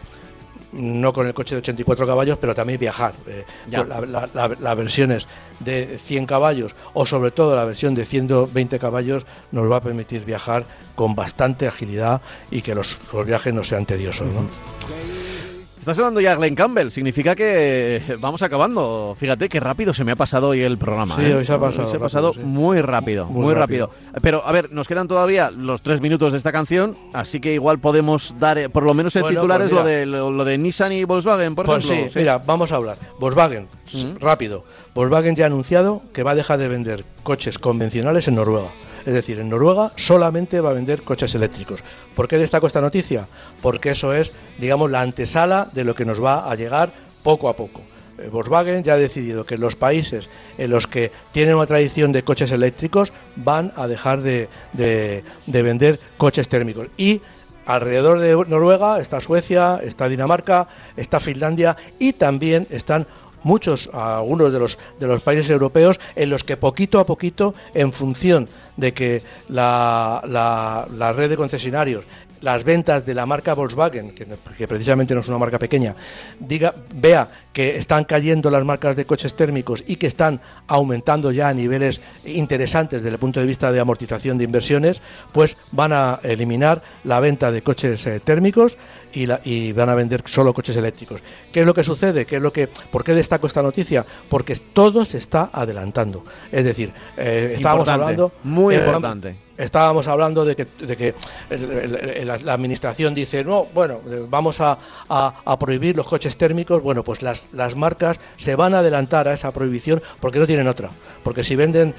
no 0.73 1.11
con 1.11 1.27
el 1.27 1.33
coche 1.33 1.55
de 1.55 1.59
84 1.59 2.07
caballos, 2.07 2.37
pero 2.39 2.55
también 2.55 2.79
viajar. 2.79 3.13
Eh, 3.27 3.45
las 3.69 4.77
versiones 4.77 5.27
de 5.59 5.97
100 5.97 6.25
caballos 6.25 6.75
o 6.93 7.05
sobre 7.05 7.31
todo 7.31 7.55
la 7.55 7.65
versión 7.65 7.93
de 7.93 8.05
120 8.05 8.79
caballos 8.79 9.25
nos 9.51 9.69
va 9.69 9.77
a 9.77 9.81
permitir 9.81 10.23
viajar 10.23 10.65
con 10.95 11.15
bastante 11.15 11.67
agilidad 11.67 12.21
y 12.49 12.61
que 12.61 12.75
los, 12.75 12.99
viajes 13.25 13.53
no 13.53 13.63
sean 13.63 13.85
tediosos. 13.85 14.33
¿no? 14.33 15.20
Está 15.81 15.95
sonando 15.95 16.21
ya 16.21 16.35
Glenn 16.35 16.53
Campbell, 16.53 16.91
significa 16.91 17.35
que 17.35 17.99
vamos 18.19 18.43
acabando. 18.43 19.17
Fíjate 19.19 19.49
qué 19.49 19.59
rápido 19.59 19.95
se 19.95 20.03
me 20.03 20.11
ha 20.11 20.15
pasado 20.15 20.49
hoy 20.49 20.61
el 20.61 20.77
programa. 20.77 21.15
Sí, 21.15 21.23
¿eh? 21.23 21.33
hoy 21.33 21.43
se 21.43 21.53
ha 21.53 21.59
pasado. 21.59 21.89
Se 21.89 21.97
ha 21.97 21.99
pasado 21.99 22.35
muy 22.35 22.83
rápido, 22.83 23.25
muy, 23.25 23.55
rápido. 23.55 23.89
Pero 24.21 24.45
a 24.45 24.51
ver, 24.51 24.71
nos 24.71 24.87
quedan 24.87 25.07
todavía 25.07 25.49
los 25.49 25.81
tres 25.81 25.99
minutos 25.99 26.33
de 26.33 26.37
esta 26.37 26.51
canción, 26.51 26.95
así 27.13 27.39
que 27.39 27.55
igual 27.55 27.79
podemos 27.79 28.35
dar, 28.37 28.59
eh, 28.59 28.69
por 28.69 28.83
lo 28.83 28.93
menos 28.93 29.15
el 29.15 29.25
titular 29.25 29.59
pues 29.59 29.71
es 29.71 29.75
lo 29.75 29.83
de, 29.83 30.05
lo, 30.05 30.45
de 30.45 30.59
Nissan 30.59 30.91
y 30.91 31.03
Volkswagen, 31.03 31.55
por 31.55 31.65
pues 31.65 31.83
ejemplo. 31.83 32.13
Sí, 32.13 32.19
mira, 32.19 32.37
vamos 32.37 32.71
a 32.71 32.75
hablar. 32.75 32.97
Volkswagen, 33.19 33.67
rápido. 34.19 34.63
Volkswagen 34.93 35.35
ya 35.35 35.45
ha 35.45 35.47
anunciado 35.47 36.03
que 36.13 36.21
va 36.21 36.31
a 36.31 36.35
dejar 36.35 36.59
de 36.59 36.67
vender 36.67 37.05
coches 37.23 37.57
convencionales 37.57 38.27
en 38.27 38.35
Noruega. 38.35 38.67
Es 39.05 39.13
decir, 39.13 39.39
en 39.39 39.49
Noruega 39.49 39.91
solamente 39.95 40.61
va 40.61 40.71
a 40.71 40.73
vender 40.73 41.01
coches 41.01 41.33
eléctricos. 41.35 41.83
¿Por 42.15 42.27
qué 42.27 42.37
destaco 42.37 42.67
esta 42.67 42.81
noticia? 42.81 43.27
Porque 43.61 43.91
eso 43.91 44.13
es, 44.13 44.33
digamos, 44.59 44.91
la 44.91 45.01
antesala 45.01 45.67
de 45.73 45.83
lo 45.83 45.95
que 45.95 46.05
nos 46.05 46.23
va 46.23 46.49
a 46.49 46.55
llegar 46.55 46.91
poco 47.23 47.49
a 47.49 47.55
poco. 47.55 47.81
Eh, 48.17 48.29
Volkswagen 48.31 48.83
ya 48.83 48.93
ha 48.93 48.97
decidido 48.97 49.43
que 49.45 49.57
los 49.57 49.75
países 49.75 50.29
en 50.57 50.71
los 50.71 50.87
que 50.87 51.11
tienen 51.31 51.55
una 51.55 51.65
tradición 51.65 52.11
de 52.11 52.23
coches 52.23 52.51
eléctricos 52.51 53.13
van 53.35 53.71
a 53.75 53.87
dejar 53.87 54.21
de, 54.21 54.49
de 54.73 55.61
vender 55.61 55.99
coches 56.17 56.47
térmicos. 56.47 56.87
Y 56.97 57.21
alrededor 57.65 58.19
de 58.19 58.35
Noruega 58.47 58.99
está 58.99 59.21
Suecia, 59.21 59.79
está 59.83 60.09
Dinamarca, 60.09 60.67
está 60.97 61.19
Finlandia 61.19 61.77
y 61.99 62.13
también 62.13 62.67
están 62.69 63.07
muchos, 63.43 63.89
algunos 63.93 64.51
de 64.53 64.59
los, 64.59 64.77
de 64.99 65.07
los 65.07 65.21
países 65.21 65.49
europeos, 65.49 65.99
en 66.15 66.29
los 66.29 66.43
que 66.43 66.57
poquito 66.57 66.99
a 66.99 67.05
poquito, 67.05 67.53
en 67.73 67.93
función 67.93 68.47
de 68.77 68.93
que 68.93 69.21
la, 69.49 70.21
la, 70.25 71.13
red 71.13 71.29
de 71.29 71.37
concesionarios 71.37 72.05
las 72.41 72.63
ventas 72.63 73.05
de 73.05 73.13
la 73.13 73.27
marca 73.27 73.53
Volkswagen, 73.53 74.15
que, 74.15 74.25
que, 74.57 74.67
precisamente 74.67 75.13
no 75.13 75.19
es 75.19 75.27
una 75.27 75.37
marca 75.37 75.59
pequeña, 75.59 75.95
diga, 76.39 76.73
vea 76.95 77.27
que 77.53 77.77
están 77.77 78.03
cayendo 78.03 78.49
las 78.49 78.65
marcas 78.65 78.95
de 78.95 79.05
coches 79.05 79.35
térmicos 79.35 79.83
y 79.85 79.97
que 79.97 80.07
están 80.07 80.41
aumentando 80.67 81.31
ya 81.31 81.49
a 81.49 81.53
niveles 81.53 82.01
interesantes 82.25 83.03
desde 83.03 83.13
el 83.13 83.19
punto 83.19 83.39
de 83.39 83.45
vista 83.45 83.71
de 83.71 83.79
amortización 83.79 84.37
de 84.37 84.45
inversiones, 84.45 85.01
pues 85.31 85.55
van 85.71 85.93
a 85.93 86.19
eliminar 86.23 86.81
la 87.03 87.19
venta 87.19 87.51
de 87.51 87.61
coches 87.61 88.07
eh, 88.07 88.19
térmicos 88.19 88.77
y, 89.13 89.25
la, 89.25 89.41
y, 89.43 89.71
van 89.73 89.89
a 89.89 89.95
vender 89.95 90.23
solo 90.25 90.53
coches 90.53 90.75
eléctricos. 90.77 91.21
¿Qué 91.51 91.61
es 91.61 91.65
lo 91.65 91.73
que 91.73 91.83
sucede? 91.83 92.25
¿Qué 92.25 92.37
es 92.37 92.41
lo 92.41 92.51
que, 92.51 92.67
¿Por 92.67 93.03
qué 93.03 93.13
destaco 93.13 93.47
esta 93.47 93.61
noticia? 93.61 94.05
Porque 94.29 94.55
todo 94.55 95.05
se 95.05 95.17
está 95.17 95.49
adelantando. 95.51 96.23
Es 96.51 96.65
decir, 96.65 96.91
eh, 97.17 97.53
estábamos 97.55 97.87
hablando... 97.87 98.31
Muy 98.43 98.75
importante 98.75 99.35
estábamos 99.63 100.07
hablando 100.07 100.43
de 100.43 100.55
que, 100.55 100.65
de 100.79 100.97
que 100.97 101.15
la, 102.25 102.53
administración 102.53 103.13
dice, 103.13 103.43
no, 103.43 103.65
bueno, 103.73 103.99
vamos 104.29 104.59
a, 104.59 104.77
a, 105.07 105.59
prohibir 105.59 105.95
los 105.95 106.07
coches 106.07 106.37
térmicos, 106.37 106.81
bueno, 106.81 107.03
pues 107.03 107.21
las, 107.21 107.47
las 107.53 107.75
marcas 107.75 108.19
se 108.37 108.55
van 108.55 108.73
a 108.73 108.79
adelantar 108.79 109.27
a 109.27 109.33
esa 109.33 109.51
prohibición 109.51 110.01
porque 110.19 110.39
no 110.39 110.47
tienen 110.47 110.67
otra. 110.67 110.89
Porque 111.23 111.43
si 111.43 111.55
venden 111.55 111.93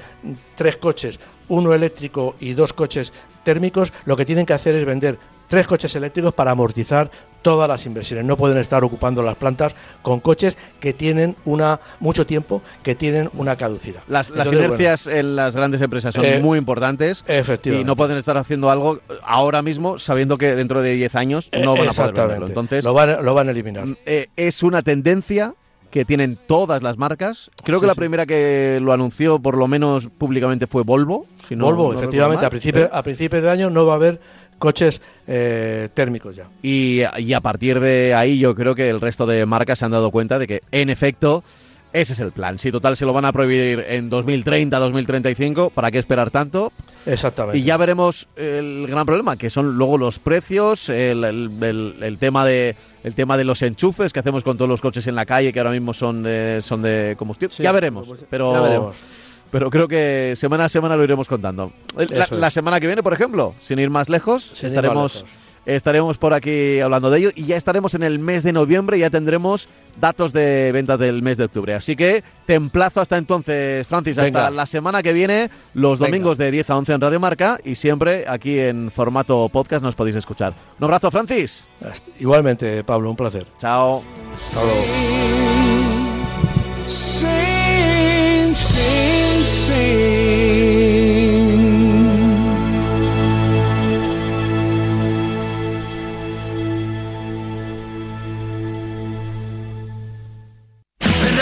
tres 0.55 0.77
coches, 0.77 1.19
uno 1.47 1.73
eléctrico 1.73 2.35
y 2.39 2.53
dos 2.53 2.73
coches 2.73 3.13
térmicos, 3.43 3.93
lo 4.05 4.17
que 4.17 4.25
tienen 4.25 4.45
que 4.45 4.53
hacer 4.53 4.75
es 4.75 4.85
vender 4.85 5.17
tres 5.53 5.67
coches 5.67 5.95
eléctricos 5.95 6.33
para 6.33 6.49
amortizar 6.49 7.11
todas 7.43 7.69
las 7.69 7.85
inversiones. 7.85 8.25
No 8.25 8.37
pueden 8.37 8.57
estar 8.57 8.83
ocupando 8.83 9.21
las 9.21 9.35
plantas 9.37 9.75
con 10.01 10.19
coches 10.19 10.57
que 10.79 10.93
tienen 10.93 11.35
una 11.45 11.79
mucho 11.99 12.25
tiempo, 12.25 12.63
que 12.81 12.95
tienen 12.95 13.29
una 13.35 13.55
caducidad. 13.55 14.01
Las, 14.07 14.31
las 14.31 14.51
inercias 14.51 15.05
en 15.05 15.35
las 15.35 15.55
grandes 15.55 15.79
empresas 15.81 16.15
son 16.15 16.25
Eh, 16.25 16.39
muy 16.41 16.57
importantes 16.57 17.23
efectivamente. 17.27 17.81
y 17.81 17.85
no 17.85 17.95
pueden 17.95 18.17
estar 18.17 18.35
haciendo 18.37 18.71
algo 18.71 18.97
ahora 19.21 19.61
mismo 19.61 19.99
sabiendo 19.99 20.39
que 20.39 20.55
dentro 20.55 20.81
de 20.81 20.93
10 20.95 21.15
años 21.15 21.49
no 21.51 21.75
van 21.75 21.89
a 21.89 21.91
poder 21.91 22.13
venderlo. 22.15 22.47
Entonces, 22.47 22.83
lo 22.83 22.93
van, 22.95 23.23
lo 23.23 23.33
van 23.35 23.47
a 23.49 23.51
eliminar. 23.51 23.85
eh, 24.07 24.29
es 24.35 24.63
una 24.63 24.81
tendencia 24.81 25.53
que 25.91 26.05
tienen 26.05 26.39
todas 26.47 26.81
las 26.81 26.97
marcas. 26.97 27.51
Creo 27.63 27.79
que 27.79 27.85
la 27.85 27.93
sí. 27.93 27.99
primera 27.99 28.25
que 28.25 28.79
lo 28.81 28.93
anunció, 28.93 29.37
por 29.37 29.55
lo 29.55 29.67
menos 29.67 30.07
públicamente, 30.17 30.65
fue 30.65 30.81
Volvo. 30.81 31.27
Si 31.47 31.55
no- 31.55 31.65
Volvo, 31.65 31.93
no 31.93 31.99
efectivamente, 31.99 32.47
a 32.47 32.49
principios 32.49 32.89
mal. 32.89 32.99
a 32.99 33.03
principios 33.03 33.43
de 33.43 33.49
año 33.51 33.69
no 33.69 33.85
va 33.85 33.93
a 33.93 33.95
haber 33.97 34.19
coches 34.63 35.01
eh, 35.27 35.89
térmicos 35.93 36.35
ya. 36.35 36.45
Y, 36.61 37.01
y 37.19 37.33
a 37.33 37.41
partir 37.41 37.79
de 37.79 38.13
ahí 38.15 38.39
yo 38.39 38.55
creo 38.55 38.75
que 38.75 38.89
el 38.89 39.01
resto 39.01 39.25
de 39.25 39.45
marcas 39.45 39.79
se 39.79 39.85
han 39.85 39.91
dado 39.91 40.09
cuenta 40.09 40.39
de 40.39 40.47
que, 40.47 40.61
en 40.71 40.89
efecto, 40.89 41.43
ese 41.91 42.13
es 42.13 42.19
el 42.19 42.31
plan. 42.31 42.57
Si 42.57 42.71
total 42.71 42.95
se 42.97 43.05
lo 43.05 43.11
van 43.13 43.25
a 43.25 43.31
prohibir 43.33 43.85
en 43.89 44.09
2030, 44.09 44.79
2035, 44.79 45.69
¿para 45.69 45.91
qué 45.91 45.99
esperar 45.99 46.31
tanto? 46.31 46.71
Exactamente. 47.05 47.57
Y 47.59 47.63
ya 47.63 47.75
veremos 47.77 48.27
el 48.37 48.87
gran 48.87 49.05
problema, 49.05 49.35
que 49.35 49.49
son 49.49 49.75
luego 49.77 49.97
los 49.97 50.17
precios, 50.17 50.87
el, 50.89 51.23
el- 51.25 51.51
el- 51.61 51.95
el 52.01 52.17
tema 52.17 52.45
de 52.45 52.75
el 53.03 53.13
tema 53.13 53.35
de 53.37 53.43
los 53.43 53.61
enchufes 53.61 54.13
que 54.13 54.19
hacemos 54.21 54.43
con 54.45 54.57
todos 54.57 54.69
los 54.69 54.79
coches 54.81 55.05
en 55.07 55.15
la 55.15 55.25
calle, 55.25 55.51
que 55.51 55.59
ahora 55.59 55.71
mismo 55.71 55.93
son 55.93 56.23
de, 56.23 56.61
son 56.63 56.81
de 56.81 57.15
combustible. 57.17 57.53
Sí, 57.53 57.61
ya 57.61 57.73
veremos, 57.73 58.07
pues, 58.07 58.21
pero 58.29 58.53
ya 58.53 58.61
veremos 58.61 58.95
pero 59.53 59.69
creo 59.69 59.87
que 59.87 60.33
semana 60.35 60.65
a 60.65 60.69
semana 60.69 60.97
lo 60.97 61.03
iremos 61.03 61.27
contando. 61.27 61.71
La, 62.31 62.49
semana 62.49 62.79
que 62.79 62.87
viene, 62.87 63.03
por 63.03 63.13
ejemplo, 63.13 63.53
sin 63.61 63.77
ir 63.77 63.91
más 63.91 64.09
lejos, 64.09 64.63
estaremos, 64.63 65.25
estaremos 65.67 66.17
por 66.17 66.33
aquí 66.33 66.79
hablando 66.79 67.11
de 67.11 67.19
ello 67.19 67.29
y 67.35 67.45
ya 67.45 67.55
estaremos 67.55 67.93
en 67.93 68.01
el 68.01 68.17
mes 68.17 68.41
de 68.41 68.51
noviembre, 68.51 68.97
y 68.97 69.01
ya 69.01 69.11
tendremos 69.11 69.69
datos 70.01 70.33
de 70.33 70.71
ventas 70.71 70.97
del 70.97 71.21
mes 71.21 71.37
de 71.37 71.43
octubre. 71.43 71.75
Así 71.75 71.95
que 71.95 72.23
te 72.47 72.55
emplazo 72.55 72.99
hasta 72.99 73.15
entonces, 73.15 73.85
Francis, 73.85 74.17
hasta 74.17 74.49
la 74.49 74.65
semana 74.65 75.03
que 75.03 75.13
viene, 75.13 75.51
los 75.75 75.99
domingos 75.99 76.39
de 76.39 76.49
10 76.49 76.71
a 76.71 76.77
11 76.77 76.93
en 76.93 77.01
Radio 77.01 77.19
Marca 77.19 77.59
y 77.63 77.75
siempre 77.75 78.25
aquí 78.27 78.57
en 78.57 78.89
formato 78.89 79.49
podcast 79.49 79.83
nos 79.83 79.93
podéis 79.93 80.15
escuchar. 80.15 80.55
Un 80.79 80.85
abrazo, 80.85 81.11
Francis. 81.11 81.69
Igualmente, 82.19 82.83
Pablo, 82.83 83.11
un 83.11 83.15
placer. 83.15 83.45
Chao. 83.59 84.03
Hasta. 84.33 84.61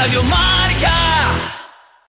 Radio 0.02 0.24
Mar. 0.24 0.61